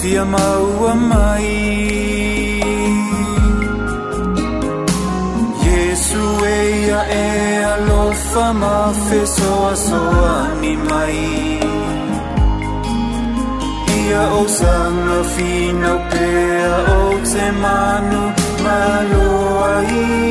sia 0.05 0.21
maua 0.35 0.93
mai 0.93 1.49
Yesu 5.67 6.25
eia 6.61 7.01
e 7.09 7.25
alofa 7.75 8.47
ma 8.61 8.77
fe 9.07 9.21
soa 9.37 9.73
soani 9.87 10.73
mai 10.91 11.21
Ia 13.97 14.25
o 14.41 14.45
sanga 14.61 15.21
fina 15.33 15.93
pea 16.13 16.77
o 17.01 17.03
te 17.33 17.47
manu 17.65 18.23
maloa 18.65 19.73
i 20.05 20.27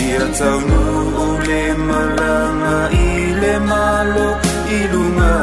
Ia 0.00 0.26
taunu 0.38 0.84
o 1.26 1.28
le 1.48 1.62
malanga 1.88 2.80
i 3.04 3.09
Malo 3.50 3.50
e 3.50 3.66
malo 3.66 4.30
ilogna 4.78 5.34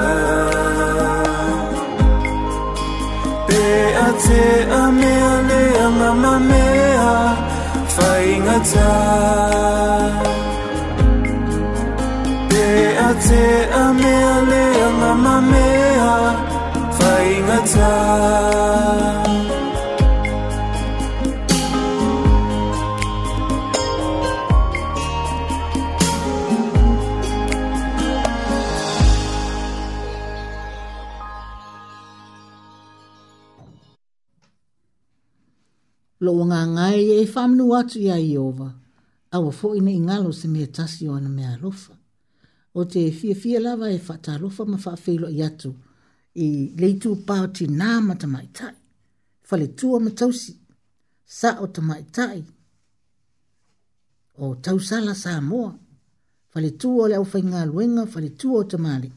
mea, 3.48 3.88
atse 4.08 4.44
ameane 4.82 5.62
agna 5.86 6.12
mameha 6.22 7.18
faignaja 7.96 8.92
whamnu 37.36 37.76
atu 37.78 38.00
ia 38.00 38.18
i 38.20 38.38
owa. 38.38 38.74
Awa 39.32 39.52
fo 39.52 39.76
ina 39.76 39.92
ingalo 39.92 40.32
se 40.32 40.48
mea 40.48 40.68
tasi 40.68 41.08
o 41.10 41.16
ana 41.16 41.30
mea 41.30 41.54
alofa. 41.54 41.96
O 42.76 42.86
te 42.86 43.12
fia 43.12 43.36
fia 43.36 43.60
lava 43.60 43.92
e 43.92 44.02
whata 44.08 44.34
alofa 44.34 44.66
ma 44.66 44.78
wha 44.86 44.98
whelo 45.08 45.30
i 45.30 45.44
atu 45.44 45.76
i 46.36 46.74
leitu 46.78 47.16
pao 47.16 47.48
ti 47.48 47.68
nā 47.68 48.02
mata 48.02 48.28
mai 48.28 48.48
tai. 48.54 48.74
Whale 49.52 49.68
tua 49.68 50.00
me 50.00 50.12
tausi. 50.12 50.54
Sa 51.26 51.60
o 51.62 51.68
ta 51.68 51.82
mai 51.82 52.04
tai. 52.12 52.44
O 54.38 54.56
tausala 54.56 55.16
sa 55.16 55.42
moa. 55.42 55.74
Whale 56.56 56.72
tua 56.78 57.08
le 57.10 57.16
au 57.16 57.26
whai 57.34 57.42
ngā 57.42 57.66
luenga, 57.66 58.06
whale 58.14 58.30
tua 58.38 58.60
o 58.60 58.64
ta 58.64 58.78
mali. 58.78 59.12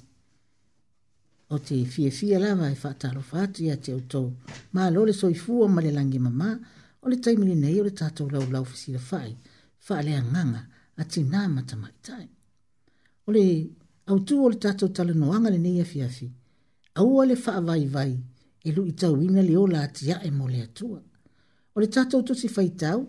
O 1.50 1.58
te 1.58 1.84
fia 1.84 2.10
fia 2.10 2.38
lava 2.38 2.70
e 2.70 2.76
whata 2.84 3.10
alofa 3.10 3.42
atu 3.42 3.64
i 3.64 3.70
atu 3.70 4.00
tau. 4.08 4.32
Mā 4.74 4.88
lole 4.94 5.12
soifua 5.12 5.68
ma 5.68 5.80
le 5.82 5.92
langi 5.92 6.18
mamaa 6.18 6.56
o 7.02 7.06
le 7.10 7.16
taimi 7.24 7.44
lenei 7.50 7.80
o 7.80 7.84
le 7.88 7.92
tatou 8.00 8.26
laulau 8.34 8.64
fesilafaʻi 8.70 9.32
faaleagaga 9.86 10.60
atinā 11.00 11.40
ma 11.54 11.62
tamaʻitae 11.70 12.26
o 13.26 13.28
le 13.34 13.44
autū 14.10 14.34
o 14.44 14.48
le 14.52 14.58
tatou 14.64 14.88
talanoaga 14.96 15.48
lenei 15.54 15.80
afiafi 15.84 16.26
aua 17.00 17.22
le 17.30 17.36
faavaivai 17.44 18.12
e 18.68 18.70
luʻi 18.76 18.92
tauina 19.00 19.42
le 19.48 19.54
ola 19.64 19.78
atiaʻe 19.86 20.28
mo 20.38 20.44
le 20.52 20.58
atua 20.66 21.00
o 21.74 21.76
le 21.82 21.88
tatou 21.96 22.20
tusi 22.28 22.48
faitau 22.56 23.00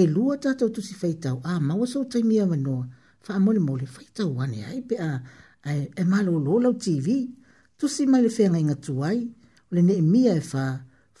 e 0.00 0.02
lua 0.14 0.34
tatou 0.44 0.68
tusi 0.74 0.94
faitau 1.02 1.36
a 1.50 1.52
maua 1.68 1.86
sou 1.92 2.04
taimia 2.12 2.44
manoa 2.52 2.84
faamolemole 3.26 3.86
faitau 3.96 4.30
ane 4.42 4.58
ai 4.70 4.80
pe 4.88 4.96
a 5.10 5.12
e 6.02 6.04
malōlō 6.12 6.54
lau 6.64 6.74
tv 6.84 7.06
tusi 7.78 8.02
mai 8.10 8.22
le 8.24 8.30
feagaigatu 8.36 8.94
ai 9.10 9.18
o 9.68 9.70
lenei 9.76 9.98
e 10.02 10.04
mia 10.12 10.32
e 10.40 10.44
fa 10.52 10.64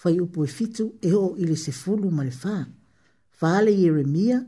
fai 0.02 0.18
upo 0.20 0.44
e 0.44 0.48
fitu 0.48 0.96
e 1.00 1.12
ho 1.14 1.36
ili 1.38 1.56
se 1.56 1.70
fulu 1.72 2.10
male 2.10 2.30
fa. 2.32 2.66
Fale 3.30 3.70
Yeremia, 3.70 4.44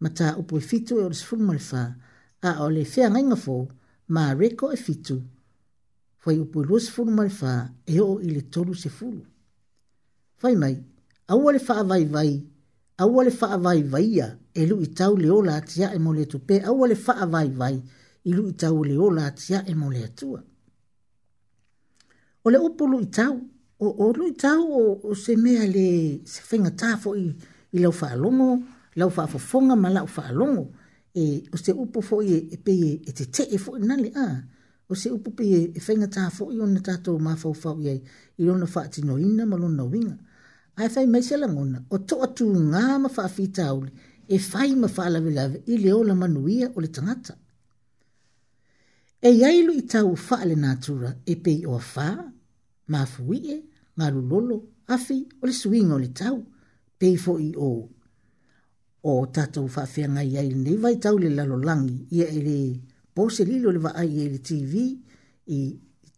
mata 0.00 0.36
upo 0.36 0.58
e 0.58 0.60
fitu 0.60 0.98
e 1.00 1.04
ili 1.06 1.14
se 1.14 1.24
fulu 1.24 1.44
male 1.44 1.58
fa, 1.60 1.94
a 2.42 2.64
ole 2.64 2.84
fea 2.84 3.10
ngainga 3.10 3.36
fo, 3.36 3.68
ma 4.08 4.34
reko 4.34 4.72
e 4.72 4.76
fitu, 4.76 5.22
fai 6.18 6.38
upo 6.40 6.62
e 6.62 6.66
lua 6.66 6.80
se 6.80 6.90
fulu 6.90 7.12
male 7.12 7.30
fa, 7.30 7.72
e 7.86 8.00
ho 8.00 8.20
ili 8.20 8.42
tolu 8.42 8.74
se 8.74 8.88
fulu. 8.88 9.22
Fai 10.38 10.56
mai, 10.56 10.74
aua 11.28 11.52
le 11.52 11.58
faa 11.60 11.84
vai 11.84 12.04
vai, 12.04 12.32
aua 13.02 13.22
le 13.24 13.30
faa 13.30 13.56
vai 13.56 13.82
vai 13.84 14.04
ia, 14.16 14.28
e 14.52 14.66
lu 14.66 14.82
i 14.82 14.88
tau 14.88 15.14
leo 15.16 15.42
la 15.42 15.54
atia 15.56 15.92
e 15.94 15.98
mole 16.00 16.26
tupe, 16.26 16.60
aua 16.62 16.86
le 16.88 16.96
faa 16.96 17.24
vai 17.26 17.50
vai, 17.50 17.76
i 18.24 18.30
lu 18.34 18.48
i 18.48 18.52
tau 18.52 18.82
leo 18.84 19.10
la 19.10 19.26
atia 19.26 19.64
e 19.64 19.74
mole 19.74 20.02
atua. 20.04 20.42
Ole 22.46 22.58
upo 22.58 22.84
lu 22.86 23.00
i 23.00 23.06
tau, 23.06 23.34
o 23.78 23.86
o 24.04 24.12
lui 24.18 24.30
tau 24.44 24.62
o, 24.80 24.82
o 25.08 25.14
se 25.22 25.34
mea 25.44 25.64
le 25.76 25.88
se 26.32 26.40
whenga 26.48 26.72
tāfo 26.82 27.10
i, 27.20 27.26
i 27.74 27.78
lau 27.82 27.92
whaalongo, 27.98 28.50
lau 28.98 29.08
whaafofonga 29.16 29.76
ma 29.76 29.88
lau 29.90 30.06
whaalongo. 30.16 30.64
E, 31.24 31.48
o 31.54 31.56
se 31.56 31.72
upo 31.72 32.02
fo 32.04 32.20
i 32.22 32.32
e, 32.36 32.40
e 32.52 32.56
pe 32.58 32.72
e, 32.72 32.90
e 33.08 33.12
te 33.16 33.24
te 33.34 33.42
e 33.54 33.58
fo 33.58 33.76
i 33.78 33.82
nale 33.84 34.10
a. 34.26 34.28
O 34.88 34.94
se 34.94 35.08
upo 35.10 35.30
pe 35.36 35.44
e, 35.46 35.62
e 35.76 35.80
whenga 35.86 36.08
tāfo 36.12 36.50
i 36.54 36.60
ona 36.60 36.80
tātou 36.80 37.18
ma 37.18 37.34
fau 37.40 37.54
fau 37.54 37.80
i 37.82 37.88
ai 37.92 38.00
i 38.36 38.48
ona 38.52 38.66
whaatino 38.74 39.18
ina 39.18 39.46
ma 39.48 39.56
lona 39.60 39.84
winga. 39.84 40.16
Ai 40.76 40.88
whai 40.92 41.06
mai 41.08 41.22
se 41.24 41.36
langona, 41.40 41.78
o 41.88 41.98
to 41.98 42.18
atu 42.26 42.44
ngā 42.52 42.84
ma 43.00 43.08
whaafi 43.08 43.46
tāuli, 43.58 43.88
e 44.28 44.36
whai 44.36 44.74
ma 44.76 44.88
whaalawe 44.92 45.30
lawe 45.38 45.60
i 45.72 45.78
leo 45.80 46.02
la 46.04 46.12
manuia 46.14 46.68
o 46.74 46.80
le 46.84 46.88
tangata. 46.92 47.32
E 49.22 49.30
iailu 49.38 49.72
i 49.72 49.86
tau 49.88 50.12
whaale 50.12 50.52
nātura 50.54 51.14
e 51.24 51.36
pe 51.40 51.54
i 51.62 51.64
o 51.66 51.78
whaa, 51.80 52.26
ma 52.92 53.02
fuie 53.06 53.56
nga 53.96 54.06
lulolo 54.14 54.56
afi 54.94 55.18
o 55.42 55.46
le 55.46 55.52
suinga 55.60 55.94
o 55.94 55.98
le 56.04 56.10
tau 56.20 56.36
pe 56.98 57.08
fo 57.22 57.32
i 57.42 57.50
o 57.58 57.70
o 59.06 59.12
tatou 59.34 59.66
fafia 59.74 60.06
nga 60.12 60.22
iai 60.32 60.50
nei 60.64 60.76
vai 60.82 60.96
tau 61.04 61.14
le 61.22 61.28
lalolangi 61.38 61.96
ia 62.16 62.26
e 62.30 62.40
le 62.48 62.58
pose 63.14 63.42
lilo 63.50 63.68
le 63.74 63.80
vaai 63.86 64.10
e 64.22 64.26
le 64.32 64.40
tv 64.48 64.72
i 64.86 64.90
e, 65.54 65.58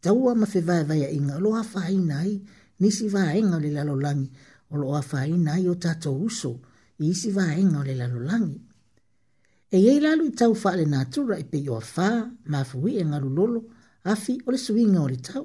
taua 0.05 0.33
ma 0.41 0.47
fe 0.53 0.61
vai 0.69 0.83
vai 0.89 1.01
inga 1.19 1.37
lo 1.45 1.51
hafaina 1.59 2.15
ai 2.25 2.33
nisi 2.81 3.05
vaenga 3.15 3.57
o 3.59 3.65
le 3.65 3.71
lalolangi 3.77 4.29
o 4.73 4.75
lo 4.83 4.87
hafaina 4.97 5.51
ai 5.57 5.65
o 5.73 5.75
tatou 5.85 6.17
uso 6.29 6.53
i 7.03 7.07
isi 7.13 7.31
vaenga 7.39 7.79
o 7.83 7.87
le 7.89 7.95
lalolangi 8.03 8.59
e 9.75 9.79
iei 9.85 9.99
lalu 10.05 10.23
i 10.31 10.37
tau 10.41 10.53
fa 10.63 10.71
le 10.81 10.85
natura 10.97 11.35
i 11.39 11.45
e 11.45 11.49
pe 11.51 11.59
i 11.65 11.69
o 11.73 11.77
afa 11.83 12.09
ma 12.53 12.61
fuie 12.71 13.01
nga 13.09 13.19
lulolo 13.25 13.61
afi 14.13 14.35
o 14.47 14.49
le 14.53 14.59
suinga 14.67 15.01
o 15.05 15.09
le 15.13 15.21
tau 15.31 15.45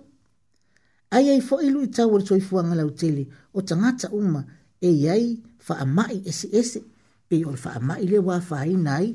ai 1.15 1.29
ai 1.29 1.41
fo 1.47 1.55
ilu 1.67 1.81
itau 1.87 2.09
e 2.09 2.13
o 2.13 2.17
le 2.19 2.25
soifuaga 2.29 2.73
lautele 2.79 3.23
o 3.53 3.59
tagata 3.67 4.07
uma 4.19 4.41
e 4.81 4.89
iai 5.03 5.25
faamaʻi 5.65 6.17
eseese 6.29 6.79
pei 7.27 7.41
o 7.45 7.51
le 7.53 7.59
faamaʻi 7.65 8.03
le 8.11 8.17
ua 8.27 8.35
faina 8.49 8.91
ai 8.99 9.07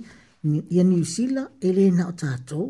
ia 0.74 0.82
niusila 0.90 1.42
e 1.60 1.68
lē 1.76 1.86
na 1.98 2.04
o 2.08 2.14
tatou 2.22 2.66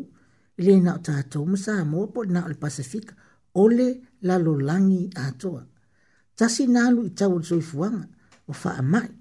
e 0.57 0.61
lē 0.67 0.75
na 0.85 0.91
o 0.97 1.01
tatou 1.07 1.43
ma 1.51 1.57
sa 1.63 1.73
moa 1.91 2.09
po 2.13 2.19
lena 2.27 2.41
o 2.45 2.49
le 2.51 2.57
pasifika 2.63 3.13
o 3.53 3.63
le 3.77 3.87
lalolagi 4.27 5.01
atoa 5.25 5.61
tasi 6.37 6.63
na 6.73 6.79
alu 6.89 7.01
itau 7.09 7.31
o 7.37 7.39
le 7.39 7.45
soifuaga 7.49 8.03
o 8.49 8.53
faamaʻi 8.63 9.13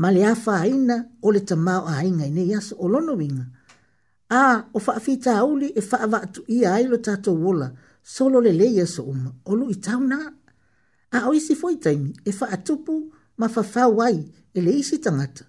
ma 0.00 0.08
le 0.14 0.20
a 0.24 0.34
faina 0.44 0.96
o 1.20 1.28
le 1.34 1.40
tamā 1.48 1.74
o 1.84 1.86
aiga 1.96 2.24
inei 2.32 2.50
aso 2.58 2.74
o 2.80 2.86
lonoiga 2.92 3.44
a 4.40 4.64
o 4.72 4.78
faafitauli 4.86 5.68
e 5.78 5.82
faavaatuʻia 5.90 6.66
ai 6.76 6.84
lo 6.90 6.96
tatou 7.06 7.36
ola 7.52 7.68
solo 8.02 8.40
le 8.40 8.50
le 8.52 8.66
yeso 8.66 9.04
uma 9.06 9.30
olu 9.44 9.70
itauna 9.70 10.18
a 11.12 11.18
o 11.28 11.32
isi 11.40 11.54
foi 11.60 11.74
taimi 11.84 12.10
e 12.28 12.32
fa 12.38 12.46
atupu 12.56 12.92
ma 13.38 13.46
fa 13.54 13.62
fa 13.72 13.82
wai 13.98 14.18
e 14.56 14.60
le 14.64 14.72
isi 14.80 14.96
tangata 15.04 15.44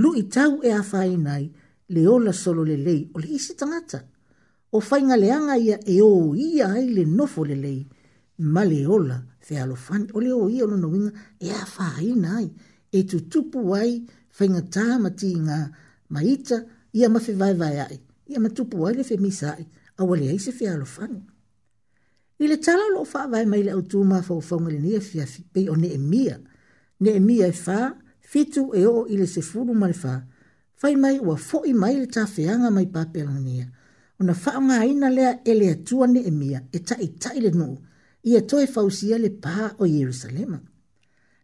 lu 0.00 0.08
itau 0.22 0.52
e 0.62 0.70
a 0.70 0.82
fai 0.90 1.12
nai 1.26 1.44
le 1.94 2.02
ola 2.16 2.32
solo 2.42 2.62
le 2.70 2.76
lei 2.86 3.02
o 3.14 3.18
le 3.22 3.28
isi 3.38 3.52
tangata 3.60 4.00
o 4.70 4.78
fai 4.88 5.02
nga 5.08 5.16
leanga 5.24 5.54
ia 5.66 5.76
e 5.94 6.02
o 6.10 6.36
ia 6.50 6.66
ai 6.76 6.84
le 6.96 7.02
nofo 7.18 7.42
le 7.50 7.54
lei 7.66 7.80
ma 8.54 8.62
le 8.70 8.80
ola 8.96 9.16
fe 9.46 9.54
alofan 9.64 10.04
o 10.12 10.18
le 10.24 10.30
o 10.32 10.44
ia 10.56 10.64
lo 10.70 10.76
no 10.82 10.88
winga 10.92 11.12
e 11.40 11.48
a 11.48 11.64
fai 11.76 12.08
nai 12.26 12.46
e 12.92 12.98
tutupu 13.10 13.58
wai 13.72 13.90
fai 14.36 14.48
nga 14.52 14.62
tamati 14.74 15.30
nga 15.44 15.58
maita 16.14 16.56
ia 16.98 17.08
ma 17.12 17.20
fe 17.24 17.32
vai 17.40 17.54
vai 17.60 17.76
ai 17.86 17.96
ia 18.30 18.36
ma 18.42 18.48
tupu 18.56 18.74
wai 18.84 18.92
le 19.00 19.04
fe 19.08 19.16
misai 19.24 19.62
a 19.96 20.02
wale 20.08 20.26
aise 20.32 20.52
fe 20.58 20.66
alofan 20.74 21.12
o 21.20 21.35
I 22.38 22.44
talo 22.48 22.56
tala 22.64 22.84
lo 22.94 23.04
fa 23.04 23.26
vai 23.32 23.46
mai 23.46 23.62
le 23.66 23.72
o 23.72 23.80
tu 23.90 23.98
ma 24.10 24.18
fo 24.26 24.34
fo 24.48 24.54
ngeli 24.60 24.78
nia 24.84 24.98
e 25.00 25.00
fia 25.08 25.24
pe 25.54 25.60
o 25.72 25.76
ne 25.82 25.88
emia. 25.98 26.36
Ne 27.02 27.10
emia 27.18 27.46
e 27.46 27.52
fa 27.64 27.78
fitu 28.30 28.62
e 28.76 28.82
o 28.84 28.98
i 29.08 29.14
le 29.20 29.26
se 29.34 29.40
furu 29.40 29.72
ma 29.80 29.88
le 29.88 29.94
Fai 30.80 30.94
mai 31.02 31.16
ua 31.26 31.36
fo 31.48 31.58
i 31.64 31.72
mai 31.82 31.94
ta 32.14 32.22
fianga 32.34 32.68
mai 32.76 32.86
papela 32.94 33.32
nia. 33.46 33.66
O 34.20 34.24
na 34.28 34.34
fa 34.42 34.52
nga 34.64 34.76
ina 34.92 35.08
lea 35.16 35.32
e 35.50 35.70
atua 35.74 36.04
ne 36.12 36.20
emia 36.30 36.60
e, 36.72 36.76
e 36.76 36.78
ta 36.86 36.96
i 37.00 37.08
ta 37.22 37.30
i 37.32 37.40
le 37.44 37.50
nuu. 37.60 37.76
I 38.28 38.36
e 38.38 38.42
toi 38.50 38.66
fausia 38.74 39.16
le 39.24 39.30
pa 39.44 39.54
o 39.78 39.84
Yerusalema. 39.94 40.58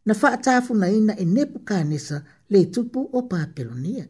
Na 0.07 0.15
fa 0.21 0.29
atafu 0.37 0.73
na 0.81 0.87
ina 0.99 1.15
e 1.17 1.25
nepu 1.35 1.59
kanesa 1.69 2.19
le 2.53 2.61
tupu 2.73 3.01
o 3.13 3.21
papela 3.33 3.75
nia. 3.85 4.07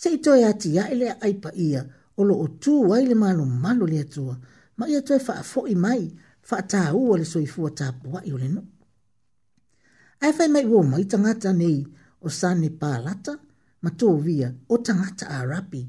Se 0.00 0.08
i 0.14 0.18
toi 0.24 0.40
ati 0.50 0.68
ya 0.76 0.84
e 0.94 1.14
aipa 1.26 1.50
ia 1.68 1.80
o 2.18 2.22
lo 2.28 2.34
o 2.34 2.46
tu 2.62 2.72
wai 2.90 3.02
le 3.10 3.14
malo 3.24 3.44
malo 3.64 3.84
le 3.92 4.00
atua 4.06 4.36
ma 4.78 4.84
ia 4.92 5.00
toe 5.06 5.18
faafoʻi 5.26 5.74
mai 5.84 6.02
faatāua 6.48 7.12
le 7.20 7.26
soifua 7.32 7.68
tapuaʻi 7.78 8.28
o 8.34 8.38
le 8.44 8.48
noʻu 8.56 8.66
ae 10.26 10.30
fai 10.36 10.48
mai 10.54 10.64
ua 10.72 10.82
mai 10.92 11.04
tagata 11.12 11.50
nei 11.60 11.78
o 12.26 12.28
sane 12.40 12.68
palata 12.80 13.32
ma 13.82 13.90
tovia 14.00 14.48
o 14.72 14.78
tagata 14.86 15.24
arapi 15.38 15.80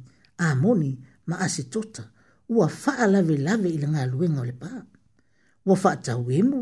amoni 0.48 0.92
ma 1.30 1.36
asetota 1.46 2.04
ua 2.56 2.66
faalavelave 2.82 3.70
i 3.70 3.78
le 3.84 3.88
galuega 3.96 4.40
o 4.42 4.46
le 4.50 4.56
pā 4.62 4.72
ua 5.68 5.76
faatau 5.84 6.22
emu 6.40 6.60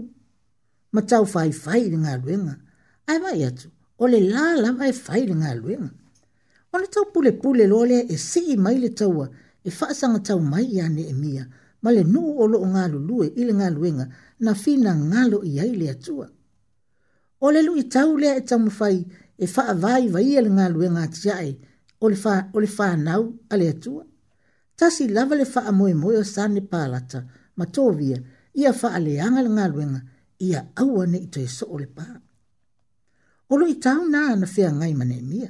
ma 0.96 1.02
tau 1.12 1.24
faifai 1.34 1.80
i 1.86 1.90
le 1.94 2.00
galuega 2.08 2.54
ae 3.12 3.18
mai 3.24 3.40
atu 3.50 3.68
o 4.04 4.08
le 4.12 4.20
lā 4.34 4.46
lava 4.64 4.86
e 4.94 4.96
fai 5.06 5.20
i 5.24 5.28
le 5.32 5.36
galuega 5.44 5.90
o 6.74 6.82
le 6.82 6.88
tau 6.94 7.06
pulepule 7.14 7.64
loa 7.72 7.86
lea 7.92 8.02
e 8.16 8.18
sii 8.30 8.56
mai 8.66 8.76
le 8.84 8.90
taua 9.00 9.26
e 9.68 9.72
faasagatau 9.80 10.38
mai 10.52 10.66
ia 10.78 10.86
neʻemia 10.98 11.44
vale 11.88 12.04
nu 12.04 12.22
o 12.44 12.48
lo 12.54 12.60
nga 12.72 12.84
lu 12.94 13.00
lu 13.10 13.16
nga 13.60 13.68
lu 13.76 13.82
na 14.46 14.52
fina 14.64 14.92
ngalo 15.10 15.38
lo 15.42 15.46
i 15.52 15.60
ai 15.64 15.72
le 15.80 15.88
atua 15.96 16.28
o 17.46 17.48
le 17.54 17.60
lu 17.68 17.74
i 17.82 17.84
tau 17.96 18.10
le 18.22 18.28
e 18.40 18.42
tamu 18.50 18.70
fai 18.80 18.98
e 19.44 19.46
fa 19.54 19.64
vai 19.84 20.04
vai 20.14 20.26
ile 20.38 20.50
nga 20.58 20.66
lu 20.74 20.80
nga 20.96 21.04
tia 21.16 21.36
e 21.50 21.52
nau 23.08 23.24
ale 23.54 23.66
atua 23.76 24.04
tasi 24.80 25.04
lava 25.16 25.36
le 25.40 25.46
fa 25.54 25.62
moe 25.80 25.94
moe 26.02 26.16
o 26.24 26.24
sane 26.34 26.62
palata 26.72 27.20
ma 27.58 27.66
tovia 27.76 28.20
ia 28.62 28.72
fa 28.80 28.88
ale 28.98 29.12
anga 29.26 29.42
le 29.46 29.50
nga 29.56 29.66
lu 29.74 29.80
ia 30.50 30.60
aua 30.82 31.04
ne 31.12 31.18
i 31.26 31.28
toi 31.34 31.48
so 31.58 31.66
o 31.74 31.78
le 31.82 31.88
pa 31.98 32.06
na 34.12 34.20
na 34.42 34.48
fea 34.54 34.70
ngai 34.80 34.94
mane 35.00 35.16
e 35.24 35.26
mia 35.32 35.50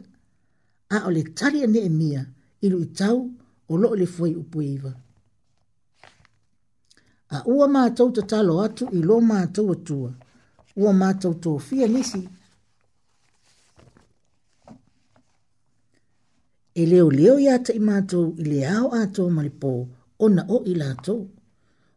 a 0.96 0.98
o 1.08 1.10
le 1.16 1.22
tari 1.38 1.60
ane 1.68 1.80
e 1.90 1.92
mia 2.02 2.22
ilu 2.66 2.78
i 2.86 2.88
tau 3.00 3.18
o 3.72 4.06
fuei 4.16 4.34
upuiva. 4.42 4.92
E 4.98 5.07
a 7.30 7.44
ua 7.46 7.68
mātou 7.68 8.12
te 8.16 8.22
talo 8.24 8.60
atu 8.64 8.88
i 8.96 9.02
lo 9.04 9.20
mātou 9.22 9.74
atua. 9.76 10.12
Ua 10.78 10.94
mātou 10.94 11.34
tō 11.44 11.58
fia 11.60 11.88
nisi. 11.90 12.22
E 16.78 16.86
leo 16.86 17.10
leo 17.10 17.38
i 17.42 17.48
ata 17.50 17.74
i 17.74 17.82
mātou 17.84 18.36
i 18.40 18.46
le 18.46 18.62
ao 18.70 18.92
ato 18.96 19.26
maripō 19.34 19.72
ona 20.22 20.46
o 20.54 20.62
i 20.70 20.76
lātou. 20.78 21.26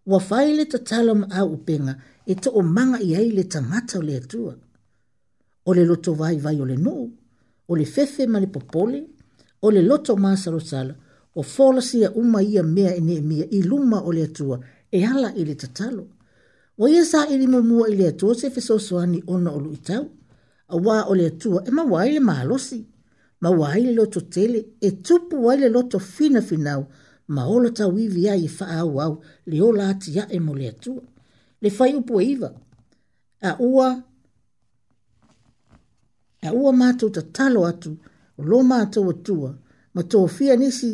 Ua 0.08 0.18
whaile 0.30 0.64
te 0.72 0.80
talo 0.90 1.14
ma 1.20 1.28
au 1.42 1.52
upenga 1.54 1.94
e 2.26 2.34
to 2.34 2.52
o 2.56 2.62
manga 2.62 2.98
i 3.04 3.14
ai 3.16 3.28
le 3.36 3.44
tangata 3.44 3.98
o 3.98 4.02
le 4.02 4.16
atua. 4.18 4.54
O 5.66 5.74
le 5.76 5.84
loto 5.84 6.14
vai 6.16 6.36
vai 6.40 6.56
o 6.60 6.64
le 6.66 6.76
nou, 6.80 7.06
o 7.68 7.76
le 7.76 7.84
fefe 7.84 8.26
ma 8.26 8.40
le 8.40 8.48
popole, 8.48 9.02
o 9.62 9.70
le 9.70 9.82
loto 9.84 10.16
maa 10.16 10.36
salo 10.40 10.58
sala, 10.60 10.94
o 11.34 11.42
fola 11.42 11.82
sia 11.82 12.08
uma 12.16 12.42
ia 12.42 12.62
mea 12.62 12.94
ene 12.96 13.20
mea 13.20 13.44
i 13.50 13.62
luma 13.62 14.00
o 14.02 14.10
le 14.12 14.24
atua 14.24 14.58
e 14.92 15.04
ala 15.06 15.32
i 15.34 15.44
le 15.44 15.54
tatalo. 15.54 16.06
O 16.78 16.88
ia 16.88 17.04
sa 17.04 17.26
i 17.28 17.36
rimo 17.38 17.62
mua 17.62 17.88
i 17.90 17.94
le 17.96 18.08
atua 18.08 18.34
se 18.34 18.50
fe 18.50 18.60
soswani 18.60 19.22
ona 19.26 19.50
olu 19.52 19.72
i 19.72 19.78
tau. 19.84 20.06
A 20.68 20.76
wā 20.76 21.02
o 21.10 21.14
le 21.14 21.26
atua 21.32 21.62
e 21.66 21.70
ma 21.70 21.84
wai 21.84 22.12
le 22.12 22.20
mahalosi. 22.20 22.80
Ma 23.40 23.50
wai 23.50 23.80
le 23.84 23.92
loto 23.94 24.20
tele 24.20 24.66
e 24.80 24.90
tupu 24.90 25.36
wai 25.46 25.56
le 25.60 25.68
loto 25.68 25.98
fina 25.98 26.40
finau 26.42 26.86
ma 27.28 27.42
olo 27.54 27.70
tau 27.70 27.96
iwi 27.98 28.28
ai 28.28 28.44
e 28.44 28.48
faa 28.48 28.78
au 28.84 29.00
au 29.00 29.14
le 29.46 29.60
ola 29.62 29.88
ati 29.88 30.10
ya 30.16 30.24
e 30.28 30.38
mo 30.40 30.54
le 30.54 30.68
atua. 30.68 31.02
Le 31.62 31.70
fai 31.70 31.94
upo 31.94 32.20
e 32.20 32.24
iwa. 32.32 32.50
A 33.40 33.50
ua, 33.60 33.88
a 36.42 36.50
ua 36.52 36.70
mātou 36.80 37.10
ta 37.14 37.22
talo 37.36 37.60
atu 37.70 37.90
o 38.38 38.42
lo 38.44 38.58
mātou 38.62 39.06
atua 39.14 39.50
ma 39.94 40.02
tō 40.02 40.18
fia 40.28 40.56
nisi 40.56 40.92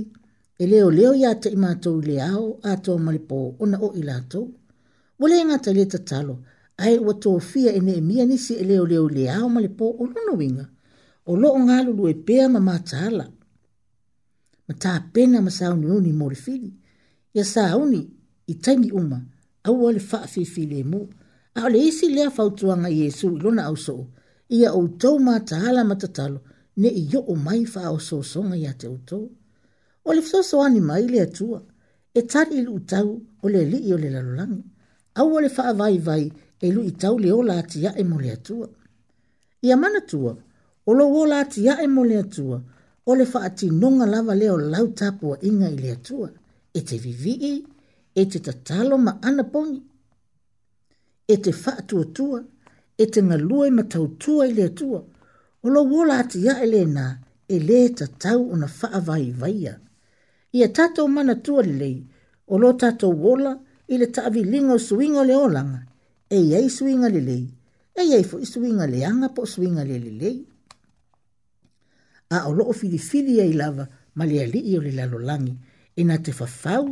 e 0.58 0.66
leo 0.66 0.90
leo 0.90 1.12
ia 1.14 1.34
te 1.36 1.48
i 1.52 1.58
mātou 1.60 1.98
le 2.06 2.14
ao 2.24 2.44
a 2.64 2.76
tō 2.84 2.94
malipō 3.06 3.40
o 3.60 3.66
na 3.68 3.80
o 3.86 3.90
i 4.00 4.04
Wale 5.18 5.36
ngā 5.48 5.56
tai 5.64 5.84
tatalo, 5.88 6.32
ai 6.76 6.98
ua 7.00 7.14
tō 7.24 7.30
fia 7.40 7.70
e 7.72 7.80
ne 7.80 7.94
e 7.96 8.00
mia 8.04 8.26
nisi 8.28 8.52
e 8.60 8.64
leo 8.68 8.84
leo 8.84 9.06
le 9.08 9.28
ao 9.32 9.46
malipō 9.48 9.86
o 10.00 10.04
luna 10.10 10.32
winga, 10.36 10.66
o 11.24 11.36
lo 11.36 11.52
o 11.56 11.58
ngā 11.62 11.76
lulu 11.86 12.08
e 12.10 12.14
pēa 12.28 12.50
ma 12.52 12.60
mātāla. 12.60 13.24
Ma 14.68 14.74
tā 14.76 14.92
pēna 15.14 15.40
ma 15.40 15.48
sāuni 15.56 15.88
uni 15.96 16.12
mōre 16.12 16.36
fili, 16.36 16.68
ia 17.32 17.44
sāuni 17.48 18.02
i 18.52 18.58
taimi 18.60 18.90
uma, 18.92 19.22
au 19.64 19.88
ale 19.88 20.00
fi 20.04 20.66
le 20.68 20.84
mō, 20.84 21.00
a 21.54 21.64
le 21.72 21.80
isi 21.80 22.12
lea 22.12 22.28
fautuanga 22.30 22.90
Iesu 22.92 23.32
i 23.32 23.40
luna 23.40 23.64
au 23.72 23.76
soo, 23.76 24.08
ia 24.48 24.74
o 24.76 24.84
tō 24.86 25.16
mātāla 25.18 25.84
matatalo, 25.84 26.42
ne 26.76 26.92
i 26.92 27.06
yo 27.12 27.24
o 27.24 27.34
mai 27.34 27.64
fa 27.64 27.88
o 27.90 27.96
sōsonga 27.96 28.56
ia 28.60 28.74
te 28.76 28.86
o 28.92 28.96
o 30.06 30.12
le 30.14 30.22
fisoso 30.26 30.54
ani 30.64 30.80
mai 30.88 31.04
le 31.12 31.18
atua 31.26 31.58
e 32.18 32.20
tari 32.32 32.54
i 32.60 32.64
luu 32.66 32.80
tau 32.92 33.08
o 33.44 33.46
le 33.52 33.58
alii 33.66 33.92
o 33.94 33.98
le 34.02 34.08
lalolagi 34.14 34.62
au 35.20 35.28
o 35.36 35.38
le 35.44 35.48
faavaivai 35.56 36.24
e 36.66 36.66
luʻi 36.74 36.88
itau 36.92 37.14
le 37.24 37.30
ola 37.40 37.54
atiaʻe 37.62 38.00
mo 38.10 38.16
le 38.24 38.30
atua 38.36 38.66
ia 39.66 39.76
tua, 40.10 40.32
o 40.88 40.92
lou 40.98 41.10
ola 41.22 41.40
e 41.84 41.86
mo 41.94 42.02
le 42.10 42.16
atua 42.24 42.56
o 43.10 43.12
le 43.18 43.24
faatinoga 43.32 44.06
lava 44.12 44.34
lea 44.40 44.52
o 44.58 44.58
lau 44.74 44.86
tapuaʻiga 44.98 45.66
i 45.76 45.78
le 45.84 45.90
atua 45.96 46.28
e 46.78 46.80
te 46.88 46.96
vivii 47.04 47.56
e 48.20 48.22
te 48.30 48.38
tatalo 48.46 48.94
ma 49.06 49.12
ana 49.28 49.44
pogi 49.52 49.80
e 51.34 51.36
te 51.44 51.50
faatuatua 51.62 52.38
e 53.02 53.04
te 53.12 53.20
galue 53.28 53.70
ma 53.76 53.82
tautua 53.92 54.42
i 54.50 54.54
le 54.58 54.64
atua 54.70 55.00
o 55.64 55.66
lou 55.74 55.86
ola 56.00 56.14
atiaʻe 56.22 56.64
lenā 56.74 57.06
e 57.54 57.56
lē 57.68 57.80
tatau 57.98 58.40
ona 58.54 58.68
faavaivaia 58.80 59.74
ia 60.56 60.72
tatou 60.72 61.04
mana 61.08 61.36
tuolelei 61.44 61.96
o 62.48 62.56
lo 62.56 62.72
tatou 62.80 63.12
ola 63.32 63.52
i 63.92 63.98
le 64.00 64.06
taʻavilinga 64.08 64.72
o 64.74 64.78
suiga 64.80 65.20
o 65.20 65.24
le 65.30 65.36
olaga 65.46 65.78
e 66.32 66.38
iai 66.50 66.66
suiga 66.76 67.08
lelei 67.14 67.44
e 67.92 68.00
iai 68.10 68.24
foʻi 68.30 68.46
suiga 68.52 68.86
leaga 68.94 69.28
po 69.36 69.42
o 69.44 69.46
suiga 69.52 69.82
le 69.88 69.96
lelei 70.06 70.36
a 72.34 72.48
o 72.48 72.52
loo 72.58 72.72
filifili 72.80 73.34
ai 73.44 73.52
lava 73.60 73.84
ma 74.16 74.24
le 74.30 74.36
alii 74.44 74.72
o 74.80 74.80
le 74.86 74.92
lalolagi 74.98 75.54
inā 76.00 76.16
te 76.24 76.30
fafau 76.40 76.86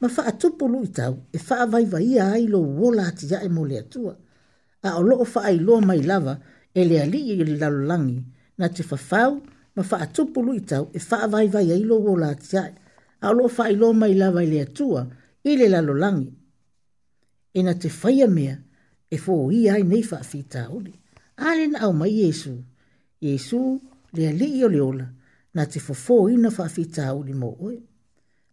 ma 0.00 0.08
faatupu 0.16 0.64
lui 0.72 0.88
tau 0.98 1.14
e 1.32 1.38
faavaivaia 1.48 2.24
ai 2.36 2.44
lou 2.52 2.66
ola 2.86 3.04
atiaʻe 3.10 3.48
mo 3.56 3.62
le 3.70 3.76
atua 3.84 4.12
a 4.84 4.88
o 5.00 5.02
loo 5.08 5.24
faailoa 5.34 5.80
mai 5.88 6.00
lava 6.10 6.34
e 6.68 6.80
le 6.88 6.96
alii 7.04 7.30
i 7.32 7.44
le 7.48 7.56
lalolagi 7.62 8.18
na 8.60 8.66
te 8.74 8.82
fafau 8.90 9.32
ma 9.76 9.82
faatupu 9.90 10.38
lui 10.46 10.60
tau 10.70 10.84
e 10.92 10.98
faavaivaia 11.08 11.72
ai 11.78 11.84
lou 11.90 12.02
ola 12.12 12.28
atiaʻe 12.36 12.74
a 13.20 13.32
lo 13.32 13.48
fa 13.48 13.70
ilo 13.70 13.92
mai 13.92 14.14
lava 14.14 14.44
ile 14.44 14.60
atua 14.62 15.06
i 15.44 15.56
le 15.56 15.68
lalo 15.68 15.94
langi. 15.94 16.32
E 17.52 17.62
na 17.62 17.74
te 17.74 17.88
faya 17.88 18.28
mea 18.28 18.58
e 19.10 19.16
fo 19.16 19.50
i 19.50 19.68
ai 19.70 19.82
nei 19.82 20.02
fa 20.02 20.22
fita 20.22 20.68
uli. 20.70 20.92
Ale 21.36 21.66
na 21.66 21.78
au 21.80 21.92
mai 21.92 22.10
Yesu. 22.20 22.54
Yesu 23.20 23.80
le 24.12 24.28
ali 24.28 24.58
i 24.58 24.64
ole 24.64 24.80
ola 24.80 25.06
na 25.54 25.64
te 25.66 25.80
fo 25.80 25.94
fo 25.94 26.28
i 26.28 26.36
na 26.36 26.50
fa 26.50 26.68
fita 26.68 27.14
uli 27.14 27.32
mo 27.32 27.56
oe. 27.60 27.78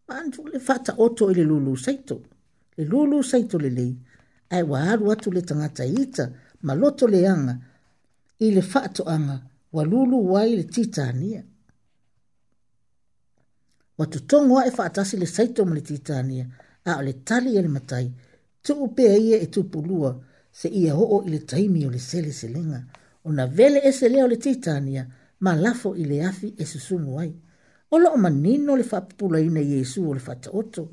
Pantu 0.05 0.47
le 0.47 0.59
fata 0.59 0.95
oto 0.97 1.29
i 1.31 1.33
le 1.35 1.43
lulu 1.43 1.75
saito. 1.77 2.21
Le 2.77 2.83
lulu 2.85 3.21
saito 3.23 3.57
le 3.57 3.69
lei. 3.69 3.95
Ai 4.49 4.63
wa 4.63 4.79
aru 4.81 5.11
atu 5.11 5.31
le 5.31 5.41
tangata 5.41 5.83
ita 5.83 6.31
ma 6.61 6.73
loto 6.73 7.07
le 7.07 7.27
anga. 7.27 7.55
ile 8.39 8.55
le 8.55 8.61
fato 8.61 9.03
anga 9.03 9.41
wa 9.71 9.83
lulu 9.83 10.17
wai 10.31 10.55
le 10.55 10.63
titania 10.65 11.43
wa 13.97 14.05
tutongo 14.05 14.61
e 14.63 14.71
faatasi 14.71 15.17
le 15.17 15.25
saito 15.25 15.65
ma 15.65 15.73
le 15.75 15.81
titania 15.81 16.45
a 16.85 16.97
o 16.97 17.01
le 17.01 17.13
tali 17.23 17.55
e 17.57 17.61
le 17.61 17.67
matai 17.67 18.11
tuu 18.61 18.87
pe 18.95 19.03
ia 19.17 19.37
e 19.37 19.47
tupulua 19.47 20.09
se 20.51 20.67
ia 20.67 20.93
hoo 20.95 21.21
i 21.25 21.29
le 21.29 21.39
taimi 21.45 21.85
o 21.85 21.89
le 21.91 21.99
seleselega 21.99 22.79
ona 23.25 23.45
vele 23.47 23.79
ese 23.89 24.09
lea 24.09 24.25
o 24.25 24.27
le 24.27 24.37
titania 24.37 25.05
ma 25.39 25.53
lafo 25.55 25.93
i 25.95 26.05
le 26.05 26.23
afi 26.25 26.53
e 26.57 26.65
susumu 26.65 27.19
ai 27.19 27.33
o 27.89 27.97
loo 27.99 28.17
manino 28.17 28.75
le 28.77 28.83
faapupulaina 28.83 29.61
iesu 29.61 30.09
o 30.09 30.13
le 30.13 30.19
faataoto 30.19 30.83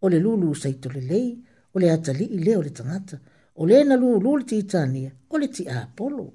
o 0.00 0.08
le 0.08 0.18
lulu 0.18 0.54
saito 0.54 0.88
lelei 0.90 1.38
o 1.72 1.78
le 1.78 1.90
atalii 1.90 2.38
lea 2.44 2.58
o 2.58 2.62
le 2.62 2.70
tagata 2.70 3.18
o 3.56 3.66
le 3.66 3.82
na 3.84 3.96
lulu 3.96 4.36
le 4.38 4.44
titania 4.44 5.10
o 5.28 5.38
le 5.38 5.46
tiā 5.48 5.82
apolo 5.82 6.26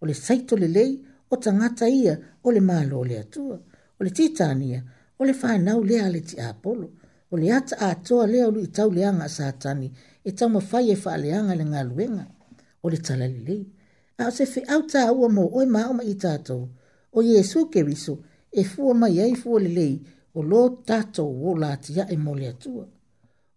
o 0.00 0.06
le 0.06 0.14
saito 0.14 0.56
lelei 0.56 1.02
o 1.28 1.36
tagata 1.36 1.88
ia 1.88 2.14
o 2.42 2.52
le 2.52 2.60
malo 2.60 2.98
o 3.00 3.04
le 3.04 3.18
atua 3.18 3.58
o 3.98 4.04
le 4.04 4.10
titania 4.10 4.82
o 5.18 5.22
le 5.28 5.34
whanau 5.42 5.80
lea 5.90 6.06
le 6.14 6.20
ti 6.28 6.36
apolo, 6.50 6.88
Ole 7.34 7.50
ata 7.52 7.76
a 7.90 8.26
lea 8.32 8.46
ulu 8.48 8.60
i 8.62 8.68
tau 8.76 8.88
leanga 8.96 9.24
a 9.26 9.34
satani, 9.38 9.88
e 10.28 10.30
tau 10.38 10.48
mawhai 10.48 10.92
e 10.94 10.96
wha 11.04 11.14
leanga 11.22 11.54
le 11.58 11.64
ngā 11.66 11.80
luenga, 11.90 12.24
o 12.84 12.86
le 12.92 12.98
talalilei. 13.06 13.64
A 14.22 14.28
o 14.30 14.34
se 14.36 14.46
fe 14.52 14.60
au 14.74 14.82
tā 14.92 15.02
ua 15.10 15.26
mō 15.34 15.42
oi 15.58 15.66
maoma 15.74 16.04
i 16.06 16.14
tātou, 16.24 16.68
o 17.12 17.18
Yesu 17.26 17.64
ke 17.72 17.82
wiso, 17.88 18.14
e 18.52 18.62
fua 18.62 18.94
mai 19.00 19.18
ai 19.24 19.34
fua 19.34 19.58
le 19.64 19.68
lei, 19.78 19.96
o 20.38 20.40
lo 20.50 20.62
tātou 20.88 21.32
o 21.50 21.56
lātia 21.62 22.06
e 22.14 22.16
mole 22.16 22.46
atua. 22.52 22.86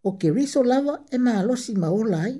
O 0.03 0.15
ke 0.17 0.31
wiso 0.33 0.63
lawa 0.71 1.03
e 1.13 1.17
mā 1.25 1.37
losi 1.45 1.75
maola 1.77 2.23
ai, 2.25 2.35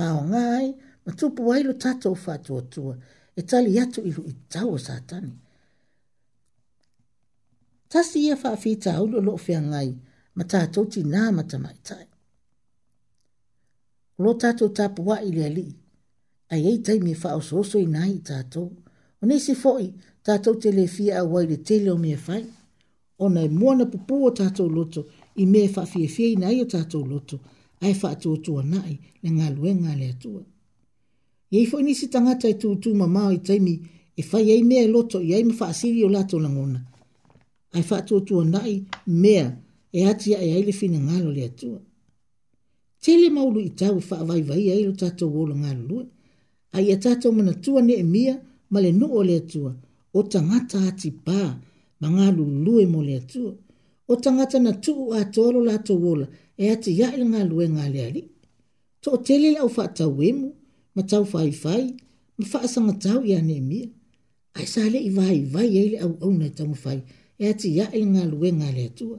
mā 0.00 0.06
o 0.16 0.24
ngā 0.32 0.42
ai, 0.62 0.72
ma 1.04 1.12
tupu 1.12 1.52
ai 1.52 1.60
lo 1.68 1.76
tātou 1.84 2.16
fātua 2.24 2.64
tua, 2.72 2.96
e 3.36 3.42
tali 3.44 3.76
atu 3.84 4.00
i 4.00 4.16
lu 4.16 4.24
i 4.32 4.36
tau 4.48 4.72
o 4.80 4.80
satani 4.88 5.36
tasi 7.90 8.24
ia 8.26 8.36
faafita 8.36 8.98
lo 9.00 9.18
o 9.18 9.20
loo 9.26 9.36
feagai 9.46 9.88
ma 10.36 10.42
tatou 10.52 10.84
tinā 10.92 11.22
ma 11.36 11.42
tamaʻitaʻe 11.50 12.04
o 14.18 14.22
lo 14.22 14.32
tatou 14.42 14.68
tapuaʻi 14.78 15.26
i 15.28 15.34
le 15.36 15.42
alii 15.50 15.72
aiai 16.54 16.76
taimi 16.86 17.10
e 17.14 17.20
faaosooso 17.22 17.76
inā 17.86 18.00
ai 18.06 18.12
i 18.18 18.20
tatou 18.30 18.66
o 19.20 19.22
nisi 19.28 19.54
foʻi 19.62 19.86
tatou 20.26 20.54
te 20.62 20.68
lefia 20.78 21.12
auai 21.20 21.44
le 21.50 21.56
tele 21.68 21.88
o 21.96 21.98
mea 22.04 22.18
fai 22.26 22.42
ona 23.24 23.40
e 23.48 23.48
mua 23.58 23.74
na 23.78 23.84
pupū 23.92 24.16
o 24.28 24.30
tatou 24.40 24.68
loto 24.76 25.00
i 25.42 25.46
mea 25.52 25.64
e 25.70 25.72
faafiafia 25.76 26.28
ina 26.34 26.46
ai 26.50 26.60
o 26.64 26.66
tatou 26.74 27.04
loto 27.12 27.36
ae 27.86 27.94
faatuatuanaʻi 28.02 28.94
le 29.22 29.28
galuega 29.38 29.88
a 29.94 29.98
le 30.00 30.06
atua 30.14 30.42
iai 31.52 31.66
foʻi 31.70 31.82
nisi 31.88 32.06
tagata 32.14 32.46
e 32.54 32.54
tutū 32.62 32.94
mamao 33.02 33.32
i 33.38 33.40
taimi 33.48 33.74
e 34.20 34.22
fai 34.30 34.46
ai 34.54 34.62
mea 34.70 34.86
loto 34.94 35.18
i 35.22 35.34
ai 35.34 35.42
ma 35.50 35.54
faasili 35.62 36.04
o 36.04 36.08
latou 36.08 36.38
lagona 36.46 36.86
ai 37.74 37.82
fa 37.88 37.96
tu 38.08 38.14
tu 38.28 38.34
nai 38.54 38.72
me 39.22 39.34
e 39.98 39.98
ati 40.10 40.28
ai 40.38 40.48
e 40.48 40.52
ai 40.56 40.62
le 40.68 40.72
fina 40.80 40.98
ngalo 41.06 41.30
le 41.38 41.46
tu 41.60 41.70
tele 43.02 43.26
maulu 43.36 43.58
i 43.68 43.70
tau 43.80 43.96
fa 44.08 44.16
vai 44.28 44.40
vai 44.48 44.64
ai 44.74 44.80
lo 44.88 44.92
tato 45.02 45.24
wolo 45.34 45.54
ngalo 45.62 45.82
lu 45.90 45.98
ai 46.76 46.84
e 46.94 46.96
tato 47.04 47.26
mana 47.36 47.52
tu 47.64 47.70
ne 47.88 47.94
e 48.04 48.06
mia 48.14 48.34
ma 48.72 48.78
le 48.84 48.90
nu 49.00 49.06
o 49.18 49.20
le 49.30 49.38
tu 49.50 49.60
o 50.18 50.20
tangata 50.32 50.78
ati 50.90 51.08
pa 51.26 51.40
ma 52.00 52.06
ngalo 52.16 52.42
lu 52.64 52.72
e 52.84 52.86
mo 52.92 53.00
le 53.10 53.18
tu 53.30 53.42
o 54.12 54.14
tangata 54.24 54.56
na 54.66 54.72
tu 54.84 54.92
a 55.18 55.20
tolo 55.34 55.58
la 55.68 55.76
to 55.86 55.94
wola 56.04 56.26
e 56.62 56.64
ati 56.74 56.90
ya 57.00 57.08
le 57.20 57.24
ngalo 57.32 57.54
e 57.66 57.68
ngale 57.74 57.98
ali 58.08 58.22
to 59.02 59.10
tele 59.26 59.48
la 59.56 59.62
fa 59.76 59.84
tau 59.98 60.10
wemu 60.18 60.48
ma 60.94 61.02
tau 61.10 61.24
fai 61.32 61.50
fai 61.62 61.84
ma 62.38 62.44
fa 62.52 62.60
sa 62.72 62.78
ma 62.86 62.94
tau 63.04 63.20
ya 63.32 63.38
ne 63.48 63.54
e 63.62 63.64
mia 63.70 63.86
ai 64.58 64.66
sale 64.74 64.98
i 65.08 65.10
vai 65.18 65.36
vai 65.52 65.68
ai 65.80 65.88
le 65.92 65.98
au 66.04 66.12
au 66.24 66.30
na 66.40 66.48
tau 66.58 66.70
fai 66.82 66.82
fai 66.82 66.98
e 67.42 67.48
ati 67.52 67.68
ya 67.80 67.86
e 67.98 68.04
ngā 68.12 68.22
lue 68.30 68.50
ngā 68.60 68.68
le 68.76 68.82
atua. 68.92 69.16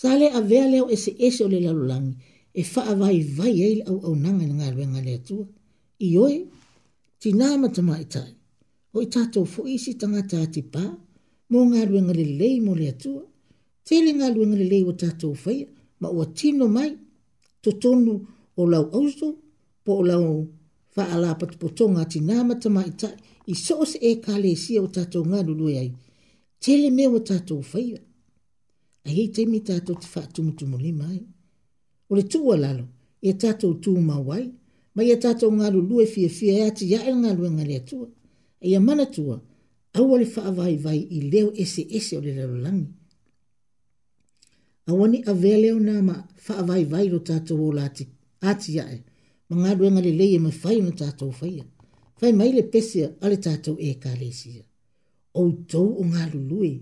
Sa 0.00 0.14
le 0.20 0.28
a 0.32 0.40
leo 0.40 0.86
e 0.88 0.96
se 1.04 1.12
ese 1.26 1.44
o 1.44 1.48
le 1.52 1.58
lalulangi, 1.64 2.14
e 2.60 2.62
faa 2.72 2.92
vai 3.00 3.18
vai 3.36 3.54
e 3.60 3.68
au 3.88 3.96
au 4.06 4.14
nanga 4.24 4.46
ngā 4.58 4.68
lue 4.74 4.86
ngā 4.92 5.00
le 5.06 5.12
e 5.14 5.18
atua. 5.20 5.44
I 6.06 6.10
oe, 6.24 6.38
ti 7.20 7.28
nā 7.40 7.48
matama 7.62 7.94
e 8.02 8.06
i 8.08 8.32
o 8.96 9.02
i 9.04 9.06
tātou 9.14 9.44
fo 9.52 9.60
isi 9.74 9.92
tanga 10.00 10.22
a 10.24 10.46
pa, 10.74 10.84
mo 11.50 11.58
mō 11.60 11.64
ngā 11.72 11.82
lue 11.88 12.00
le 12.20 12.24
lei 12.40 12.56
mō 12.66 12.72
le 12.80 12.86
atua, 12.94 13.22
te 13.86 13.96
le 14.04 14.12
ngā 14.18 14.28
lue 14.34 14.46
ngā 14.48 14.56
le 14.60 14.64
lei 14.72 14.82
o 14.88 14.92
tātou 15.02 15.36
whaia, 15.42 15.66
ma 16.00 16.08
ua 16.10 16.24
tino 16.38 16.66
mai, 16.68 16.90
to 17.62 17.70
tonu 17.82 18.14
o 18.56 18.62
lau 18.72 18.84
auso, 18.98 19.28
po 19.84 19.98
o 20.00 20.02
lau 20.10 20.24
faa 20.94 21.18
la 21.22 21.34
patipotonga 21.38 22.08
ti 22.10 22.20
nā 22.24 22.38
matama 22.42 22.82
i 22.82 22.88
e 22.88 22.92
tai, 23.00 23.14
i 23.52 23.54
soos 23.54 23.92
e 24.00 24.10
kā 24.24 24.40
le 24.44 24.52
o 24.80 24.86
tātou 24.96 25.22
ngā 25.30 25.40
lue 25.46 25.76
ngā 25.76 25.84
tele 26.60 26.90
me 26.90 27.06
o 27.08 27.18
tato 27.20 27.58
o 27.58 27.62
faia. 27.62 28.00
A 29.04 29.08
hei 29.10 29.28
te 29.34 29.46
mi 29.46 29.60
tato 29.60 29.94
te 29.94 30.06
wha 30.14 30.22
tumu 30.34 30.52
tumu 30.58 30.78
ni 30.78 30.92
mai. 30.92 31.20
O 32.08 32.14
le 32.16 32.22
tua 32.32 32.56
lalo, 32.56 32.86
e 33.22 33.32
tato 33.42 33.68
o 33.70 33.74
tū 33.82 33.90
mawai, 34.08 34.44
mai 34.94 35.10
e 35.14 35.16
tato 35.24 35.46
o 35.48 35.52
ngaru 35.52 35.80
lue 35.90 36.06
fia 36.12 36.28
fia 36.28 36.52
e 36.58 36.62
ati 36.68 36.84
yae 36.92 37.12
ngaru 37.22 37.42
e 37.46 37.50
ngare 37.50 37.76
atua. 37.80 38.08
E 38.62 38.68
ia 38.70 38.80
mana 38.80 39.06
tua, 39.06 39.36
awa 39.92 40.18
le 40.18 40.26
wha 40.34 40.42
avai 40.50 40.76
vai 40.84 41.00
i 41.16 41.20
leo 41.32 41.48
ese 41.62 41.82
ese 41.90 42.16
o 42.16 42.20
le 42.20 42.32
lalo 42.38 42.56
langi. 42.66 42.92
Awani 44.88 45.18
a 45.30 45.32
vea 45.32 45.58
leo 45.64 45.78
nā 45.86 45.94
ma 46.08 46.16
wha 46.46 46.54
avai 46.62 46.84
vai 46.84 47.06
ro 47.08 47.18
tato 47.22 47.54
o 47.54 47.72
lati 47.72 48.04
ati 48.40 48.74
yae, 48.78 48.98
ma 49.48 49.54
ngaru 49.60 49.82
e 49.86 49.90
ngare 49.90 50.12
leie 50.20 50.38
me 50.38 50.50
whai 50.62 50.78
na 50.82 50.90
tato 50.92 51.26
o 51.30 51.30
faia. 51.30 51.64
Fai 52.18 52.32
mai 52.32 52.52
le 52.52 52.62
pesia 52.72 53.06
ale 53.20 53.36
tato 53.46 53.72
e 53.78 53.94
kare 54.02 54.28
o 55.32 55.42
tou 55.68 55.88
o 55.98 56.04
ngā 56.12 56.24
lului. 56.32 56.72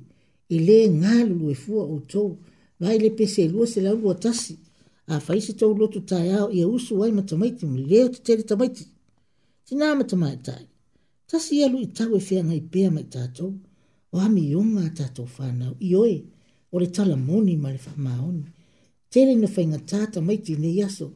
I 0.49 0.61
le 0.69 0.77
ngā 0.93 1.17
lului 1.29 1.55
fua 1.63 1.83
o 1.85 1.99
tou. 2.13 2.29
Vai 2.81 2.99
le 2.99 3.11
pese 3.19 3.49
lua 3.49 3.67
se 3.67 3.81
la 3.83 3.93
lua 3.93 4.15
tasi. 4.15 4.57
A 5.07 5.19
fai 5.21 5.41
se 5.47 5.53
tou 5.61 5.73
loto 5.81 6.01
tai 6.11 6.27
au 6.39 6.49
i 6.57 6.63
a 6.63 6.69
usu 6.77 6.93
wai 7.01 7.11
matamaiti. 7.13 7.65
Mi 7.73 7.83
leo 7.91 8.07
te 8.13 8.21
tere 8.27 8.43
tamaiti. 8.51 8.85
Ti 9.65 9.73
nā 9.81 9.89
matamai 9.99 10.37
tai. 10.47 10.65
Tasi 11.29 11.53
i 11.59 11.65
alu 11.67 11.79
i 11.83 11.89
tau 11.97 12.11
e 12.17 12.21
fea 12.29 12.43
ngai 12.49 12.63
pea 12.73 12.91
mai 12.97 13.05
tātou. 13.15 13.51
O 14.15 14.21
ami 14.27 14.43
i 14.51 14.55
o 14.57 14.63
ngā 14.73 14.87
tātou 14.99 15.27
whānau. 15.37 15.73
I 15.85 15.91
oe, 16.03 16.17
o 16.75 16.81
le 16.83 16.89
tala 16.95 17.17
moni 17.29 17.55
ma 17.63 17.71
le 17.75 17.81
whamaoni. 17.85 18.45
Tele 19.13 19.35
na 19.41 19.49
whainga 19.55 19.81
tāta 19.91 20.19
maiti 20.27 20.55
ne 20.63 20.71
yaso. 20.81 21.07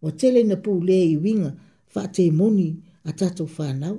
O 0.00 0.08
tele 0.18 0.40
na 0.44 0.56
pū 0.64 0.72
lea 0.88 1.04
i 1.12 1.16
winga. 1.24 1.52
Fa 1.92 2.02
te 2.14 2.24
moni 2.40 2.68
a 3.04 3.10
tātou 3.20 3.48
whānau 3.56 3.96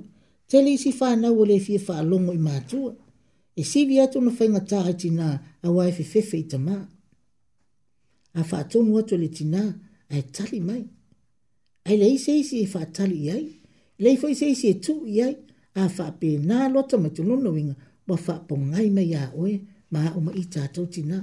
tele 0.49 0.73
isi 0.73 0.91
fanau 0.99 1.39
o 1.41 1.43
le 1.49 1.57
fia 1.65 1.80
faalogo 1.88 2.34
i 2.34 2.38
matua 2.47 2.93
e 3.55 3.63
sivi 3.71 3.95
atu 4.03 4.21
na 4.21 4.31
faigatā 4.38 4.80
ai 4.91 4.95
tinā 5.03 5.27
auā 5.65 5.88
e 5.89 5.93
fefefe 5.97 6.38
i 6.41 6.45
tamā 6.49 6.77
a 8.34 8.43
faatonu 8.51 8.97
atu 9.01 9.15
e 9.17 9.21
le 9.23 9.30
tinā 9.39 9.61
ae 10.13 10.21
tali 10.35 10.59
mai 10.69 10.81
ae 11.85 11.97
leai 12.01 12.15
isi 12.17 12.63
e 12.65 12.85
tali 12.97 13.17
i 13.26 13.30
ai 13.35 13.45
lei 14.05 14.17
foi 14.17 14.34
seisi 14.41 14.67
e 14.73 14.80
tuu 14.85 15.05
i 15.05 15.21
ai 15.27 15.35
a 15.76 15.85
faapenā 15.97 16.69
lota 16.73 16.97
mai 16.97 17.11
tonono 17.17 17.49
uiga 17.53 17.76
ua 18.07 18.17
faapogai 18.17 18.89
mai 18.97 19.13
a 19.21 19.30
oe 19.35 19.53
ma 19.93 19.99
a'o 20.09 20.19
ma 20.21 20.31
i 20.34 20.45
tatou 20.53 20.85
tinā 20.95 21.19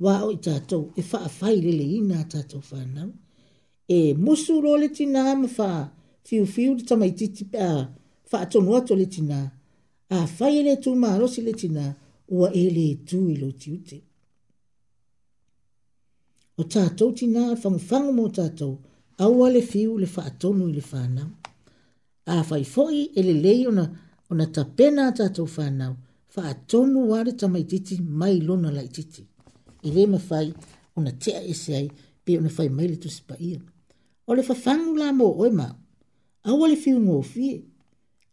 vao 0.00 0.30
i 0.32 0.38
tatou 0.46 0.92
e 0.96 1.02
faafai 1.10 1.56
leleina 1.64 2.20
a 2.24 2.28
tatou 2.32 2.62
fanau 2.64 3.12
e 3.88 3.98
musu 4.14 4.60
lo 4.64 4.76
le 4.80 4.88
tinā 4.96 5.36
ma 5.40 5.48
faafiufiu 5.56 6.74
le 6.78 6.82
tamaititi 6.88 7.44
pe 7.52 7.58
a 7.58 7.74
uh, 7.76 7.88
fa 8.30 8.40
atonu 8.44 8.70
ato 8.78 8.94
le 9.00 9.06
tina, 9.14 9.38
a 10.16 10.18
fai 10.36 10.54
e 10.60 10.62
le 10.66 10.74
tu 10.82 10.90
maharosi 11.02 11.40
le 11.46 11.52
tina, 11.60 11.84
ua 12.34 12.48
ele 12.62 12.86
tu 13.08 13.18
ilo 13.32 13.48
ti 13.60 13.68
ute. 13.76 13.98
O 16.60 16.62
tātou 16.72 17.10
tina, 17.18 17.42
fangfangu 17.62 18.12
mo 18.18 18.24
tātou, 18.38 18.74
aua 19.24 19.46
le 19.54 19.62
fiu 19.70 19.98
le 20.02 20.06
fa 20.14 20.22
atonu 20.30 20.64
ile 20.70 20.82
whanau. 20.92 21.28
A 22.32 22.34
fai 22.48 22.62
foi 22.74 22.98
ele 23.18 23.32
lei 23.44 23.66
ona, 23.70 23.84
ona 24.30 24.44
tapena 24.54 25.04
tātou 25.18 25.48
whanau, 25.56 25.94
fa 26.34 26.42
atonu 26.52 26.98
ware 27.10 27.32
tamaititi 27.40 27.94
mai 28.20 28.36
lona 28.46 28.70
laititi. 28.76 29.22
Ile 29.88 30.02
ma 30.12 30.18
fai, 30.28 30.46
ona 30.96 31.10
tea 31.22 31.42
ese 31.52 31.72
ai, 31.80 31.88
pe 32.24 32.38
ona 32.38 32.48
fai 32.56 32.68
mai 32.76 32.86
le 32.92 32.96
tu 33.02 33.08
sipa 33.16 33.34
ia. 33.50 33.58
O 34.28 34.30
le 34.38 34.42
fafangu 34.48 34.94
la 35.00 35.08
mo 35.18 35.28
oema, 35.40 35.68
aua 36.48 36.66
le 36.70 36.76
fiu 36.82 37.00
ngofie, 37.00 37.52
fie, 37.58 37.58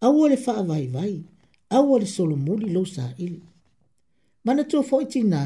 Awa 0.01 0.29
le 0.29 0.37
faa 0.37 0.61
vai 0.63 0.87
vai. 0.87 1.23
Awa 1.77 1.99
le 1.99 2.05
solo 2.05 2.35
lo 2.75 2.81
sa 2.93 3.05
ili. 3.25 3.41
Mana 4.45 4.63
tua 4.69 4.81
fo 4.89 4.95
i 5.01 5.05
tina. 5.13 5.41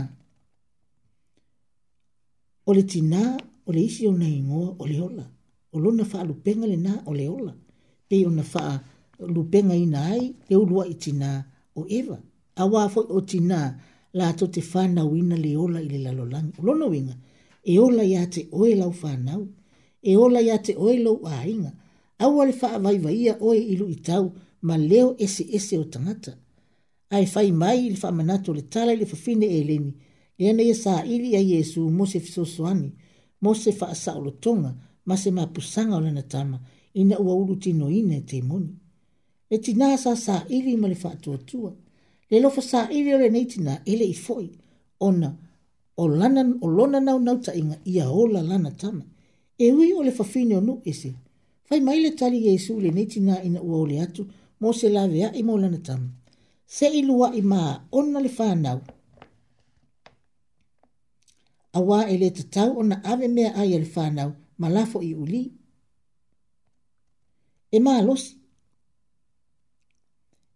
O 2.68 2.74
le 2.78 2.84
tina, 2.92 3.22
o 3.68 3.72
le 3.76 3.82
isi 3.88 4.02
o 4.08 4.12
na 4.22 4.28
ingoa, 4.38 4.68
o 4.82 4.86
le 4.92 4.98
ola. 5.08 5.26
O 5.74 5.78
lo 5.84 5.90
na 5.98 6.04
faa 6.12 6.24
lupenga 6.30 6.66
le 6.74 6.78
na, 6.86 6.94
o 7.06 7.12
le 7.20 7.26
ola. 7.38 7.54
Pe 8.10 8.18
o 8.26 8.30
na 8.38 8.44
faa 8.54 8.72
lupenga 9.36 9.76
ina 9.86 10.00
ai, 10.12 10.24
pe 10.48 10.54
o 10.56 10.64
lua 10.70 10.84
i 10.88 10.94
tina 11.04 11.30
o 11.80 11.86
eva. 12.00 12.18
Awa 12.62 12.82
fo 12.94 13.02
o 13.10 13.20
tina, 13.30 13.60
la 14.20 14.28
to 14.38 14.46
te 14.54 14.62
fana 14.72 15.02
wina 15.12 15.36
le 15.46 15.52
ola 15.64 15.80
ili 15.86 15.98
lalolangi. 16.06 16.54
O 16.60 16.64
lo 16.68 16.74
na 16.80 16.86
winga, 16.94 17.16
e 17.64 17.74
ola 17.86 18.04
ya 18.14 18.24
te 18.34 18.42
oe 18.60 18.72
lau 18.82 18.92
fana 19.02 19.32
u. 19.42 19.48
E 20.02 20.18
ola 20.24 20.40
ya 20.50 20.56
te 20.66 20.72
oe 20.84 20.96
lau 21.06 21.18
ainga 21.40 21.72
aua 22.24 22.46
le 22.46 22.54
faavaivaia 22.54 23.34
oe 23.50 23.58
i 23.58 23.76
lui 23.82 23.96
tau 24.08 24.26
ma 24.68 24.76
leo 24.90 25.10
eseese 25.26 25.76
o 25.82 25.86
tagata 25.94 26.32
ae 27.16 27.26
fai 27.34 27.50
mai 27.62 27.78
i 27.86 27.90
le 27.94 27.98
faamanatu 28.04 28.48
o 28.52 28.54
le 28.58 28.64
tala 28.74 28.92
i 28.94 29.00
le 29.02 29.06
fafine 29.12 29.46
eleni 29.60 29.92
lea 30.40 30.54
na 30.56 30.62
ia 30.68 30.76
saʻili 30.86 31.28
ia 31.36 31.42
iesu 31.52 31.82
mo 31.98 32.04
se 32.12 32.20
fesoasoani 32.26 32.90
mo 33.44 33.52
se 33.64 33.72
faasaʻolotoga 33.80 34.72
ma 35.08 35.16
se 35.22 35.30
mapusaga 35.38 35.94
o 35.98 36.02
lana 36.06 36.24
tama 36.34 36.58
ina 37.02 37.16
ua 37.26 37.34
ulutinoina 37.42 38.14
e 38.22 38.24
temoni 38.32 38.72
le 39.50 39.58
tinā 39.66 39.88
sa 40.04 40.12
saʻili 40.26 40.72
ma 40.82 40.88
le 40.92 40.98
faatuatua 41.04 41.72
le 42.30 42.38
lofa 42.44 42.62
saʻili 42.72 43.10
o 43.16 43.18
lenei 43.24 43.46
tinā 43.54 43.74
eleʻi 43.92 44.16
foʻi 44.26 44.50
ona 45.08 45.30
o 46.02 46.08
lana 46.20 46.42
o 46.62 46.68
lona 46.78 47.00
naunau 47.08 47.38
taʻiga 47.46 47.76
ia 47.94 48.04
ola 48.22 48.42
lana 48.50 48.72
tama 48.82 49.04
e 49.64 49.72
ui 49.78 49.88
o 49.94 50.04
le 50.08 50.12
fafine 50.20 50.54
o 50.58 50.62
nuu 50.68 50.80
ese 50.92 51.12
fai 51.72 51.80
mai 51.88 51.98
le 52.04 52.12
tali 52.20 52.40
iesu 52.50 52.74
lenei 52.84 53.06
tinā 53.14 53.36
ina 53.48 53.60
ua 53.68 53.78
o 53.84 53.86
le 53.92 53.98
atu 54.06 54.24
mo 54.60 54.70
se 54.80 54.88
laveaʻi 54.98 55.40
mo 55.48 55.54
lana 55.62 55.80
tama 55.88 56.10
seʻi 56.78 57.00
luaʻi 57.10 57.42
maaona 57.52 58.20
le 58.26 58.32
fanau 58.38 58.80
auā 61.78 62.00
e 62.14 62.16
lē 62.22 62.30
tatau 62.38 62.70
ona 62.82 62.96
ave 63.12 63.28
mea 63.36 63.50
ai 63.62 63.72
a 63.76 63.80
le 63.84 63.88
fanau 63.96 64.30
ma 64.62 64.68
lafo 64.76 64.98
i 65.10 65.12
uli 65.22 65.42
e 67.76 67.80
malosi 67.88 68.32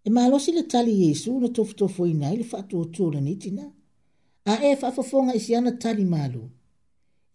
e 0.07 0.09
malosi 0.17 0.49
le 0.57 0.63
tali 0.71 0.93
iesu 1.05 1.29
na 1.41 1.47
tofotofoina 1.55 2.25
ai 2.29 2.37
le 2.41 2.45
faatuatua 2.51 3.05
o 3.07 3.13
lenei 3.15 3.37
tinā 3.43 3.65
a 4.51 4.53
e 4.67 4.69
faafofoga 4.81 5.31
isi 5.39 5.51
ana 5.59 5.71
tali 5.83 6.05
malu 6.13 6.43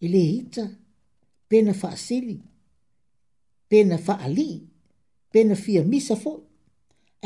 e 0.03 0.07
lē 0.13 0.23
ita 0.39 0.63
pe 1.49 1.57
na 1.65 1.73
faasili 1.83 2.35
pena 3.71 3.95
fa 3.97 4.19
ali 4.19 4.61
pena 5.31 5.55
fia 5.55 5.79
misa 5.87 6.15
fo 6.23 6.31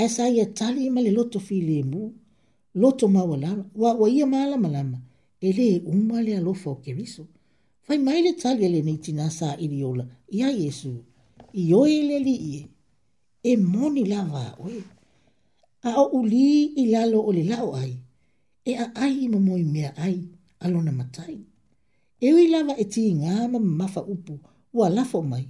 esa 0.04 0.24
ia 0.36 0.46
tali 0.58 0.84
ma 0.94 1.00
le 1.06 1.10
loto 1.18 1.38
fi 1.48 1.58
le 1.70 1.80
mu 1.92 2.02
loto 2.82 3.06
ma 3.16 3.22
wala 3.30 3.50
wa 3.82 3.90
wa 4.02 4.06
ia 4.18 4.26
mala 4.36 4.54
mala 4.64 4.82
ma 4.92 5.00
ele 5.48 5.68
umma 5.92 6.16
e 6.22 6.24
le 6.28 6.32
alo 6.40 6.54
fo 6.62 6.72
ke 6.86 6.92
riso 7.00 7.24
fai 7.86 7.98
mai 8.06 8.20
le 8.26 8.32
tali 8.42 8.66
le 8.74 8.82
ni 8.88 8.94
tina 9.04 9.26
sa 9.38 9.48
iliola 9.66 10.06
ia 10.38 10.50
yesu 10.62 10.94
i 11.62 11.74
o 11.74 11.82
ele 11.98 12.18
li 12.28 12.36
ie 12.58 12.62
e 13.42 13.52
moni 13.74 14.02
lava 14.12 14.44
oe 14.66 14.80
a 15.82 15.90
o 16.02 16.06
uli 16.20 16.48
i 16.78 16.84
lalo 16.94 17.18
o 17.28 17.32
le 17.38 17.44
lao 17.52 17.70
ai 17.82 17.94
e 18.70 18.72
a 18.78 18.86
ai 19.04 19.14
i 19.26 19.28
mamoi 19.34 19.64
mea 19.74 19.92
ai 20.06 20.18
alona 20.66 20.92
matai 21.00 21.38
e 22.22 22.28
ui 22.36 22.46
lava 22.54 22.74
e 22.82 22.86
ti 22.94 23.04
ngama 23.20 23.58
mafa 23.80 24.02
upu 24.14 24.34
ua 24.78 24.88
lafo 24.98 25.22
mai 25.34 25.46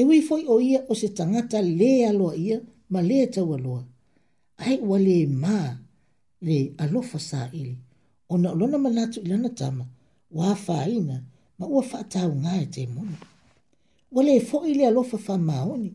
e 0.00 0.04
ui 0.08 0.18
foi 0.28 0.42
o 0.46 0.54
ia 0.68 0.80
o 0.90 0.94
se 1.00 1.08
tangata 1.18 1.58
le 1.78 1.90
aloa 2.10 2.34
ia 2.46 2.58
ma 2.92 3.00
le 3.08 3.18
tau 3.34 3.48
aloa. 3.56 3.82
Ai 4.64 4.76
ua 4.88 4.98
le 5.06 5.16
mā 5.42 5.54
le 6.46 6.56
alofa 6.82 7.18
sā 7.28 7.40
ili. 7.60 7.74
O 8.32 8.38
na 8.42 8.48
olona 8.54 8.78
manatu 8.84 9.18
ilana 9.26 9.50
tama, 9.60 9.84
wā 10.38 10.48
whāina, 10.64 11.16
ma 11.58 11.64
ua 11.74 11.82
whātau 11.88 12.30
ngāi 12.42 12.60
e 12.64 12.66
te 12.74 12.82
mona. 12.94 13.16
Wa 14.14 14.20
le 14.28 14.34
fo 14.48 14.56
ili 14.70 14.82
alofa 14.90 15.16
wha 15.26 15.36
maoni. 15.50 15.90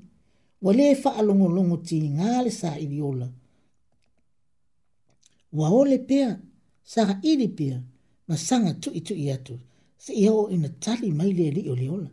Wa 0.64 0.72
le 0.78 0.86
wha 1.02 1.10
alongolongo 1.20 1.78
ti 1.88 1.98
ngāle 2.18 2.52
sā 2.62 2.72
ili 2.84 2.98
ola. 3.10 3.28
Wa 5.58 5.68
ole 5.80 5.98
pia, 6.10 6.28
sā 6.94 7.04
ili 7.32 7.48
pia, 7.58 7.78
ma 8.28 8.36
sanga 8.48 8.72
tu 8.82 8.90
i 8.98 9.02
tu 9.06 9.14
se 9.22 9.32
atu. 9.38 9.56
o 10.38 10.42
ina 10.56 10.70
tali 10.84 11.10
mai 11.18 11.32
le 11.40 11.46
li 11.56 11.64
o 11.72 11.76
li 11.82 11.88
ola 11.98 12.10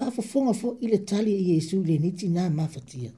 faafofoga 0.00 0.52
fo 0.60 0.68
i 0.84 0.86
le 0.92 0.98
tali 1.08 1.32
e 1.40 1.40
iesu 1.52 1.72
i 1.80 1.84
leniti 1.90 2.26
na 2.36 2.42
mafatia 2.58 3.12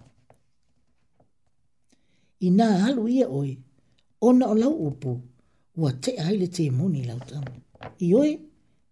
inā 2.46 2.66
alu 2.86 3.02
ia 3.16 3.26
oi, 3.40 3.52
ona 4.28 4.44
o 4.52 4.54
lau 4.62 4.74
upu 4.88 5.12
ua 5.78 5.90
teʻa 6.02 6.24
ai 6.30 6.36
le 6.40 6.48
temoni 6.56 7.02
i 7.02 7.06
lautama 7.10 7.52
i 8.06 8.08
oe 8.20 8.32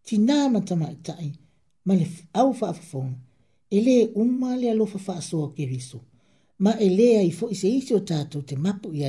tinā 0.07 0.37
matamaʻitaʻi 0.55 1.29
e 1.29 1.39
ma 1.87 1.93
le 2.01 2.07
au 2.41 2.53
faafofoga 2.61 3.17
e 3.77 3.81
lē 3.87 3.97
uma 4.23 4.51
le 4.61 4.71
alofa 4.71 4.99
faasoa 5.07 5.45
o 5.49 5.51
keriso 5.57 5.99
ma 6.65 6.73
e 6.87 6.89
lē 6.99 7.09
ai 7.21 7.31
foʻi 7.39 7.55
se 7.61 7.69
isi 7.79 7.93
o 7.99 8.01
tatou 8.11 8.43
te 8.49 8.55
mapu 8.65 8.89
i 9.01 9.03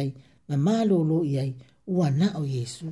ma 0.50 0.56
ma 0.66 0.76
lo 0.90 0.98
lo 1.10 1.20
ai 1.44 1.52
ua 1.96 2.08
na 2.20 2.28
o 2.42 2.44
iesu 2.58 2.88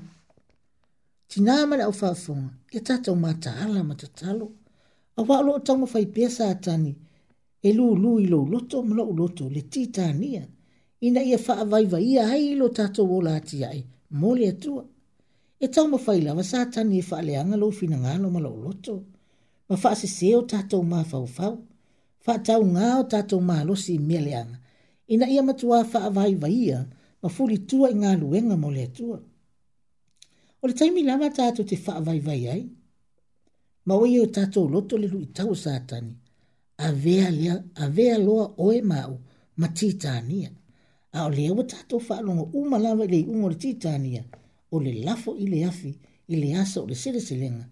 tinā 1.31 1.55
ma 1.69 1.75
le 1.79 1.83
au 1.89 1.95
faafofoga 2.01 2.47
ia 2.73 2.81
tatou 2.89 3.15
mataala 3.25 3.79
ma 3.89 3.95
tatalo 4.01 4.45
a 5.19 5.21
wa 5.29 5.37
lo 5.47 5.53
tonga 5.67 5.85
fai 5.93 6.05
pesa 6.15 6.45
tani 6.65 6.91
e 7.67 7.69
lu 7.77 7.85
lu 8.03 8.11
i 8.23 8.25
lo 8.33 8.39
e 8.43 8.45
e 8.47 8.49
loto 8.53 8.77
ma 8.87 8.93
lo 8.99 9.03
loto 9.19 9.43
le 9.55 9.61
titania 9.73 10.43
ina 11.07 11.21
ia 11.29 11.37
fa 11.45 11.53
vai 11.71 11.85
vai 11.91 12.05
ia 12.13 12.23
ai 12.33 12.45
lo 12.59 12.67
tato 12.77 13.01
wola 13.11 13.33
ti 13.47 13.57
ai 13.71 13.81
mo 14.19 14.29
le 14.41 14.51
tu 14.63 14.71
e 15.63 15.67
tonga 15.75 15.97
fai 16.05 16.19
la 16.25 16.31
sa 16.51 16.59
tani 16.73 16.99
fa 17.09 17.17
le 17.27 17.33
anga 17.41 17.57
lo 17.63 17.67
fina 17.79 17.97
nga 18.03 18.13
lo 18.23 18.27
ma 18.35 18.39
lo 18.45 18.51
loto 18.65 18.93
ma 19.69 19.75
fa 19.83 19.91
se 19.99 20.07
se 20.17 20.27
o 20.39 20.41
tato 20.51 20.77
ma 20.91 20.99
fa 21.11 21.17
u 21.25 21.27
fa 21.37 21.47
fa 22.25 22.33
tau 22.47 22.61
nga 22.73 22.85
o 23.01 23.03
tato 23.13 23.35
ma 23.49 23.57
lo 23.67 23.75
si 23.83 23.93
milian 24.09 24.49
ina 25.13 25.25
ia 25.33 25.41
ma 25.47 25.53
tua 25.61 25.79
fa 25.93 26.01
vai 26.17 26.31
vai 26.43 26.55
ia 26.67 26.79
ma 27.21 27.27
fuli 27.35 27.57
tua 27.69 27.87
i 27.93 27.95
nga 28.01 28.11
luenga 28.21 28.55
mo 28.63 28.69
le 28.77 28.85
tu 28.97 29.05
o 30.61 30.63
le 30.69 30.73
taimi 30.79 31.01
lava 31.09 31.27
tato 31.39 31.61
te 31.69 31.75
fa 31.85 31.93
vai 32.07 32.19
vai 32.27 32.43
ai 32.55 32.63
ma 33.85 33.93
o 34.03 34.05
iu 34.05 34.25
tatou 34.35 34.67
loto 34.73 34.93
le 35.01 35.07
lui 35.13 35.25
tau 35.37 35.55
satani, 35.65 36.13
avea 36.87 37.27
lea, 37.37 37.55
avea 37.83 38.17
loa 38.27 38.45
oe 38.63 38.81
mau, 38.81 39.13
ma 39.59 39.67
titania. 39.77 40.49
A 41.17 41.25
o 41.25 41.29
lea 41.29 41.53
watato 41.53 41.97
whaalongo 41.97 42.43
umalawa 42.53 43.05
ili 43.05 43.23
ungo 43.23 43.49
le 43.49 43.55
titania, 43.55 44.23
o 44.71 44.79
le 44.79 44.93
lafo 44.93 45.35
ile 45.37 45.65
afi, 45.65 45.97
ile 46.27 46.57
asa 46.57 46.81
o 46.81 46.87
le 46.87 46.95
sere 46.95 47.19
selenga, 47.21 47.69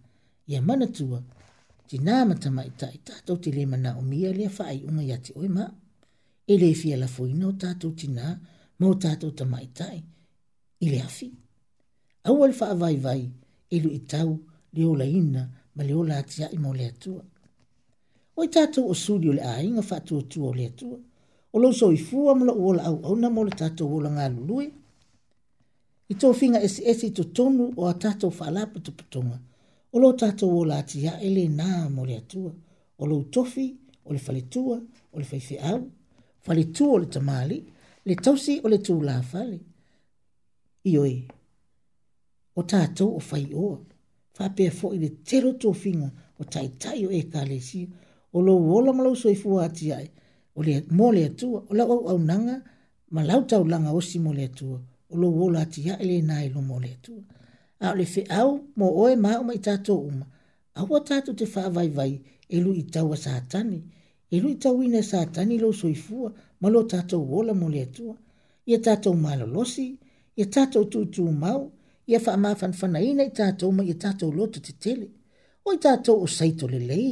ia 0.47 0.61
manatua, 0.61 1.23
ti 1.88 1.97
nama 1.97 2.35
tama 2.35 2.65
i 2.65 2.69
tai 2.69 2.97
tatou 3.03 3.38
te 3.38 3.51
lema 3.51 3.77
na 3.77 3.97
umia 3.97 4.34
lea 4.34 4.49
whaai 4.57 4.84
unga 4.85 5.03
ya 5.03 5.17
te 5.17 5.34
oe 5.35 5.47
mau. 5.47 5.73
Ele 6.47 6.73
fia 6.73 6.97
la 6.97 7.07
fuina 7.07 7.47
o 7.47 7.51
tatou 7.51 7.91
ti 7.91 8.07
nā, 8.07 8.35
ma 8.79 8.88
o 8.88 8.93
tatou 8.95 9.31
tama 9.31 9.61
i 9.61 9.67
tai, 9.67 10.03
ile 10.79 11.01
afi. 11.01 11.31
Au 12.23 12.39
wha 12.39 12.67
avai 12.71 12.95
vai, 12.95 13.31
ilu 13.69 13.89
e 13.91 13.95
i 13.95 13.99
tau, 13.99 14.39
leo 14.73 14.95
la 14.95 15.05
ina, 15.05 15.49
ma 15.77 15.83
le 15.87 15.93
ola 16.01 16.13
atia 16.21 16.47
i 16.55 16.57
mo 16.63 16.71
le 16.79 16.85
atua. 16.91 17.21
O 18.39 18.43
i 18.45 18.49
tātou 18.53 18.89
o 18.91 18.95
suri 19.03 19.29
o 19.29 19.33
le 19.37 19.43
ainga 19.53 19.83
whātou 19.89 20.21
o 20.21 20.23
tua 20.33 20.49
o 20.51 20.55
le 20.57 20.65
atua. 20.71 20.97
O 21.53 21.61
lo 21.61 21.69
so 21.79 21.91
i 21.93 21.97
fua 22.07 22.33
mula 22.37 22.53
uola 22.61 22.83
au 22.89 22.97
au 23.07 23.15
na 23.21 23.29
mo 23.33 23.43
le 23.47 23.53
tātou 23.61 23.85
uola 23.93 24.09
ngā 24.15 24.25
lului. 24.35 24.65
I 26.11 26.15
tō 26.21 26.31
finga 26.39 26.59
esi 26.65 26.85
esi 26.91 27.09
to 27.17 27.25
tonu 27.37 27.67
o 27.77 27.85
a 27.91 27.93
tātou 28.03 28.33
whālapa 28.39 28.81
tu 28.85 28.91
putonga. 28.99 29.37
O 29.93 30.01
lo 30.01 30.09
tātou 30.21 30.49
uola 30.57 30.81
atia 30.81 31.17
e 31.27 31.29
le 31.35 31.45
nā 31.59 31.85
mo 31.93 32.05
le 32.09 32.17
atua. 32.23 32.51
O 32.97 33.05
lo 33.09 33.19
tofi, 33.33 33.67
o 34.09 34.13
le 34.15 34.19
faletua, 34.27 34.77
o 35.13 35.19
le 35.21 35.25
faife 35.29 35.59
au, 35.71 35.81
faletua 36.45 36.93
o 36.97 37.01
le 37.03 37.09
tamali, 37.13 37.59
le 38.07 38.15
tausi 38.25 38.57
o 38.65 38.71
le 38.73 38.79
tūlā 38.87 39.19
fale. 39.31 39.59
Ioi, 40.89 41.15
o 42.57 42.63
tātou 42.73 43.13
o 43.19 43.21
fai 43.29 43.45
oa 43.53 43.77
fapea 44.38 44.72
foʻi 44.80 44.97
le 45.03 45.09
tero 45.27 45.51
tofiga 45.61 46.07
o 46.39 46.43
taʻitaʻi 46.53 47.01
o 47.07 47.09
ekalesi 47.19 47.81
o 48.35 48.38
lou 48.45 48.59
ola 48.77 48.91
ma 48.97 49.01
lou 49.07 49.15
soifua 49.23 49.59
ati 49.68 49.85
ae 49.97 50.07
o 50.57 50.59
le 50.68 50.73
mo 50.97 51.07
le 51.15 51.22
atua 51.30 51.59
o 51.69 51.72
lau 51.77 51.88
auaunaga 51.93 52.55
ma 53.15 53.22
lau 53.30 53.41
taulaga 53.49 53.89
osi 53.99 54.18
mo 54.26 54.31
le 54.38 54.43
atua 54.49 54.77
o 55.14 55.15
lou 55.22 55.34
ola 55.45 55.59
ati 55.65 55.81
aʻe 55.93 56.03
lenā 56.11 56.35
e 56.45 56.49
lo 56.55 56.61
mo 56.69 56.76
le 56.84 56.89
atua 56.97 57.22
a 57.84 57.85
o 57.93 57.95
le 57.99 58.05
feʻau 58.15 58.49
mo 58.80 58.85
oe 59.01 59.14
ma 59.23 59.30
uma 59.41 59.53
i 59.59 59.61
tatou 59.68 59.99
uma 60.09 60.26
aua 60.80 60.97
tatou 61.09 61.34
te 61.39 61.45
faavaivai 61.53 62.14
e 62.55 62.57
lui 62.65 62.81
taua 62.93 63.15
satani 63.26 63.80
e 64.34 64.35
lui 64.43 64.53
tauina 64.64 65.01
satani 65.11 65.55
lou 65.64 65.73
soifua 65.81 66.27
ma 66.61 66.68
lo 66.73 66.80
tatou 66.93 67.23
ola 67.39 67.53
mo 67.61 67.68
le 67.76 67.80
atua 67.88 68.15
ia 68.69 68.77
tatou 68.88 69.14
malolosi 69.26 69.88
ia 70.39 70.45
tatou 70.55 70.84
tuutū 70.91 71.23
mau 71.45 71.61
ia 72.07 72.19
fa 72.19 72.38
ma 72.38 72.55
fan 72.55 72.73
fan 72.79 72.95
ina 72.95 73.25
ta 73.38 73.45
to 73.59 73.67
ma 73.77 73.84
ita 73.84 74.09
to 74.19 74.31
lo 74.31 74.45
to 74.53 74.59
tele 74.84 75.07
o 75.67 75.73
ita 75.77 75.91
to 76.05 76.13
o 76.23 76.27
sai 76.38 76.51
to 76.59 76.65
le 76.73 76.79
lei 76.91 77.09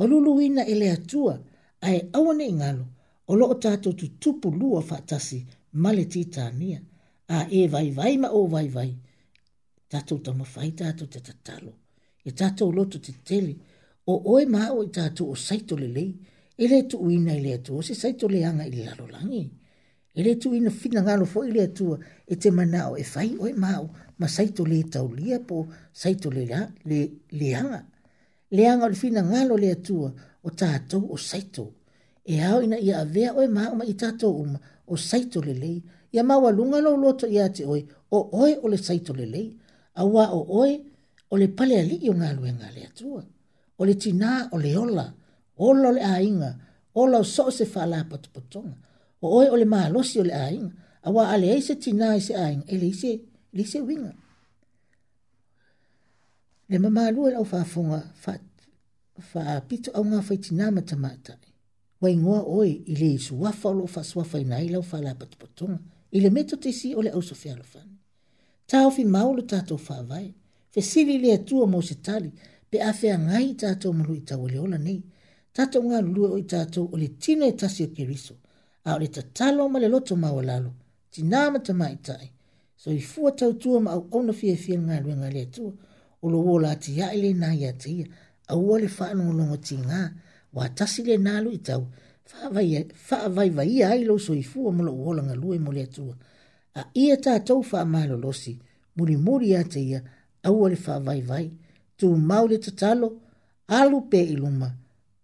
o 0.00 0.06
lulu 0.10 0.32
ina 0.46 0.62
ele 0.72 0.86
atua 0.96 1.34
ai 1.82 1.96
e 1.96 2.02
au 2.16 2.32
ne 2.38 2.46
ngalo 2.58 2.84
o 3.30 3.34
lo 3.36 3.46
ta 3.62 3.70
tu 3.82 3.90
tu 4.22 4.30
pu 4.40 4.48
lu 4.60 4.66
fa 4.88 4.96
tasi 5.08 5.38
male 5.82 6.04
ti 6.12 6.20
a 7.36 7.38
e 7.58 7.60
vai 7.72 7.90
vai 7.98 8.12
ma 8.22 8.28
o 8.38 8.42
vai 8.54 8.68
vai 8.76 8.90
ta 9.90 9.98
to 10.08 10.14
ta 10.24 10.30
ma 10.38 10.44
fai 10.44 10.70
ta 10.78 10.86
to 10.98 11.04
ta 11.12 11.20
ta 11.46 11.54
lo 11.64 11.72
ita 12.28 12.46
to 12.56 12.66
tele 13.28 13.52
o 14.12 14.14
oi 14.34 14.44
ma 14.54 14.62
o 14.76 14.78
ita 14.88 15.04
to 15.16 15.22
o 15.32 15.34
sai 15.46 15.60
to 15.68 15.74
le 15.82 15.88
lei 15.96 16.10
ele 16.62 16.78
tu 16.90 16.96
ina 17.16 17.32
ele 17.40 17.54
tu 17.64 17.70
o 17.78 17.80
se 17.86 17.94
sai 18.02 18.12
le 18.34 18.40
anga 18.48 18.64
ile 18.72 18.84
lo 18.98 19.06
langi 19.14 19.44
ele 20.18 20.32
tu 20.40 20.48
ina 20.58 20.70
fina 20.80 21.00
ngalo 21.04 21.24
fo 21.32 21.38
ile 21.50 21.64
tu 21.76 21.84
e 22.32 22.34
te 22.42 22.48
o 22.90 22.92
e 23.02 23.04
fai 23.12 23.28
o 23.42 23.44
e 23.50 23.54
ma 24.18 24.28
saito 24.34 24.62
le 24.70 24.80
tau 24.94 25.08
lia 25.18 25.38
po 25.48 25.58
saito 26.00 26.28
le 26.36 26.44
la, 26.52 26.60
le 26.88 27.00
leanga. 27.40 27.80
Leanga 28.56 28.84
o 28.86 28.90
le 28.90 28.96
fina 29.02 29.20
ngalo 29.30 29.54
le 29.62 29.68
atua 29.76 30.08
o 30.42 30.48
tātou 30.60 31.02
o 31.12 31.16
saito. 31.20 31.64
E 32.30 32.34
hao 32.44 32.58
ina 32.64 32.78
ia 32.86 32.96
avea 33.04 33.30
oe 33.38 33.46
maa 33.56 33.70
i 33.84 33.94
tātou 34.02 34.32
uma 34.44 34.58
o 34.86 34.94
saito 34.96 35.38
le 35.46 35.54
lei. 35.62 35.76
Ia 36.14 36.22
maua 36.30 36.50
lunga 36.58 36.78
lo 36.86 36.92
loto 37.04 37.26
ia 37.28 37.44
te 37.56 37.62
oe 37.66 37.80
o 38.10 38.18
oe 38.40 38.52
o 38.62 38.66
le 38.72 38.78
saito 38.80 39.12
le 39.12 39.26
lei. 39.26 39.48
Awa 40.02 40.24
o 40.32 40.40
oe 40.62 40.72
o 41.30 41.36
le 41.40 41.48
pale 41.56 41.76
ali 41.80 41.96
i 42.06 42.10
o 42.12 42.16
ngā 42.16 42.30
luenga 42.38 42.68
e 42.70 42.74
le 42.78 42.82
atua. 42.88 43.22
O 43.78 43.84
le 43.84 43.94
tina 44.00 44.48
o 44.52 44.58
le 44.58 44.72
ola, 44.78 45.04
ola 45.60 45.88
o 45.92 45.92
le 45.92 46.00
ainga, 46.02 46.50
ola 46.96 47.18
o 47.20 47.24
so 47.26 47.50
se 47.52 47.64
whala 47.74 48.04
patupotonga. 48.08 48.76
O 49.20 49.36
oe 49.40 49.48
o 49.52 49.56
le 49.58 49.64
maa 49.68 49.88
losi 49.92 50.20
o 50.22 50.26
le 50.26 50.32
ainga. 50.32 50.72
Awa 51.06 51.30
ale 51.32 51.52
eise 51.56 51.76
tina 51.76 52.14
eise 52.16 52.34
ainga, 52.36 52.64
ele 52.72 52.88
eise 52.88 53.10
tina 53.20 53.34
li 53.56 53.64
se 53.64 53.80
winga. 53.80 54.12
Le 56.68 56.78
mama 56.78 57.04
lua 57.16 57.30
lau 57.30 57.46
wha 57.52 57.60
whonga 57.72 58.00
wha 59.32 59.44
pito 59.68 59.90
au 59.96 60.02
ngā 60.04 60.20
whaiti 60.26 60.54
nā 60.58 60.66
matamata. 60.74 61.32
Wai 62.00 62.16
ngoa 62.20 62.40
oi 62.60 62.70
i 62.92 62.96
le 63.00 63.08
isu 63.16 63.40
wafa 63.42 63.70
lo 63.78 63.86
wha 63.94 64.02
sua 64.04 64.24
whai 64.30 64.44
nai 64.50 64.68
lau 64.74 64.82
wha 64.90 64.98
lai 65.04 65.14
patupatonga. 65.20 65.78
I 66.16 66.20
le 66.24 66.30
meto 66.30 66.56
te 66.56 66.72
si 66.72 66.94
o 66.94 67.00
le 67.02 67.10
ausa 67.16 67.34
whi 67.40 67.48
alofani. 67.52 67.96
Tau 68.66 68.90
fi 68.96 69.04
maulu 69.14 69.42
tātou 69.52 69.80
wha 69.86 70.02
vai. 70.10 70.28
Fe 70.72 70.80
sili 70.90 71.16
le 71.18 71.32
atua 71.38 71.66
mo 71.66 71.80
se 71.88 71.94
tali. 72.06 72.30
Pe 72.70 72.78
a 72.88 72.92
whea 73.00 73.16
ngai 73.28 73.48
tātou 73.62 73.92
mulu 73.96 74.14
i 74.20 74.22
tau 74.28 74.46
le 74.52 74.58
ola 74.66 74.76
nei. 74.86 75.00
Tātou 75.56 75.86
ngā 75.88 76.02
lua 76.04 76.34
o 76.36 76.38
i 76.42 76.44
tātou 76.52 76.90
o 76.92 76.96
le 77.00 77.08
tino 77.20 77.46
e 77.48 77.54
tasio 77.56 77.88
keriso. 77.96 78.36
A 78.84 78.96
o 78.96 78.98
le 79.00 79.08
tatalo 79.08 79.68
ma 79.68 79.78
le 79.80 79.88
loto 79.88 80.16
mawalalo. 80.16 80.74
Tinama 81.12 81.62
tamaitai 81.64 82.28
so 82.76 82.90
i 82.92 83.00
fua 83.00 83.32
tau 83.32 83.52
tua 83.52 83.80
ma 83.80 83.90
au 83.92 84.02
kona 84.10 84.32
fia 84.36 84.56
fia 84.56 84.78
ngā 84.80 84.98
rua 85.04 85.14
ngā 85.20 85.30
lea 85.32 85.46
tua, 85.54 85.72
o 86.22 86.28
lo 86.30 86.40
wola 86.46 86.70
ati 86.76 86.98
ya 86.98 87.10
ele 87.16 87.32
nā 87.32 87.54
ya 87.60 87.72
te 87.72 87.90
ia, 87.90 88.06
a 88.48 88.56
ua 88.56 88.78
le 88.80 88.86
whaano 88.96 89.24
ngolongo 89.24 89.56
ti 89.56 89.76
ngā, 89.76 90.02
wa 90.54 90.68
tasi 90.68 91.04
le 91.04 91.16
nā 91.16 91.40
lu 91.44 91.50
i 91.56 91.58
tau, 91.58 91.86
wha 92.52 92.64
vai 93.28 93.50
vai 93.50 93.68
ia 93.76 93.88
ailo 93.94 94.18
so 94.18 94.34
i 94.34 94.42
fua 94.42 94.72
mula 94.72 94.92
uola 94.92 95.22
ngā 95.22 95.34
lue 95.40 95.58
mo 95.58 95.72
lea 95.72 95.86
tua, 95.86 96.14
a 96.76 96.84
ia 96.94 97.16
tā 97.16 97.38
tau 97.44 97.62
wha 97.70 97.84
mālo 97.84 98.16
losi, 98.18 98.58
muri 98.96 99.16
muri 99.16 99.54
a 99.56 99.62
te 99.64 99.80
ia, 99.80 100.02
a 100.42 100.50
ua 100.52 100.68
le 100.68 100.76
wha 100.86 100.98
vai 101.00 101.20
vai, 101.22 101.46
tu 101.96 102.12
mau 102.16 102.46
le 102.46 102.58
tatalo, 102.58 103.12
alu 103.68 104.00
pe 104.10 104.20
iluma, 104.22 104.70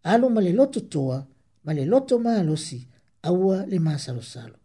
alu 0.03 0.29
ma 0.31 0.41
le 0.41 0.53
loto 0.53 0.81
toa, 0.81 1.21
ma 1.65 1.73
le 1.73 1.85
loto 1.85 2.19
mālosi, 2.19 2.81
a 3.23 3.33
ua 3.33 3.67
le 3.67 3.79
māsalo 3.79 4.23
salo 4.23 4.57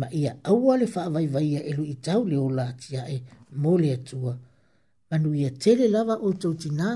ma 0.00 0.06
ia 0.20 0.32
aua 0.50 0.74
le 0.80 0.86
faavaivaia 0.94 1.60
e 1.70 1.72
lui 1.78 1.92
tau 2.06 2.20
le 2.30 2.36
o 2.46 2.48
latiaʻe 2.58 3.16
mo 3.62 3.72
le 3.82 3.88
atua 3.98 4.32
manuia 5.10 5.50
tele 5.62 5.84
lava 5.94 6.14
outou 6.26 6.54
tinā 6.62 6.88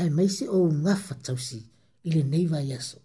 ae 0.00 0.08
maise 0.16 0.44
ou 0.56 0.66
ngafa 0.82 1.14
tausi 1.24 1.58
i 2.06 2.08
lenei 2.14 2.46
vaiaso 2.52 2.98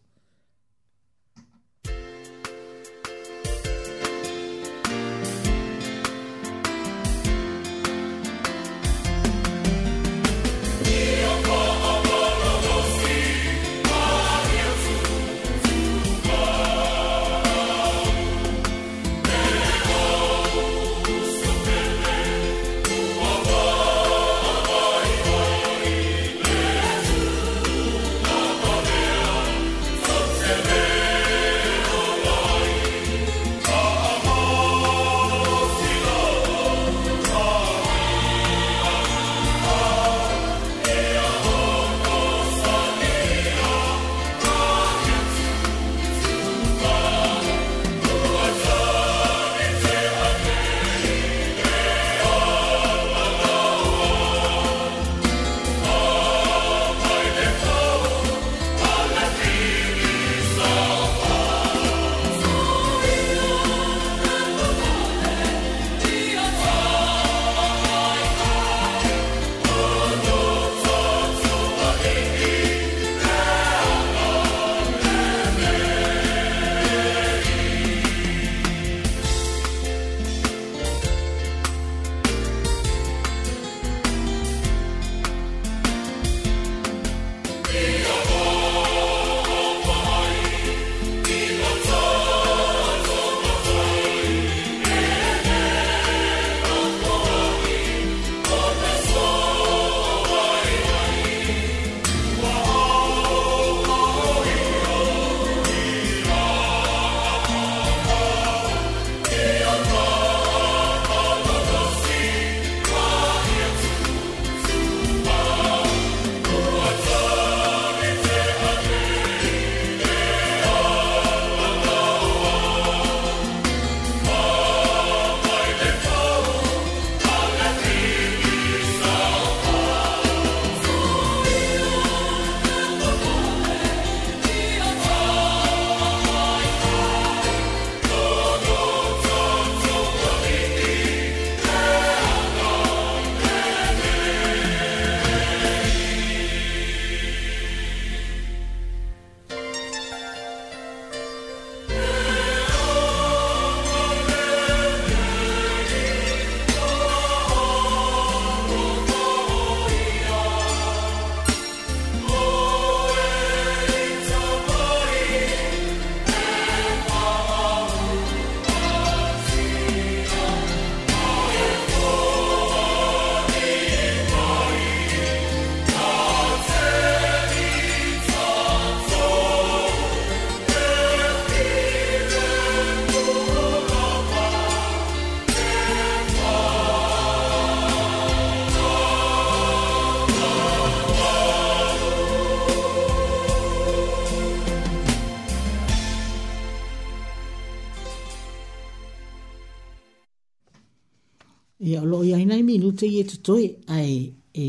te 203.04 203.08
ie 203.10 203.24
tu 203.26 203.38
toi 203.48 203.64
ai 203.88 204.34
e 204.54 204.66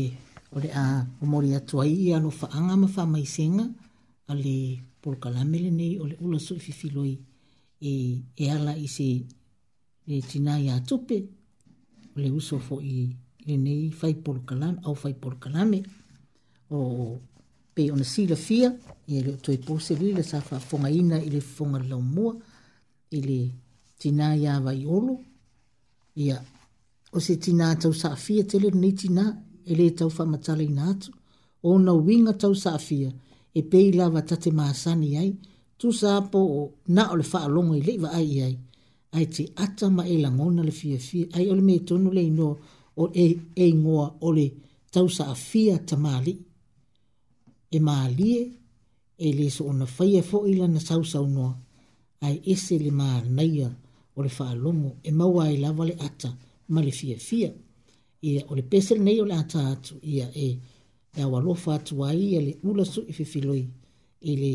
ore 0.51 0.69
a 0.73 1.07
o 1.21 1.25
mori 1.25 1.55
atua 1.55 1.85
i 1.87 1.95
i 2.07 2.13
anu 2.13 2.29
whaanga 2.39 2.75
ma 2.81 2.87
wha 2.95 3.03
mai 3.13 3.25
senga 3.25 3.65
a 4.31 4.33
le 4.43 4.53
porukalamele 5.03 5.69
nei 5.79 5.93
o 6.01 6.03
le 6.11 6.15
ula 6.25 6.39
sui 6.45 6.59
fifiloi 6.65 7.13
e, 7.89 7.91
e 8.43 8.43
ala 8.55 8.73
i 8.85 8.87
se 8.95 9.07
e 10.13 10.15
tina 10.29 10.53
i 10.59 10.67
atupe 10.69 11.17
o 12.15 12.17
le 12.23 12.29
uso 12.39 12.59
fo 12.67 12.75
i 12.93 12.95
le 13.47 13.55
nei 13.65 13.87
fai 13.99 14.13
porukalame 14.25 14.77
au 14.85 14.95
fai 15.01 15.13
porukalame 15.23 15.79
o 16.75 16.77
pe 17.75 17.83
ona 17.93 18.03
sila 18.13 18.35
fia 18.47 18.69
i 19.09 19.11
e 19.17 19.23
le 19.25 19.31
toi 19.45 19.57
pose 19.67 19.93
li 20.01 20.09
le 20.17 20.23
sa 20.31 20.37
wha 20.49 20.57
fonga 20.67 20.89
ina 21.01 21.17
i 21.27 21.29
le 21.35 21.39
fonga 21.55 21.79
lau 21.89 22.01
mua 22.15 22.33
i 23.17 23.19
le 23.27 23.39
tina 23.99 24.27
i 24.41 24.43
a 24.51 24.53
vai 24.65 24.81
olu 24.95 25.15
i 26.23 26.25
a 26.35 26.37
o 27.15 27.19
se 27.21 27.35
tina 27.43 27.67
tau 27.81 27.93
saafia 28.01 28.43
te 28.49 28.55
leo 28.59 28.71
ni 28.81 28.89
tina 28.99 29.23
e 29.71 29.73
le 29.79 29.85
tau 29.97 30.09
whamatala 30.17 30.63
i 30.63 30.71
nātu. 30.79 31.09
O 31.67 31.79
na 31.85 31.93
winga 32.05 32.33
tau 32.41 32.53
saafia 32.63 33.09
e 33.53 33.59
pei 33.71 33.87
lava 33.97 34.21
tate 34.29 34.49
maasani 34.59 35.09
ai, 35.21 35.29
tu 35.79 35.87
saapo 36.01 36.39
o 36.59 36.61
na 36.95 37.03
o 37.11 37.15
le 37.19 37.25
whaalongo 37.31 37.73
i 37.79 37.81
leiva 37.87 38.09
ai 38.19 38.27
i 38.37 38.41
ai, 38.47 38.55
ai 39.17 39.25
te 39.35 39.43
ata 39.65 39.85
ma 39.95 40.03
e 40.13 40.17
langona 40.23 40.61
le 40.67 40.71
fia 40.79 40.97
fia, 41.07 41.25
ai 41.37 41.45
ole 41.51 41.61
me 41.69 41.75
tonu 41.87 42.09
le 42.17 42.21
ino 42.29 42.47
o 43.01 43.05
e, 43.13 43.27
e 43.63 43.65
ngoa 43.81 44.07
o 44.25 44.29
le 44.37 44.47
tau 44.93 45.07
saafia 45.17 45.75
ta 45.87 45.95
maali. 46.05 46.33
E 47.71 47.77
maalie 47.87 48.39
e 49.17 49.27
le 49.37 49.47
so 49.55 49.63
ona 49.71 49.85
whaia 49.95 50.21
fo 50.29 50.37
ila 50.51 50.65
na 50.73 50.79
sau 50.87 51.01
sau 51.11 51.25
noa, 51.35 51.51
ai 52.25 52.35
ese 52.53 52.75
le 52.85 52.91
maa 52.99 53.17
naia 53.37 53.67
o 54.17 54.21
le 54.25 54.31
whaalongo 54.37 54.91
e 55.03 55.09
maua 55.19 55.43
e 55.53 55.57
lava 55.65 55.85
le 55.91 55.95
ata, 56.09 56.29
ma 56.69 56.81
le 56.81 56.91
fiafia 56.91 57.53
ia 58.21 58.45
o 58.49 58.55
le 58.55 58.63
pese 58.63 58.95
lenei 58.95 59.19
o 59.21 59.25
le 59.25 59.35
ata 59.35 59.67
atu 59.73 59.99
ia 60.01 60.29
e 60.33 60.47
e 61.13 61.21
aualofa 61.21 61.75
atu 61.75 62.03
ai 62.05 62.17
ia 62.33 62.41
le 62.41 62.53
ula 62.63 62.83
suʻi 62.83 63.13
fifiloi 63.17 63.63
i 64.31 64.33
le 64.41 64.51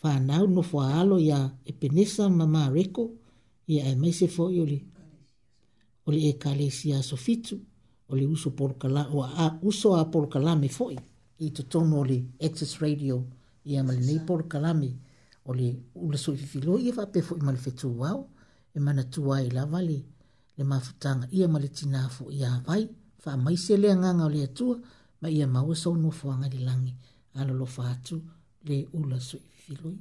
fanau 0.00 0.46
nofo 0.46 0.76
aalo 0.80 1.18
ia 1.18 1.38
e 1.64 1.72
penesa 1.72 2.28
ma 2.30 2.46
mareko 2.46 3.02
ia 3.66 3.82
e 3.90 3.94
maise 3.96 4.26
foʻi 4.36 4.56
o 6.06 6.10
le 6.12 6.18
ekalesia 6.30 6.98
aso 6.98 7.16
fitu 7.16 7.56
o 8.08 8.16
le 8.16 8.26
uso 8.26 8.50
polokala 8.58 9.02
o 9.14 9.22
a 9.22 9.46
uso 9.62 9.94
a 9.96 10.04
polokalame 10.12 10.68
foʻi 10.78 10.96
i 11.38 11.50
totonu 11.50 11.98
o 12.00 12.04
le 12.04 12.18
access 12.46 12.78
radio 12.78 13.24
ia 13.64 13.82
ma 13.84 13.92
lenei 13.92 14.20
polokalame 14.28 14.90
o 15.46 15.52
le 15.58 15.68
ula 15.94 16.18
suʻi 16.24 16.36
fifiloi 16.42 16.82
ia 16.86 16.92
faapea 16.98 17.22
foʻi 17.28 17.40
ma 17.46 17.52
le 17.52 17.58
fetuao 17.64 18.20
e 18.76 18.78
manatu 18.80 19.20
ai 19.34 19.50
lava 19.50 19.80
le 19.88 19.98
le 20.58 20.64
mafutanga 20.70 21.24
ia 21.36 21.46
ma 21.52 21.58
le 21.64 21.68
tina 21.76 22.00
fo 22.14 22.24
ia 22.40 22.50
vai 22.66 22.82
fa 23.22 23.30
mai 23.44 23.56
se 23.64 23.74
le 23.82 23.88
nganga 24.00 24.26
le 24.34 24.42
tu 24.56 24.66
ma 25.20 25.28
ia 25.38 25.46
mau 25.54 25.68
e 25.74 25.76
so 25.82 25.90
no 26.02 26.08
fo 26.18 26.26
nga 26.38 26.48
le 26.54 26.60
langi 26.68 26.92
alo 27.38 27.52
lo 27.60 27.66
fa 27.76 27.84
tu 28.06 28.16
le 28.68 28.76
ula 28.98 29.18
so 29.28 29.36
filoi 29.60 29.98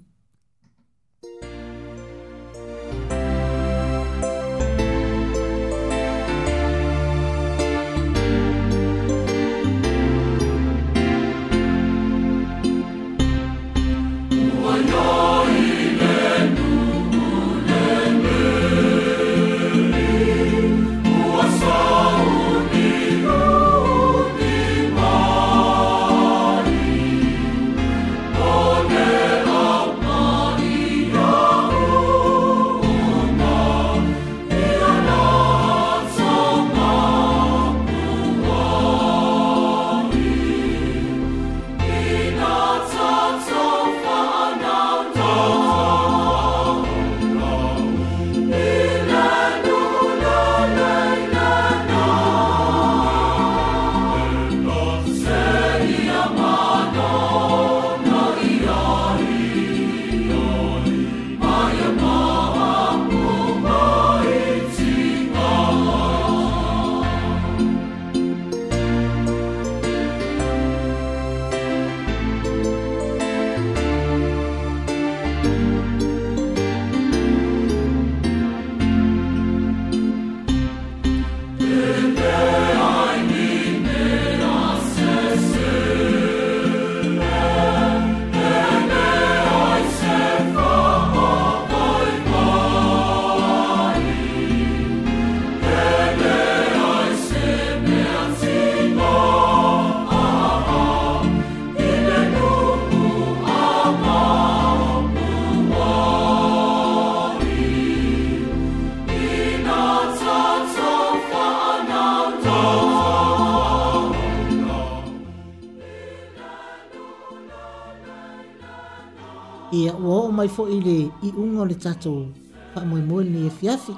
mai 120.46 120.54
fo 120.54 120.68
ile 120.70 121.12
i 121.24 121.32
unga 121.38 121.66
le 121.66 121.74
tato 121.76 122.28
pa 122.76 122.84
moi 122.86 123.02
moi 123.02 123.24
ni 123.26 123.48
e 123.48 123.50
fiafi 123.50 123.94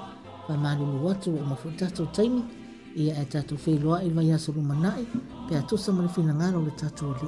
pa 0.48 0.56
maru 0.57 0.86
no 0.86 1.06
watu 1.06 1.36
o 1.36 1.45
mafu 1.45 1.72
tato 1.76 2.06
taimi 2.06 2.41
e 2.95 3.03
i 3.07 3.11
a 3.11 3.26
tato 3.26 3.57
fei 3.57 3.78
loa 3.80 4.02
i 4.03 4.10
vai 4.10 4.32
asuru 4.32 4.61
manai 4.61 5.03
pe 5.49 5.56
a 5.57 5.61
tusa 5.64 5.91
mani 5.91 6.07
fina 6.10 6.34
ngaro 6.36 6.61
le 6.64 6.72
tato 6.72 7.06
li 7.22 7.28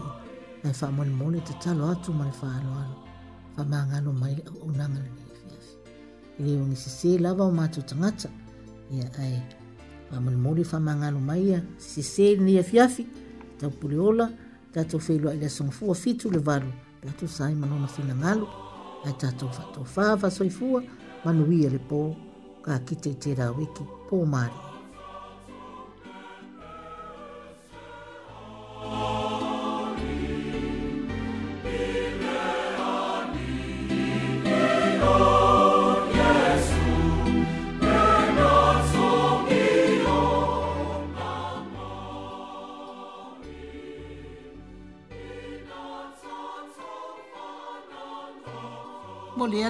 e 0.69 0.73
fa 0.73 0.87
moni 0.91 1.09
moni 1.21 1.39
te 1.41 1.53
talo 1.63 1.83
atu 1.91 2.13
mani 2.13 2.31
fa 2.31 2.47
alo 2.57 2.71
alo 2.81 2.95
fa 3.57 3.63
maa 3.65 3.85
ngano 3.87 4.11
mai 4.21 4.35
le 4.35 4.43
unanga 4.65 5.01
ni 6.39 6.47
e 6.47 6.51
fiafi 6.51 6.51
i 6.51 6.51
le 6.51 6.57
ungi 6.61 6.75
si 6.75 6.89
se 6.89 7.17
lava 7.19 7.43
o 7.43 7.51
matu 7.51 7.81
tangata 7.81 8.29
i 8.95 8.99
a 9.01 9.09
ai 9.21 9.35
pa 10.09 10.19
moni 10.21 10.37
moni 10.45 10.63
fa 10.63 10.79
maa 10.79 10.95
ngano 10.95 11.19
mai 11.19 11.41
ia 11.49 11.59
si 11.77 12.01
se 12.03 12.35
ni 12.35 12.55
e 12.57 12.63
fiafi 12.63 13.03
tau 13.59 13.69
puliola 13.69 14.31
tato 14.73 14.99
fei 14.99 15.19
loa 15.19 15.33
i 15.33 15.37
le 15.37 15.49
songfua 15.49 15.95
fitu 15.95 16.31
le 16.31 16.39
varu 16.39 16.71
pe 17.01 17.25
a 17.43 17.49
manona 17.55 17.87
fina 17.87 18.15
ngaro 18.15 18.47
ai 19.07 19.13
tātou 19.21 19.49
whātou 19.55 19.85
whāwha 19.95 20.31
soifua, 20.37 20.81
manuia 21.25 21.71
le 21.75 21.81
pō, 21.91 22.01
ka 22.65 22.79
kite 22.89 23.15
te 23.25 23.35
rāwiki, 23.39 23.87
pō 24.09 24.23
mārie. 24.35 24.68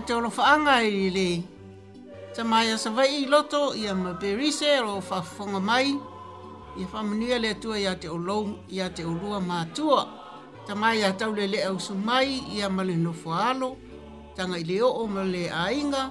te 0.02 0.14
olo 0.16 0.30
whaanga 0.38 0.82
i 0.84 0.92
li 0.92 1.10
le. 1.18 1.30
Ta 2.36 2.42
mai 2.50 2.68
a 2.74 2.78
sa 2.84 2.90
vai 2.98 3.10
i 3.22 3.26
loto 3.34 3.60
i 3.76 3.84
a 3.88 3.94
ma 4.04 4.12
berise 4.22 4.70
ro 4.86 4.94
whafonga 5.10 5.60
mai. 5.70 5.90
I 6.80 6.84
a 6.84 6.88
whamunia 6.92 7.36
le 7.44 7.50
atua 7.56 7.76
i 7.80 7.86
a 7.88 7.94
te 8.02 8.08
olo 8.16 8.38
i 8.70 8.78
a 8.82 8.88
te 8.96 9.02
olua 9.12 9.38
mātua. 9.50 10.02
Ta 10.68 10.74
mai 10.82 10.98
a 11.04 11.12
tau 11.20 11.32
le 11.38 11.46
le 11.54 11.60
au 11.70 11.78
su 11.86 11.94
mai 12.10 12.30
i 12.56 12.62
a 12.62 12.68
ma 12.76 12.82
le 12.90 12.96
nofo 13.06 13.30
alo. 13.50 13.70
Ta 14.36 14.42
ngai 14.50 14.64
le 14.70 14.78
o 14.82 15.04
ma 15.16 15.24
le 15.34 15.44
ainga. 15.68 16.04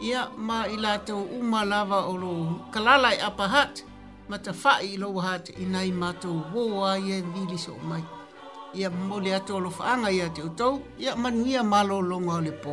I 0.00 0.10
a 0.14 0.22
ma 0.46 0.58
i 0.66 0.76
la 0.84 0.92
tau 1.06 1.22
umalawa 1.38 1.98
o 2.10 2.16
lo 2.22 2.30
kalalai 2.72 3.16
e 3.18 3.22
apahat. 3.28 3.72
Ma 4.28 4.36
ta 4.44 4.52
whai 4.62 4.84
i 4.94 4.96
lo 5.02 5.08
wahat 5.16 5.44
i 5.58 5.64
nai 5.74 5.88
mātou 6.00 6.36
woa 6.54 6.90
i 6.98 7.10
a 7.18 7.20
vili 7.32 7.58
so 7.66 7.74
mai 7.90 8.02
ia 8.80 8.88
mole 9.08 9.30
ato 9.38 9.52
alofaaga 9.58 10.08
ia 10.18 10.26
te 10.34 10.40
outou 10.46 10.74
ia 11.04 11.12
manuia 11.22 11.60
malōlōga 11.72 12.34
o 12.38 12.40
le 12.46 12.52
pō 12.62 12.72